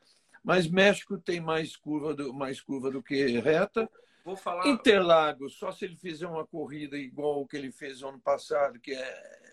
Mas 0.44 0.68
México 0.68 1.18
tem 1.18 1.40
mais 1.40 1.76
curva 1.76 2.14
do, 2.16 2.34
mais 2.34 2.62
curva 2.62 2.90
do 2.90 3.04
que 3.04 3.40
reta. 3.40 3.90
Vou 4.24 4.36
falar... 4.36 4.68
Interlagos, 4.68 5.58
só 5.58 5.72
se 5.72 5.86
ele 5.86 5.96
fizer 5.98 6.28
uma 6.28 6.46
corrida 6.46 6.98
igual 6.98 7.42
o 7.42 7.48
que 7.48 7.58
ele 7.58 7.72
fez 7.72 8.02
ano 8.02 8.20
passado, 8.20 8.80
que 8.80 8.94
é 8.94 9.50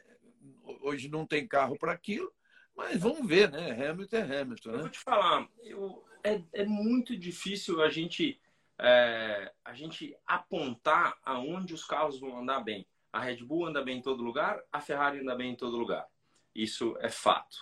hoje 0.83 1.09
não 1.09 1.27
tem 1.27 1.47
carro 1.47 1.77
para 1.79 1.93
aquilo, 1.93 2.33
mas 2.75 3.01
vamos 3.01 3.27
ver, 3.27 3.51
né? 3.51 3.71
Hamilton 3.73 4.17
é 4.17 4.41
Hamilton. 4.41 4.71
Né? 4.71 4.77
Eu 4.77 4.81
vou 4.81 4.91
te 4.91 4.99
falar, 4.99 5.49
eu, 5.63 6.05
é, 6.23 6.43
é 6.53 6.65
muito 6.65 7.17
difícil 7.17 7.83
a 7.83 7.89
gente, 7.89 8.41
é, 8.79 9.53
a 9.65 9.75
gente 9.75 10.17
apontar 10.27 11.17
aonde 11.25 11.75
os 11.75 11.85
carros 11.85 12.21
vão 12.21 12.39
andar 12.39 12.61
bem. 12.61 12.87
A 13.17 13.21
Red 13.21 13.37
Bull 13.37 13.67
anda 13.67 13.83
bem 13.83 13.97
em 13.97 14.03
todo 14.03 14.23
lugar, 14.23 14.63
a 14.71 14.79
Ferrari 14.79 15.21
anda 15.21 15.35
bem 15.35 15.53
em 15.53 15.57
todo 15.57 15.79
lugar. 15.79 16.07
Isso 16.55 16.99
é 17.01 17.09
fato. 17.09 17.57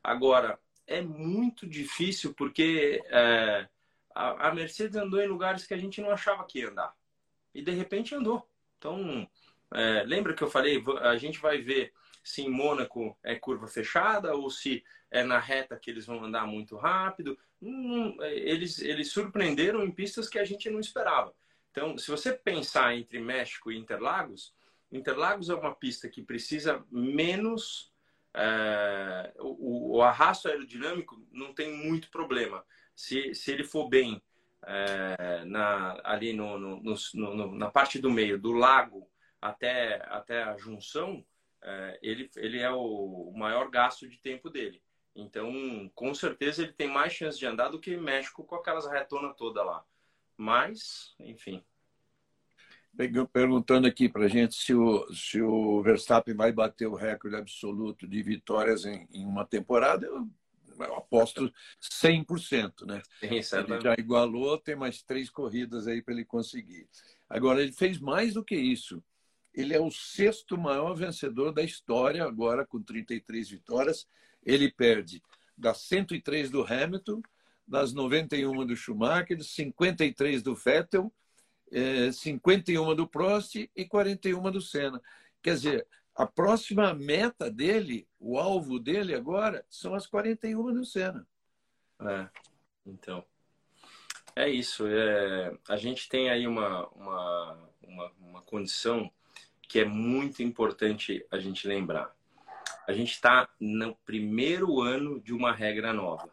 Agora, 0.00 0.60
é 0.86 1.00
muito 1.00 1.66
difícil 1.66 2.32
porque 2.34 3.02
é, 3.06 3.68
a, 4.14 4.48
a, 4.48 4.54
Mercedes 4.54 4.96
andou 4.96 5.20
em 5.20 5.26
lugares 5.26 5.66
que 5.66 5.74
a 5.74 5.76
gente 5.76 6.00
não 6.00 6.12
achava 6.12 6.44
que 6.44 6.60
ia 6.60 6.70
andar. 6.70 6.94
E 7.52 7.60
de 7.62 7.72
repente 7.72 8.14
andou. 8.14 8.48
Então, 8.78 9.28
é, 9.74 10.04
lembra 10.04 10.34
que 10.34 10.42
eu 10.44 10.50
falei, 10.50 10.80
a 11.00 11.16
gente 11.16 11.40
vai 11.40 11.60
ver 11.60 11.92
se 12.22 12.42
em 12.42 12.48
Mônaco 12.48 13.18
é 13.24 13.34
curva 13.34 13.66
fechada 13.66 14.36
ou 14.36 14.50
se 14.50 14.84
é 15.10 15.24
na 15.24 15.40
reta 15.40 15.76
que 15.76 15.90
eles 15.90 16.06
vão 16.06 16.24
andar 16.24 16.46
muito 16.46 16.76
rápido. 16.76 17.36
Hum, 17.60 18.16
eles, 18.22 18.78
eles 18.80 19.10
surpreenderam 19.10 19.82
em 19.82 19.90
pistas 19.90 20.28
que 20.28 20.38
a 20.38 20.44
gente 20.44 20.70
não 20.70 20.78
esperava. 20.78 21.34
Então, 21.72 21.98
se 21.98 22.08
você 22.08 22.32
pensar 22.32 22.94
entre 22.94 23.18
México 23.18 23.72
e 23.72 23.76
Interlagos, 23.76 24.54
Interlagos 24.92 25.48
é 25.48 25.54
uma 25.54 25.74
pista 25.74 26.08
que 26.08 26.22
precisa 26.22 26.84
menos. 26.90 27.90
É, 28.34 29.32
o, 29.38 29.96
o, 29.96 30.02
arrasto 30.02 30.48
aerodinâmico 30.48 31.20
não 31.30 31.54
tem 31.54 31.72
muito 31.72 32.10
problema. 32.10 32.64
Se, 32.94 33.34
se 33.34 33.50
ele 33.50 33.64
for 33.64 33.88
bem 33.88 34.22
é, 34.64 35.44
na, 35.44 36.00
ali 36.04 36.32
no, 36.32 36.58
no, 36.58 36.82
no, 37.14 37.54
na 37.54 37.70
parte 37.70 37.98
do 37.98 38.10
meio, 38.10 38.38
do 38.38 38.52
lago 38.52 39.08
até, 39.40 40.02
até 40.08 40.42
a 40.42 40.56
junção, 40.56 41.24
é, 41.62 41.98
ele, 42.02 42.30
ele 42.36 42.60
é 42.60 42.70
o 42.70 43.32
maior 43.34 43.70
gasto 43.70 44.08
de 44.08 44.18
tempo 44.18 44.50
dele. 44.50 44.82
Então, 45.14 45.90
com 45.94 46.14
certeza, 46.14 46.62
ele 46.62 46.72
tem 46.72 46.88
mais 46.88 47.12
chance 47.12 47.38
de 47.38 47.46
andar 47.46 47.68
do 47.68 47.80
que 47.80 47.96
México 47.96 48.44
com 48.44 48.54
aquelas 48.54 48.86
retonas 48.86 49.36
toda 49.36 49.62
lá. 49.62 49.84
Mas, 50.36 51.14
enfim. 51.18 51.62
Perguntando 53.32 53.86
aqui 53.86 54.08
para 54.08 54.28
gente 54.28 54.54
se 54.54 54.74
o, 54.74 55.10
se 55.14 55.40
o 55.40 55.82
Verstappen 55.82 56.34
vai 56.34 56.52
bater 56.52 56.86
o 56.86 56.94
recorde 56.94 57.36
absoluto 57.36 58.06
de 58.06 58.22
vitórias 58.22 58.84
em, 58.84 59.08
em 59.12 59.24
uma 59.24 59.46
temporada, 59.46 60.06
eu, 60.06 60.28
eu 60.78 60.96
aposto 60.96 61.50
100%, 61.80 62.86
né? 62.86 63.02
Sim, 63.18 63.40
ele 63.70 63.80
já 63.80 63.94
igualou, 63.98 64.58
tem 64.58 64.76
mais 64.76 65.02
três 65.02 65.30
corridas 65.30 65.86
aí 65.86 66.02
para 66.02 66.12
ele 66.12 66.24
conseguir. 66.24 66.86
Agora, 67.28 67.62
ele 67.62 67.72
fez 67.72 67.98
mais 67.98 68.34
do 68.34 68.44
que 68.44 68.56
isso. 68.56 69.02
Ele 69.54 69.74
é 69.74 69.80
o 69.80 69.90
sexto 69.90 70.58
maior 70.58 70.94
vencedor 70.94 71.52
da 71.52 71.62
história, 71.62 72.24
agora 72.24 72.66
com 72.66 72.82
33 72.82 73.50
vitórias. 73.50 74.06
Ele 74.44 74.70
perde 74.70 75.22
das 75.56 75.82
103 75.82 76.50
do 76.50 76.62
Hamilton, 76.62 77.22
das 77.66 77.92
91 77.92 78.66
do 78.66 78.76
Schumacher, 78.76 79.42
53 79.42 80.42
do 80.42 80.54
Vettel, 80.54 81.12
51 82.12 82.94
do 82.94 83.06
Prost 83.06 83.56
e 83.74 83.84
41 83.84 84.50
do 84.50 84.60
Senna. 84.60 85.00
Quer 85.42 85.54
dizer, 85.54 85.86
a 86.14 86.26
próxima 86.26 86.92
meta 86.92 87.50
dele, 87.50 88.06
o 88.20 88.38
alvo 88.38 88.78
dele 88.78 89.14
agora, 89.14 89.64
são 89.68 89.94
as 89.94 90.06
41 90.06 90.74
do 90.74 90.84
Senna. 90.84 91.26
É, 92.00 92.28
então. 92.86 93.24
É 94.34 94.48
isso. 94.48 94.86
É, 94.86 95.56
a 95.68 95.76
gente 95.76 96.08
tem 96.08 96.30
aí 96.30 96.46
uma, 96.46 96.86
uma, 96.88 97.70
uma, 97.82 98.12
uma 98.20 98.42
condição 98.42 99.10
que 99.68 99.80
é 99.80 99.84
muito 99.84 100.42
importante 100.42 101.26
a 101.30 101.38
gente 101.38 101.66
lembrar. 101.66 102.14
A 102.86 102.92
gente 102.92 103.12
está 103.12 103.48
no 103.60 103.94
primeiro 104.04 104.80
ano 104.80 105.20
de 105.20 105.32
uma 105.32 105.52
regra 105.52 105.92
nova. 105.92 106.30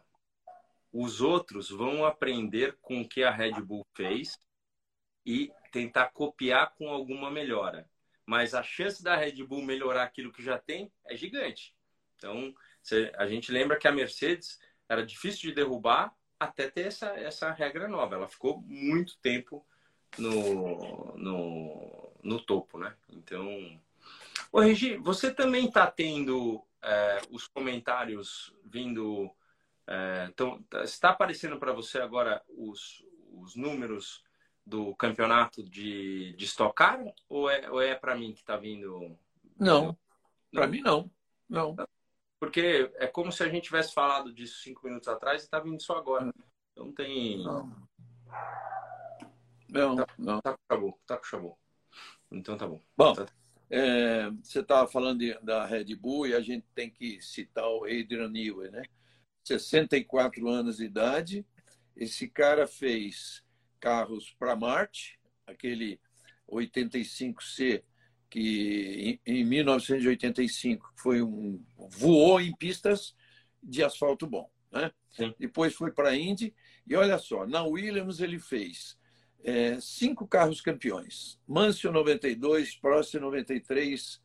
Os 0.92 1.20
outros 1.20 1.70
vão 1.70 2.04
aprender 2.04 2.76
com 2.82 3.00
o 3.00 3.08
que 3.08 3.22
a 3.22 3.30
Red 3.30 3.62
Bull 3.62 3.86
fez 3.94 4.38
e 5.24 5.52
tentar 5.72 6.06
copiar 6.06 6.74
com 6.74 6.88
alguma 6.88 7.30
melhora. 7.30 7.88
Mas 8.26 8.54
a 8.54 8.62
chance 8.62 9.02
da 9.02 9.16
Red 9.16 9.42
Bull 9.44 9.62
melhorar 9.62 10.04
aquilo 10.04 10.32
que 10.32 10.42
já 10.42 10.58
tem 10.58 10.92
é 11.06 11.16
gigante. 11.16 11.74
Então, 12.16 12.54
a 13.16 13.26
gente 13.26 13.50
lembra 13.50 13.78
que 13.78 13.88
a 13.88 13.92
Mercedes 13.92 14.60
era 14.88 15.04
difícil 15.04 15.50
de 15.50 15.54
derrubar 15.54 16.14
até 16.38 16.70
ter 16.70 16.86
essa, 16.86 17.08
essa 17.18 17.50
regra 17.50 17.88
nova. 17.88 18.14
Ela 18.14 18.28
ficou 18.28 18.60
muito 18.62 19.18
tempo 19.18 19.66
no, 20.18 21.16
no, 21.16 22.12
no 22.22 22.40
topo, 22.40 22.78
né? 22.78 22.94
Então, 23.08 23.80
Ô, 24.52 24.58
Regi, 24.58 24.96
você 24.96 25.32
também 25.32 25.66
está 25.66 25.88
tendo 25.88 26.64
é, 26.82 27.20
os 27.30 27.46
comentários 27.46 28.52
vindo. 28.64 29.30
É, 29.86 30.26
então, 30.28 30.64
está 30.82 31.10
aparecendo 31.10 31.58
para 31.58 31.72
você 31.72 32.00
agora 32.00 32.42
os, 32.48 33.04
os 33.32 33.54
números 33.54 34.24
do 34.64 34.94
campeonato 34.94 35.62
de, 35.62 36.32
de 36.34 36.44
Stock 36.44 36.74
Car? 36.74 37.02
Ou 37.28 37.50
é, 37.50 37.70
ou 37.70 37.80
é 37.80 37.94
para 37.94 38.14
mim 38.14 38.32
que 38.32 38.40
está 38.40 38.56
vindo? 38.56 39.16
Não, 39.58 39.96
para 40.52 40.66
mim 40.66 40.80
não. 40.80 41.10
Não. 41.48 41.76
Porque 42.38 42.90
é 42.94 43.06
como 43.06 43.30
se 43.30 43.42
a 43.42 43.48
gente 43.48 43.64
tivesse 43.64 43.92
falado 43.92 44.32
disso 44.32 44.62
cinco 44.62 44.86
minutos 44.86 45.08
atrás 45.08 45.42
e 45.42 45.44
está 45.44 45.60
vindo 45.60 45.82
só 45.82 45.98
agora. 45.98 46.32
Então 46.72 46.92
tem. 46.92 47.44
Não. 47.44 47.88
Não, 49.68 49.96
tá, 49.96 50.06
não. 50.18 50.40
Tá 50.40 50.52
com 50.52 50.74
chabu, 50.74 51.00
tá 51.06 51.16
com 51.16 51.24
chabu. 51.24 51.58
Então 52.30 52.56
tá 52.56 52.66
bom. 52.66 52.80
Bom, 52.96 53.14
tá... 53.14 53.26
é, 53.68 54.30
você 54.42 54.60
estava 54.60 54.88
falando 54.88 55.18
de, 55.18 55.34
da 55.40 55.66
Red 55.66 55.94
Bull 55.96 56.28
e 56.28 56.34
a 56.34 56.40
gente 56.40 56.66
tem 56.74 56.90
que 56.90 57.20
citar 57.20 57.68
o 57.68 57.84
Adrian 57.84 58.28
Newey, 58.28 58.70
né? 58.70 58.82
64 59.44 60.48
anos 60.48 60.78
de 60.78 60.84
idade. 60.84 61.46
Esse 61.96 62.28
cara 62.28 62.66
fez 62.66 63.44
carros 63.80 64.34
para 64.38 64.56
Marte, 64.56 65.18
aquele 65.46 66.00
85C 66.48 67.82
que 68.28 69.20
em, 69.26 69.40
em 69.40 69.44
1985 69.44 70.92
foi 70.96 71.20
um 71.20 71.60
voou 71.76 72.40
em 72.40 72.54
pistas 72.54 73.14
de 73.62 73.82
asfalto 73.82 74.26
bom, 74.26 74.48
né? 74.70 74.92
Sim. 75.10 75.34
Depois 75.38 75.74
foi 75.74 75.90
para 75.90 76.10
a 76.10 76.16
Indy 76.16 76.54
e 76.86 76.94
olha 76.94 77.18
só, 77.18 77.44
na 77.46 77.64
Williams 77.64 78.20
ele 78.20 78.38
fez 78.38 78.96
é, 79.42 79.80
cinco 79.80 80.26
carros 80.26 80.60
campeões. 80.60 81.40
Mansell 81.46 81.92
92, 81.92 82.76
Prost 82.76 83.14
93, 83.14 84.22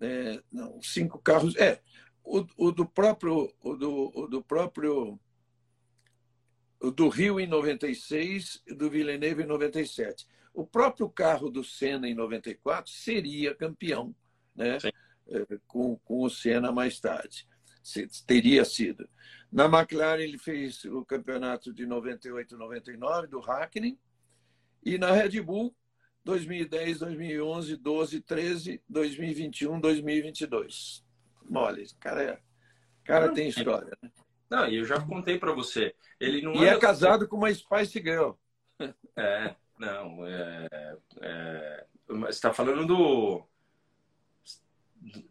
é, 0.00 0.42
não, 0.50 0.80
cinco 0.82 1.18
carros. 1.18 1.54
É, 1.56 1.80
o, 2.24 2.46
o 2.56 2.72
do 2.72 2.86
próprio, 2.86 3.52
o 3.62 3.74
do, 3.74 4.12
o 4.14 4.26
do 4.26 4.42
próprio, 4.42 5.18
do 6.80 7.08
Rio 7.08 7.40
em 7.40 7.46
96 7.46 8.62
e 8.66 8.74
do 8.74 8.88
Villeneuve 8.88 9.42
em 9.42 9.46
97. 9.46 10.26
O 10.54 10.66
próprio 10.66 11.08
carro 11.08 11.50
do 11.50 11.62
Senna 11.62 12.08
em 12.08 12.14
94 12.14 12.90
seria 12.90 13.54
campeão, 13.54 14.14
né? 14.54 14.78
É, 15.30 15.58
com, 15.66 15.96
com 15.98 16.22
o 16.22 16.30
Senna 16.30 16.72
mais 16.72 16.98
tarde. 17.00 17.46
Teria 18.26 18.64
sido. 18.64 19.08
Na 19.50 19.64
McLaren, 19.64 20.22
ele 20.22 20.38
fez 20.38 20.84
o 20.84 21.04
campeonato 21.04 21.72
de 21.72 21.86
98 21.86 22.56
99 22.56 23.26
do 23.28 23.40
Hackney 23.40 23.98
e 24.84 24.98
na 24.98 25.12
Red 25.12 25.40
Bull, 25.40 25.74
2010, 26.24 27.00
2011, 27.00 27.76
12, 27.76 28.20
13, 28.20 28.82
2021, 28.88 29.80
2022. 29.80 31.04
Mole, 31.48 31.86
cara, 31.98 32.22
é, 32.22 32.40
cara 33.04 33.32
tem 33.32 33.48
história. 33.48 33.96
Né? 34.02 34.10
Não, 34.50 34.68
e 34.68 34.76
eu 34.76 34.84
já 34.84 35.00
contei 35.00 35.38
para 35.38 35.52
você. 35.52 35.94
Ele 36.18 36.42
não 36.42 36.54
e 36.54 36.64
é 36.64 36.78
casado 36.78 37.28
com 37.28 37.36
uma 37.36 37.52
Spice 37.52 38.00
Girl. 38.00 38.32
É, 39.16 39.56
não. 39.76 40.24
É, 40.24 40.96
é, 41.20 41.86
você 42.06 42.28
está 42.28 42.54
falando 42.54 42.86
do. 42.86 43.42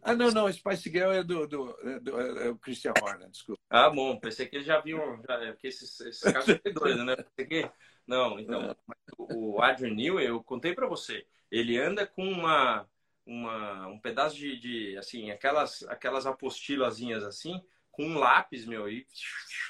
Ah, 0.02 0.14
não, 0.14 0.30
não. 0.30 0.52
Spice 0.52 0.90
Girl 0.90 1.10
é 1.10 1.24
do, 1.24 1.46
do, 1.48 1.78
é 1.82 1.98
do 1.98 2.20
é 2.20 2.50
o 2.50 2.58
Christian 2.58 2.92
Horner, 3.02 3.30
desculpa. 3.30 3.62
Ah, 3.70 3.88
bom. 3.88 4.20
Pensei 4.20 4.46
que 4.46 4.56
ele 4.56 4.64
já 4.66 4.78
viu. 4.82 4.98
Já, 5.26 5.38
porque 5.52 5.68
esses, 5.68 5.98
esses 6.00 6.20
casos 6.30 6.60
são 6.62 6.72
doidos, 6.74 7.06
né? 7.06 7.16
Pensei 7.16 7.46
que 7.46 7.70
não, 8.08 8.40
então, 8.40 8.74
o 9.18 9.60
Adrian 9.60 9.94
Newey, 9.94 10.26
eu 10.26 10.42
contei 10.42 10.74
para 10.74 10.86
você, 10.86 11.26
ele 11.50 11.78
anda 11.78 12.06
com 12.06 12.26
uma, 12.26 12.88
uma 13.26 13.86
um 13.86 13.98
pedaço 13.98 14.34
de, 14.34 14.58
de, 14.58 14.96
assim, 14.96 15.30
aquelas, 15.30 15.82
aquelas 15.82 16.24
apostilazinhas 16.24 17.22
assim, 17.22 17.62
com 17.98 18.06
um 18.06 18.16
lápis, 18.16 18.64
meu, 18.64 18.88
e 18.88 19.04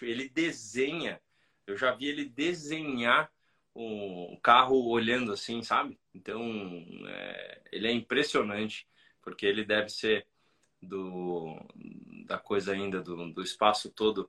ele 0.03 0.29
desenha. 0.29 1.19
Eu 1.67 1.79
já 1.79 1.93
vi 1.93 2.09
ele 2.09 2.27
desenhar 2.27 3.33
o 3.75 4.39
carro 4.43 4.87
olhando 4.87 5.33
assim, 5.33 5.63
sabe? 5.63 5.99
Então, 6.15 6.43
é, 7.07 7.63
ele 7.73 7.89
é 7.89 7.91
impressionante, 7.91 8.87
porque 9.23 9.47
ele 9.47 9.65
deve 9.65 9.89
ser 9.89 10.27
do, 10.83 11.57
da 12.27 12.37
coisa 12.37 12.73
ainda, 12.73 13.01
do, 13.01 13.33
do 13.33 13.43
espaço 13.43 13.91
todo 13.91 14.29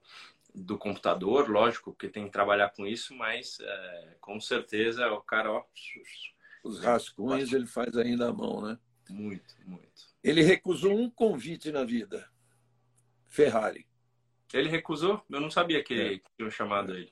do 0.55 0.77
computador, 0.77 1.49
lógico, 1.49 1.91
porque 1.91 2.07
tem 2.07 2.23
que 2.23 2.31
trabalhar 2.31 2.69
com 2.69 2.87
isso, 2.87 3.13
mas 3.13 3.59
é, 3.59 4.15
com 4.21 4.39
certeza 4.39 5.11
o 5.11 5.21
cara, 5.21 5.51
ó, 5.51 5.65
os 6.63 6.79
rascunhos 6.79 7.51
ele 7.51 7.67
faz 7.67 7.97
ainda 7.97 8.29
à 8.29 8.33
mão, 8.33 8.61
né? 8.61 8.79
Muito, 9.09 9.55
muito. 9.65 10.07
Ele 10.23 10.41
recusou 10.41 10.97
um 10.97 11.09
convite 11.09 11.69
na 11.69 11.83
vida. 11.83 12.29
Ferrari. 13.27 13.88
Ele 14.53 14.69
recusou? 14.69 15.23
Eu 15.29 15.39
não 15.39 15.51
sabia 15.51 15.83
que, 15.83 15.93
é. 15.93 16.21
tinham 16.37 16.49
chamado 16.49 16.95
ele. 16.95 17.11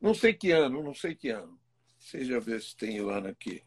Não 0.00 0.14
sei 0.14 0.34
que 0.34 0.50
ano, 0.50 0.82
não 0.82 0.94
sei 0.94 1.14
que 1.14 1.30
ano. 1.30 1.58
Seja 1.98 2.38
ver 2.38 2.60
se 2.60 2.76
tem 2.76 3.00
o 3.00 3.08
ano 3.08 3.28
aqui. 3.28 3.64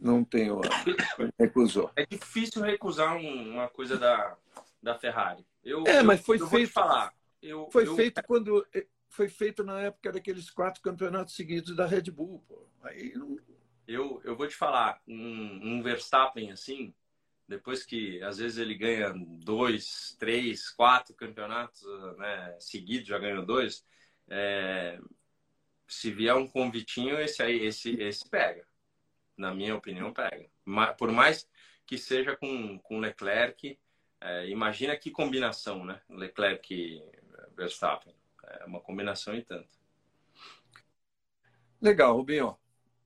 Não 0.00 0.24
tem 0.24 0.50
o 0.50 0.56
ano. 0.56 1.32
Recusou. 1.38 1.90
É 1.96 2.04
difícil 2.04 2.62
recusar 2.62 3.16
uma 3.16 3.68
coisa 3.68 3.96
da, 3.96 4.36
da 4.82 4.98
Ferrari. 4.98 5.46
Eu, 5.62 5.84
é, 5.86 6.00
eu, 6.00 6.04
mas 6.04 6.20
foi 6.20 6.38
feito. 6.38 6.72
falar. 6.72 7.12
Eu, 7.42 7.68
foi 7.70 7.86
feito 7.86 8.22
quando. 8.24 8.66
Eh, 8.74 8.86
foi 9.08 9.28
feito 9.28 9.64
na 9.64 9.80
época 9.80 10.12
daqueles 10.12 10.50
quatro 10.50 10.82
campeonatos 10.82 11.34
seguidos 11.34 11.74
da 11.74 11.86
Red 11.86 12.10
Bull. 12.10 12.44
Pô. 12.46 12.68
Aí 12.82 13.12
não... 13.14 13.38
eu, 13.86 14.20
eu 14.24 14.36
vou 14.36 14.46
te 14.46 14.54
falar, 14.54 15.00
um, 15.06 15.60
um 15.62 15.82
Verstappen 15.82 16.50
assim, 16.50 16.94
depois 17.48 17.84
que 17.84 18.22
às 18.22 18.38
vezes 18.38 18.58
ele 18.58 18.74
ganha 18.74 19.12
dois, 19.16 20.14
três, 20.18 20.70
quatro 20.70 21.14
campeonatos 21.14 21.82
né, 22.18 22.56
seguidos, 22.60 23.08
já 23.08 23.18
ganhou 23.18 23.44
dois, 23.44 23.84
é, 24.28 25.00
se 25.86 26.10
vier 26.10 26.34
um 26.34 26.46
convitinho, 26.46 27.18
esse 27.18 27.42
aí, 27.42 27.64
esse, 27.64 27.94
esse 28.00 28.28
pega. 28.28 28.66
Na 29.36 29.54
minha 29.54 29.74
opinião, 29.74 30.12
pega. 30.12 30.48
Por 30.98 31.10
mais 31.10 31.48
que 31.86 31.96
seja 31.96 32.36
com, 32.36 32.78
com 32.80 33.00
Leclerc, 33.00 33.78
é, 34.20 34.48
imagina 34.48 34.96
que 34.96 35.10
combinação, 35.10 35.84
né? 35.84 36.00
Leclerc 36.10 37.02
Verstappen. 37.56 38.14
É 38.44 38.64
uma 38.64 38.80
combinação 38.80 39.34
e 39.34 39.42
tanto. 39.42 39.68
Legal, 41.80 42.16
Rubinho. 42.16 42.56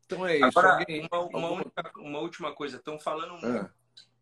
Então 0.04 0.26
é 0.26 0.36
isso. 0.36 0.44
Agora, 0.44 0.78
Alguém... 0.78 1.08
uma, 1.10 1.20
uma, 1.20 1.50
única, 1.50 1.92
uma, 1.96 2.18
última 2.18 2.54
coisa. 2.54 2.76
Estão 2.76 2.98
falando. 2.98 3.44
É. 3.46 3.70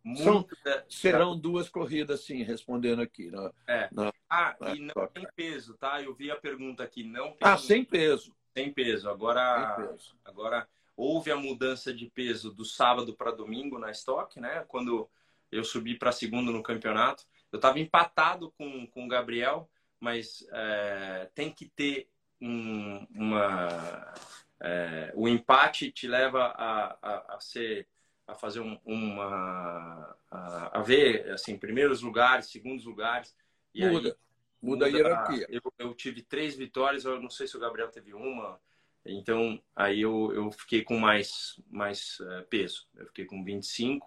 muito 0.02 0.22
São, 0.22 0.46
da... 0.64 0.84
Serão 0.88 1.38
duas 1.38 1.68
corridas, 1.68 2.20
sim, 2.20 2.42
respondendo 2.42 3.02
aqui. 3.02 3.30
Na, 3.30 3.52
é. 3.66 3.88
Na, 3.92 4.12
ah, 4.28 4.56
na 4.60 4.74
e 4.74 4.80
não 4.80 4.94
toca. 4.94 5.08
tem 5.08 5.26
peso, 5.34 5.74
tá? 5.74 6.02
Eu 6.02 6.14
vi 6.14 6.30
a 6.30 6.36
pergunta 6.36 6.82
aqui. 6.82 7.04
Não 7.04 7.36
ah, 7.40 7.58
sem 7.58 7.84
peso. 7.84 8.34
Sem 8.56 8.72
peso. 8.72 9.08
Agora, 9.08 9.76
sem 9.76 9.86
peso. 9.86 10.16
agora 10.24 10.68
houve 10.96 11.30
a 11.30 11.36
mudança 11.36 11.92
de 11.92 12.06
peso 12.06 12.52
do 12.52 12.64
sábado 12.64 13.14
para 13.14 13.30
domingo 13.30 13.78
na 13.78 13.90
estoque, 13.90 14.40
né? 14.40 14.64
Quando 14.68 15.08
eu 15.50 15.64
subi 15.64 15.96
para 15.96 16.12
segundo 16.12 16.52
no 16.52 16.62
campeonato. 16.62 17.24
Eu 17.50 17.56
estava 17.56 17.80
empatado 17.80 18.52
com, 18.52 18.86
com 18.86 19.04
o 19.04 19.08
Gabriel, 19.08 19.68
mas 19.98 20.46
é, 20.52 21.28
tem 21.34 21.50
que 21.50 21.66
ter 21.68 22.08
um, 22.40 23.06
uma 23.14 24.14
é, 24.60 25.12
o 25.14 25.26
empate 25.28 25.90
te 25.90 26.06
leva 26.06 26.46
a, 26.56 26.96
a, 27.02 27.34
a 27.36 27.40
ser 27.40 27.88
a 28.30 28.34
fazer 28.34 28.60
um, 28.60 28.78
uma 28.84 30.16
a, 30.30 30.78
a, 30.78 30.82
ver 30.82 31.30
assim 31.30 31.58
primeiros 31.58 32.00
lugares 32.02 32.50
segundos 32.50 32.84
lugares 32.84 33.34
e 33.74 33.86
muda 33.86 34.08
aí, 34.08 34.14
muda, 34.62 34.86
a 34.86 34.88
hierarquia 34.88 35.46
eu, 35.48 35.60
eu, 35.78 35.94
tive 35.94 36.22
três 36.22 36.54
vitórias 36.54 37.04
eu 37.04 37.20
não 37.20 37.30
sei 37.30 37.46
se 37.46 37.56
o 37.56 37.60
Gabriel 37.60 37.90
teve 37.90 38.14
uma 38.14 38.60
então 39.04 39.60
aí 39.74 40.00
eu, 40.00 40.32
eu 40.34 40.50
fiquei 40.52 40.82
com 40.82 40.98
mais 40.98 41.60
mais 41.70 42.20
uh, 42.20 42.44
peso 42.48 42.86
eu 42.96 43.06
fiquei 43.06 43.24
com 43.24 43.44
25 43.44 44.06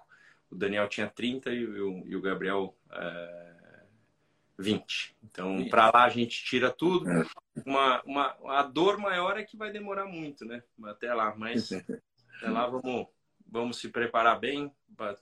o 0.51 0.55
Daniel 0.55 0.87
tinha 0.87 1.07
30 1.07 1.51
e, 1.51 1.65
o, 1.65 2.07
e 2.07 2.15
o 2.15 2.21
Gabriel 2.21 2.77
uh, 2.91 3.63
20. 4.57 5.15
Então, 5.23 5.67
para 5.67 5.91
lá 5.91 6.05
a 6.05 6.09
gente 6.09 6.43
tira 6.43 6.69
tudo. 6.69 7.09
É. 7.09 7.25
Uma, 7.65 8.01
uma, 8.03 8.37
a 8.59 8.63
dor 8.63 8.97
maior 8.97 9.37
é 9.37 9.43
que 9.43 9.57
vai 9.57 9.71
demorar 9.71 10.05
muito, 10.05 10.45
né? 10.45 10.63
Até 10.83 11.13
lá, 11.13 11.35
mas 11.35 11.71
até 12.37 12.49
lá 12.49 12.67
vamos, 12.67 13.07
vamos 13.53 13.77
se 13.77 13.87
preparar 13.87 14.39
bem. 14.39 14.73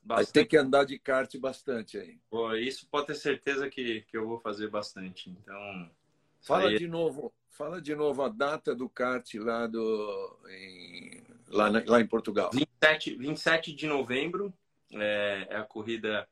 Vai 0.05 0.25
ter 0.25 0.45
que 0.45 0.55
andar 0.55 0.85
de 0.85 0.97
kart 0.97 1.37
bastante 1.37 1.97
aí. 1.97 2.17
Pô, 2.29 2.55
isso 2.55 2.87
pode 2.89 3.07
ter 3.07 3.15
certeza 3.15 3.69
que, 3.69 4.01
que 4.07 4.15
eu 4.15 4.25
vou 4.25 4.39
fazer 4.39 4.69
bastante. 4.69 5.29
Então. 5.29 5.91
Fala 6.39 6.69
aí... 6.69 6.77
de 6.77 6.87
novo, 6.87 7.33
fala 7.49 7.81
de 7.81 7.93
novo 7.93 8.23
a 8.23 8.29
data 8.29 8.73
do 8.73 8.87
kart 8.87 9.33
lá, 9.35 9.67
do, 9.67 10.39
em, 10.49 11.23
lá, 11.49 11.69
lá 11.85 11.99
em 11.99 12.07
Portugal. 12.07 12.49
27, 12.53 13.15
27 13.15 13.73
de 13.73 13.85
novembro 13.85 14.53
é, 14.93 15.47
é 15.49 15.57
a 15.57 15.63
corrida 15.63 16.27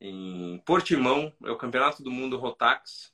em 0.00 0.58
Portimão, 0.64 1.32
é 1.44 1.50
o 1.50 1.58
Campeonato 1.58 2.02
do 2.02 2.12
Mundo 2.12 2.38
Rotax. 2.38 3.12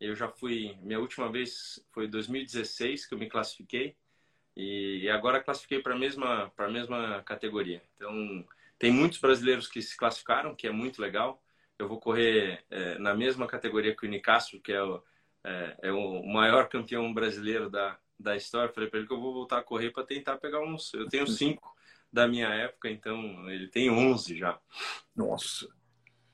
Eu 0.00 0.16
já 0.16 0.28
fui, 0.28 0.76
minha 0.82 0.98
última 0.98 1.30
vez 1.30 1.84
foi 1.92 2.08
2016 2.08 3.06
que 3.06 3.14
eu 3.14 3.18
me 3.18 3.28
classifiquei 3.28 3.94
e 4.56 5.08
agora 5.10 5.42
classifiquei 5.42 5.80
para 5.80 5.94
a 5.94 5.98
mesma 5.98 6.50
para 6.56 6.66
a 6.66 6.70
mesma 6.70 7.22
categoria. 7.24 7.82
Então 7.96 8.44
tem 8.78 8.92
muitos 8.92 9.18
brasileiros 9.18 9.66
que 9.68 9.80
se 9.82 9.96
classificaram, 9.96 10.54
que 10.54 10.66
é 10.66 10.70
muito 10.70 11.00
legal. 11.00 11.42
Eu 11.78 11.88
vou 11.88 11.98
correr 11.98 12.64
é, 12.70 12.98
na 12.98 13.14
mesma 13.14 13.46
categoria 13.46 13.96
que 13.96 14.06
o 14.06 14.08
Nicastro, 14.08 14.60
que 14.60 14.72
é 14.72 14.82
o, 14.82 15.02
é, 15.42 15.76
é 15.82 15.92
o 15.92 16.22
maior 16.24 16.68
campeão 16.68 17.12
brasileiro 17.12 17.68
da, 17.68 17.98
da 18.18 18.36
história. 18.36 18.72
Falei 18.72 18.88
para 18.88 19.00
ele 19.00 19.08
que 19.08 19.14
eu 19.14 19.20
vou 19.20 19.32
voltar 19.32 19.58
a 19.58 19.62
correr 19.62 19.90
para 19.90 20.04
tentar 20.04 20.38
pegar 20.38 20.60
uns. 20.60 20.92
Eu 20.94 21.08
tenho 21.08 21.26
cinco 21.26 21.74
da 22.12 22.28
minha 22.28 22.48
época, 22.48 22.88
então 22.88 23.50
ele 23.50 23.66
tem 23.66 23.90
11 23.90 24.36
já. 24.36 24.60
Nossa. 25.16 25.68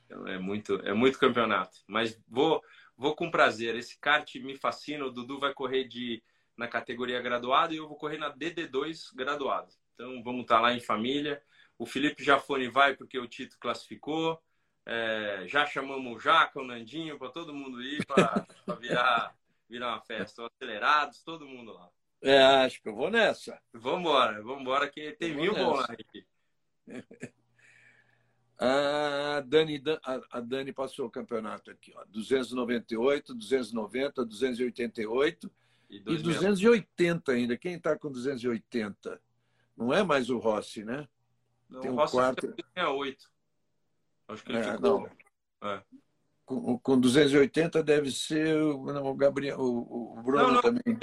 Então, 0.05 0.27
é 0.27 0.37
muito, 0.37 0.75
é 0.83 0.93
muito 0.93 1.17
campeonato. 1.17 1.79
Mas 1.87 2.21
vou, 2.27 2.61
vou 2.95 3.15
com 3.15 3.31
prazer. 3.31 3.75
Esse 3.75 3.97
kart 3.99 4.35
me 4.35 4.55
fascina. 4.55 5.05
O 5.05 5.11
Dudu 5.11 5.39
vai 5.39 5.53
correr 5.53 5.85
de, 5.85 6.21
na 6.57 6.67
categoria 6.67 7.21
graduado 7.21 7.73
e 7.73 7.77
eu 7.77 7.87
vou 7.87 7.97
correr 7.97 8.17
na 8.17 8.31
DD2 8.35 9.15
graduado. 9.15 9.73
Então 9.93 10.21
vamos 10.23 10.41
estar 10.41 10.55
tá 10.55 10.61
lá 10.61 10.73
em 10.73 10.79
família. 10.79 11.41
O 11.77 11.85
Felipe 11.85 12.23
Jafone 12.23 12.67
vai 12.67 12.95
porque 12.95 13.17
o 13.17 13.27
Tito 13.27 13.57
classificou. 13.59 14.41
É, 14.85 15.43
já 15.47 15.65
chamamos 15.65 16.15
o 16.15 16.19
Jaca, 16.19 16.59
o 16.59 16.65
Nandinho, 16.65 17.17
para 17.17 17.29
todo 17.29 17.53
mundo 17.53 17.81
ir 17.81 18.05
para 18.05 18.45
virar, 18.79 19.35
virar 19.69 19.93
uma 19.93 20.01
festa. 20.01 20.45
Acelerados, 20.45 21.23
todo 21.23 21.47
mundo 21.47 21.73
lá. 21.73 21.89
É, 22.21 22.41
acho 22.65 22.81
que 22.81 22.89
eu 22.89 22.95
vou 22.95 23.09
nessa. 23.09 23.59
Vamos 23.73 24.11
embora 24.61 24.89
que 24.89 25.11
tem 25.13 25.35
mil 25.35 25.53
bom 25.53 25.75
lá. 25.75 25.87
A 28.63 29.41
Dani, 29.43 29.81
a 30.29 30.39
Dani 30.39 30.71
passou 30.71 31.07
o 31.07 31.09
campeonato 31.09 31.71
aqui, 31.71 31.91
ó. 31.95 32.05
298, 32.05 33.33
290, 33.33 34.23
288 34.23 35.51
e, 35.91 35.97
e 35.97 36.17
280 36.17 37.33
ainda. 37.33 37.57
Quem 37.57 37.75
está 37.75 37.97
com 37.97 38.09
280? 38.09 39.21
Não 39.75 39.93
é 39.93 40.01
mais 40.03 40.29
o 40.29 40.37
Rossi, 40.37 40.85
né? 40.85 41.07
Não, 41.69 41.81
Tem 41.81 41.91
um 41.91 41.95
o 41.95 41.97
Rossi 41.97 42.13
quarto... 42.13 42.53
tem 42.53 42.83
8. 42.83 43.29
Acho 44.29 44.43
que 44.43 44.51
ele 44.51 44.59
é, 44.59 44.71
ficou... 44.71 45.01
Não. 45.61 45.69
É. 45.69 45.83
Com, 46.45 46.79
com 46.79 46.99
280 46.99 47.83
deve 47.83 48.11
ser 48.11 48.55
não, 48.55 49.05
o 49.05 49.15
Gabriel, 49.15 49.59
o, 49.59 50.17
o 50.17 50.23
Bruno 50.23 50.47
não, 50.47 50.53
não. 50.53 50.61
também. 50.61 50.97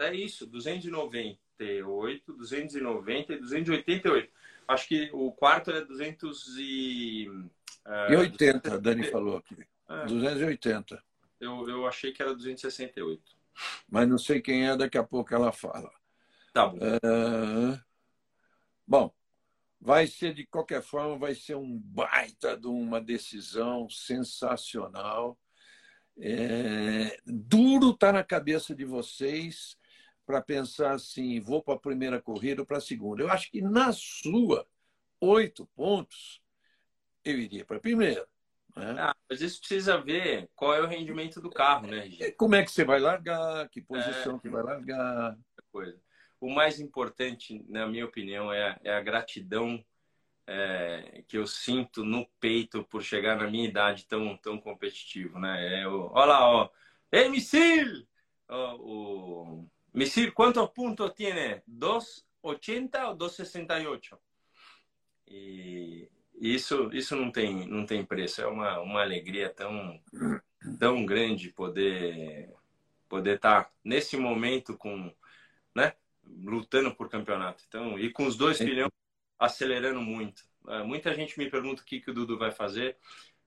É 0.00 0.14
isso, 0.14 0.46
298, 0.46 2.32
290 2.32 3.32
e 3.32 3.38
288. 3.38 4.32
Acho 4.68 4.88
que 4.88 5.10
o 5.12 5.30
quarto 5.32 5.70
é 5.70 5.84
200 5.84 6.56
e... 6.58 7.28
Uh, 7.28 8.12
e 8.12 8.16
80, 8.16 8.74
a 8.74 8.78
Dani 8.78 9.04
falou 9.04 9.36
aqui. 9.38 9.56
É. 9.88 10.06
280. 10.06 11.02
Eu, 11.40 11.68
eu 11.68 11.86
achei 11.86 12.12
que 12.12 12.22
era 12.22 12.34
268. 12.34 13.35
Mas 13.88 14.08
não 14.08 14.18
sei 14.18 14.40
quem 14.40 14.66
é, 14.66 14.76
daqui 14.76 14.98
a 14.98 15.04
pouco 15.04 15.34
ela 15.34 15.52
fala. 15.52 15.90
Tá 16.52 16.66
bom. 16.66 16.78
Uh, 16.78 17.80
bom, 18.86 19.14
vai 19.80 20.06
ser, 20.06 20.34
de 20.34 20.46
qualquer 20.46 20.82
forma, 20.82 21.18
vai 21.18 21.34
ser 21.34 21.54
um 21.56 21.78
baita 21.78 22.56
de 22.56 22.66
uma 22.66 23.00
decisão 23.00 23.88
sensacional. 23.88 25.38
É, 26.18 27.18
duro 27.26 27.90
está 27.90 28.12
na 28.12 28.24
cabeça 28.24 28.74
de 28.74 28.84
vocês 28.84 29.76
para 30.24 30.40
pensar 30.40 30.92
assim, 30.92 31.38
vou 31.40 31.62
para 31.62 31.74
a 31.74 31.78
primeira 31.78 32.20
corrida 32.20 32.62
ou 32.62 32.66
para 32.66 32.78
a 32.78 32.80
segunda. 32.80 33.22
Eu 33.22 33.30
acho 33.30 33.50
que 33.50 33.60
na 33.60 33.92
sua, 33.92 34.66
oito 35.20 35.66
pontos, 35.76 36.42
eu 37.24 37.38
iria 37.38 37.64
para 37.64 37.76
a 37.76 37.80
primeira. 37.80 38.26
Né? 38.76 38.94
Ah, 38.98 39.16
mas 39.28 39.40
isso 39.40 39.58
precisa 39.58 39.98
ver 39.98 40.50
qual 40.54 40.74
é 40.74 40.82
o 40.82 40.86
rendimento 40.86 41.40
do 41.40 41.50
carro, 41.50 41.86
né? 41.86 42.08
Como 42.36 42.54
é 42.54 42.62
que 42.62 42.70
você 42.70 42.84
vai 42.84 43.00
largar, 43.00 43.68
que 43.70 43.80
posição 43.80 44.36
é... 44.36 44.38
que 44.38 44.48
vai 44.48 44.62
largar. 44.62 45.36
Coisa. 45.72 45.98
O 46.38 46.50
mais 46.50 46.78
importante, 46.78 47.64
na 47.68 47.86
minha 47.86 48.04
opinião, 48.04 48.52
é 48.52 48.70
a, 48.70 48.80
é 48.84 48.94
a 48.94 49.00
gratidão 49.00 49.82
é, 50.46 51.24
que 51.26 51.36
eu 51.38 51.46
sinto 51.46 52.04
no 52.04 52.26
peito 52.38 52.84
por 52.84 53.02
chegar 53.02 53.36
na 53.36 53.50
minha 53.50 53.66
idade 53.66 54.06
tão, 54.06 54.36
tão 54.36 54.60
competitivo, 54.60 55.38
né? 55.38 55.82
É 55.82 55.88
o, 55.88 56.10
olha 56.12 56.26
lá, 56.26 56.48
ó, 56.48 56.70
MC! 57.10 58.06
Ó, 58.48 58.76
o, 58.76 59.68
Misir, 59.96 60.34
quantos 60.34 60.68
pontos 60.68 61.10
tem? 61.14 61.62
280 61.66 63.08
ou 63.08 63.16
268? 63.16 64.18
E 65.26 66.10
isso, 66.38 66.90
isso 66.92 67.16
não 67.16 67.30
tem, 67.30 67.66
não 67.66 67.86
tem 67.86 68.04
preço. 68.04 68.40
É 68.40 68.46
uma, 68.46 68.80
uma 68.80 69.02
alegria 69.02 69.50
tão, 69.50 70.00
tão 70.78 71.04
grande 71.04 71.50
poder 71.50 72.52
poder 73.08 73.36
estar 73.36 73.64
tá 73.64 73.70
nesse 73.84 74.16
momento 74.16 74.76
com, 74.76 75.14
né, 75.74 75.92
lutando 76.24 76.94
por 76.94 77.08
campeonato. 77.08 77.64
Então, 77.68 77.98
e 77.98 78.10
com 78.10 78.26
os 78.26 78.36
dois 78.36 78.58
filhos 78.58 78.90
acelerando 79.38 80.00
muito. 80.00 80.42
É, 80.68 80.82
muita 80.82 81.14
gente 81.14 81.38
me 81.38 81.48
pergunta 81.48 81.82
o 81.82 81.84
que, 81.84 82.00
que 82.00 82.10
o 82.10 82.14
Dudu 82.14 82.38
vai 82.38 82.50
fazer. 82.50 82.96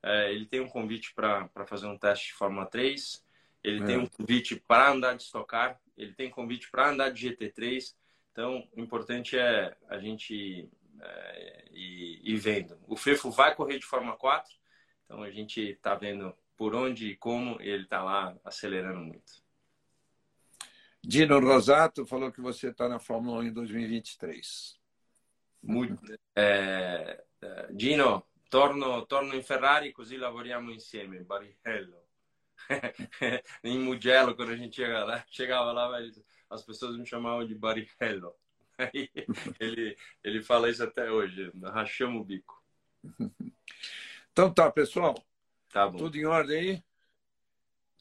É, 0.01 0.31
ele 0.31 0.45
tem 0.45 0.61
um 0.61 0.69
convite 0.69 1.13
para 1.13 1.49
fazer 1.67 1.87
um 1.87 1.97
teste 1.97 2.27
de 2.27 2.33
Fórmula 2.33 2.65
3. 2.65 3.23
Ele 3.63 3.83
é. 3.83 3.85
tem 3.85 3.97
um 3.97 4.05
convite 4.05 4.55
para 4.55 4.91
andar 4.91 5.15
de 5.15 5.23
estocar. 5.23 5.79
Ele 5.97 6.13
tem 6.13 6.29
convite 6.29 6.71
para 6.71 6.89
andar 6.89 7.09
de 7.09 7.29
GT3. 7.29 7.93
Então, 8.31 8.65
o 8.71 8.79
importante 8.79 9.37
é 9.37 9.75
a 9.89 9.97
gente 9.97 10.69
é, 11.01 11.69
ir, 11.71 12.21
ir 12.23 12.37
vendo. 12.37 12.77
O 12.87 12.95
Fefo 12.95 13.31
vai 13.31 13.55
correr 13.55 13.79
de 13.79 13.85
Fórmula 13.85 14.17
4. 14.17 14.53
Então, 15.05 15.23
a 15.23 15.31
gente 15.31 15.61
está 15.61 15.95
vendo 15.95 16.35
por 16.55 16.75
onde 16.75 17.11
e 17.11 17.15
como 17.15 17.59
ele 17.61 17.83
está 17.83 18.03
lá 18.03 18.37
acelerando 18.43 18.99
muito. 18.99 19.43
Dino 21.01 21.39
Rosato 21.39 22.05
falou 22.05 22.31
que 22.31 22.41
você 22.41 22.69
está 22.69 22.89
na 22.89 22.99
Fórmula 22.99 23.39
1 23.39 23.43
em 23.43 23.53
2023. 23.53 24.77
Muito. 25.63 26.19
É, 26.35 27.23
Gino, 27.77 28.25
torno, 28.49 29.05
torno 29.05 29.35
in 29.35 29.43
Ferrari 29.43 29.91
così 29.91 30.17
lavoriamo 30.17 30.71
insieme, 30.71 31.23
Barrichello. 31.23 31.97
em 33.63 33.79
Mugello, 33.79 34.35
quando 34.35 34.51
a 34.51 34.55
gente 34.55 34.75
chegava 34.75 35.05
lá, 35.05 35.25
chegava 35.29 35.71
lá 35.71 35.99
as 36.49 36.63
pessoas 36.63 36.97
me 36.97 37.05
chamavam 37.05 37.45
de 37.45 37.55
Barrichello. 37.55 38.35
Ele, 39.59 39.97
ele 40.23 40.41
fala 40.41 40.69
isso 40.69 40.83
até 40.83 41.11
hoje, 41.11 41.51
rachamos 41.63 42.21
o 42.21 42.25
bico. 42.25 42.63
Então 44.31 44.53
tá, 44.53 44.71
pessoal. 44.71 45.15
Tá 45.71 45.87
bom. 45.87 45.97
Tudo 45.97 46.17
em 46.17 46.25
ordem 46.25 46.59
aí? 46.59 46.83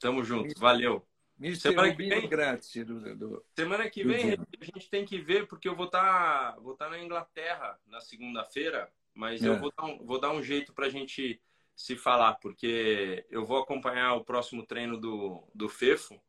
Tamo 0.00 0.22
junto, 0.22 0.58
valeu. 0.58 1.04
Mister 1.38 1.70
semana 1.70 1.94
que 1.94 2.08
vem, 2.08 2.28
grátis 2.28 2.84
do, 2.84 3.16
do, 3.16 3.44
semana 3.54 3.88
que 3.88 4.02
vem 4.02 4.32
a 4.32 4.64
gente 4.64 4.90
tem 4.90 5.04
que 5.04 5.20
ver 5.20 5.46
porque 5.46 5.68
eu 5.68 5.76
vou 5.76 5.86
estar 5.86 6.52
tá, 6.52 6.60
vou 6.60 6.74
tá 6.74 6.88
na 6.90 6.98
Inglaterra 6.98 7.78
na 7.86 8.00
segunda-feira, 8.00 8.90
mas 9.14 9.42
é. 9.44 9.48
eu 9.48 9.56
vou 9.56 9.72
dar, 9.76 9.84
um, 9.84 10.04
vou 10.04 10.20
dar 10.20 10.32
um 10.32 10.42
jeito 10.42 10.72
para 10.72 10.86
a 10.86 10.90
gente 10.90 11.40
se 11.76 11.96
falar 11.96 12.34
porque 12.34 13.24
eu 13.30 13.46
vou 13.46 13.58
acompanhar 13.58 14.14
o 14.14 14.24
próximo 14.24 14.66
treino 14.66 14.98
do, 14.98 15.44
do 15.54 15.68
Fefo. 15.68 16.20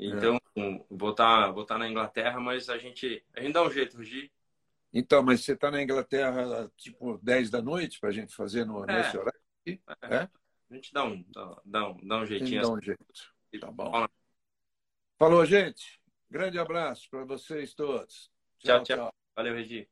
Então 0.00 0.40
é. 0.56 0.84
vou 0.88 1.10
estar 1.10 1.52
tá, 1.66 1.78
na 1.78 1.88
Inglaterra, 1.88 2.40
mas 2.40 2.70
a 2.70 2.78
gente 2.78 3.22
a 3.36 3.42
gente 3.42 3.52
dá 3.52 3.62
um 3.62 3.70
jeito, 3.70 3.98
Rugi. 3.98 4.32
Então, 4.92 5.22
mas 5.22 5.44
você 5.44 5.52
está 5.52 5.70
na 5.70 5.82
Inglaterra 5.82 6.70
tipo 6.76 7.18
10 7.22 7.50
da 7.50 7.62
noite 7.62 8.00
para 8.00 8.08
a 8.08 8.12
gente 8.12 8.34
fazer 8.34 8.64
no, 8.64 8.82
é. 8.84 8.96
nesse 8.96 9.16
horário? 9.16 9.40
É. 9.66 9.78
é. 10.02 10.28
A 10.70 10.74
gente 10.74 10.92
dá 10.92 11.04
um, 11.04 11.24
dá, 11.64 11.88
um, 11.88 12.06
dá 12.06 12.16
um 12.18 12.26
jeitinho. 12.26 12.62
Dá 12.62 12.70
um 12.70 12.80
jeito. 12.80 13.04
Tá 13.60 13.70
bom. 13.70 14.06
Falou, 15.18 15.44
gente. 15.44 16.00
Grande 16.30 16.58
abraço 16.58 17.10
para 17.10 17.24
vocês 17.24 17.74
todos. 17.74 18.30
Tchau, 18.58 18.82
tchau. 18.82 18.96
tchau. 18.96 19.14
Valeu, 19.34 19.54
Regi. 19.54 19.88